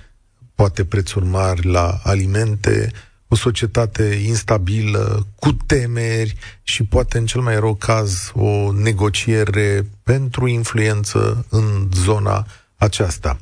poate 0.54 0.84
prețuri 0.84 1.24
mari 1.24 1.66
la 1.66 2.00
alimente, 2.02 2.92
o 3.28 3.36
societate 3.36 4.02
instabilă, 4.26 5.26
cu 5.34 5.52
temeri 5.52 6.34
și 6.62 6.84
poate 6.84 7.18
în 7.18 7.26
cel 7.26 7.40
mai 7.40 7.58
rău 7.58 7.74
caz 7.74 8.30
o 8.34 8.72
negociere 8.72 9.86
pentru 10.02 10.46
influență 10.46 11.46
în 11.48 11.88
zona 11.94 12.46
aceasta. 12.76 13.38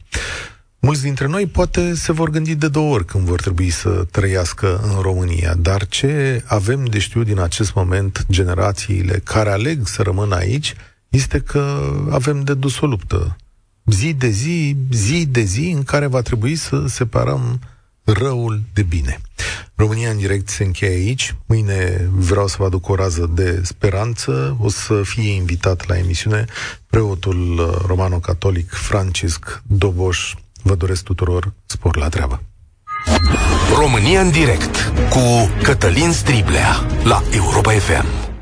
Mulți 0.80 1.02
dintre 1.02 1.26
noi 1.26 1.46
poate 1.46 1.94
se 1.94 2.12
vor 2.12 2.30
gândi 2.30 2.54
de 2.54 2.68
două 2.68 2.94
ori 2.94 3.04
când 3.04 3.24
vor 3.24 3.40
trebui 3.40 3.70
să 3.70 4.06
trăiască 4.10 4.80
în 4.82 5.00
România, 5.00 5.54
dar 5.54 5.86
ce 5.86 6.42
avem 6.46 6.84
de 6.84 6.98
știut 6.98 7.26
din 7.26 7.38
acest 7.38 7.74
moment 7.74 8.26
generațiile 8.30 9.20
care 9.24 9.50
aleg 9.50 9.86
să 9.86 10.02
rămână 10.02 10.34
aici 10.34 10.74
este 11.08 11.38
că 11.38 11.92
avem 12.10 12.44
de 12.44 12.54
dus 12.54 12.80
o 12.80 12.86
luptă 12.86 13.36
zi 13.90 14.14
de 14.14 14.28
zi, 14.28 14.76
zi 14.90 15.26
de 15.26 15.40
zi, 15.40 15.72
în 15.76 15.82
care 15.82 16.06
va 16.06 16.20
trebui 16.20 16.56
să 16.56 16.84
separăm 16.86 17.60
răul 18.04 18.62
de 18.72 18.82
bine. 18.82 19.20
România 19.74 20.10
în 20.10 20.16
direct 20.16 20.48
se 20.48 20.64
încheie 20.64 20.96
aici. 20.96 21.34
Mâine 21.46 22.08
vreau 22.12 22.46
să 22.46 22.56
vă 22.58 22.64
aduc 22.64 22.88
o 22.88 22.94
rază 22.94 23.30
de 23.34 23.60
speranță. 23.64 24.56
O 24.60 24.68
să 24.68 25.02
fie 25.02 25.32
invitat 25.32 25.88
la 25.88 25.98
emisiune 25.98 26.44
preotul 26.86 27.58
uh, 27.58 27.86
romano-catolic 27.86 28.70
Francisc 28.70 29.62
Doboș. 29.66 30.34
Vă 30.62 30.74
doresc 30.74 31.02
tuturor 31.02 31.52
spor 31.66 31.96
la 31.96 32.08
treabă. 32.08 32.42
România 33.78 34.20
în 34.20 34.30
direct 34.30 34.92
cu 35.10 35.50
Cătălin 35.62 36.12
Striblea 36.12 36.86
la 37.04 37.22
Europa 37.30 37.72
FM. 37.72 38.36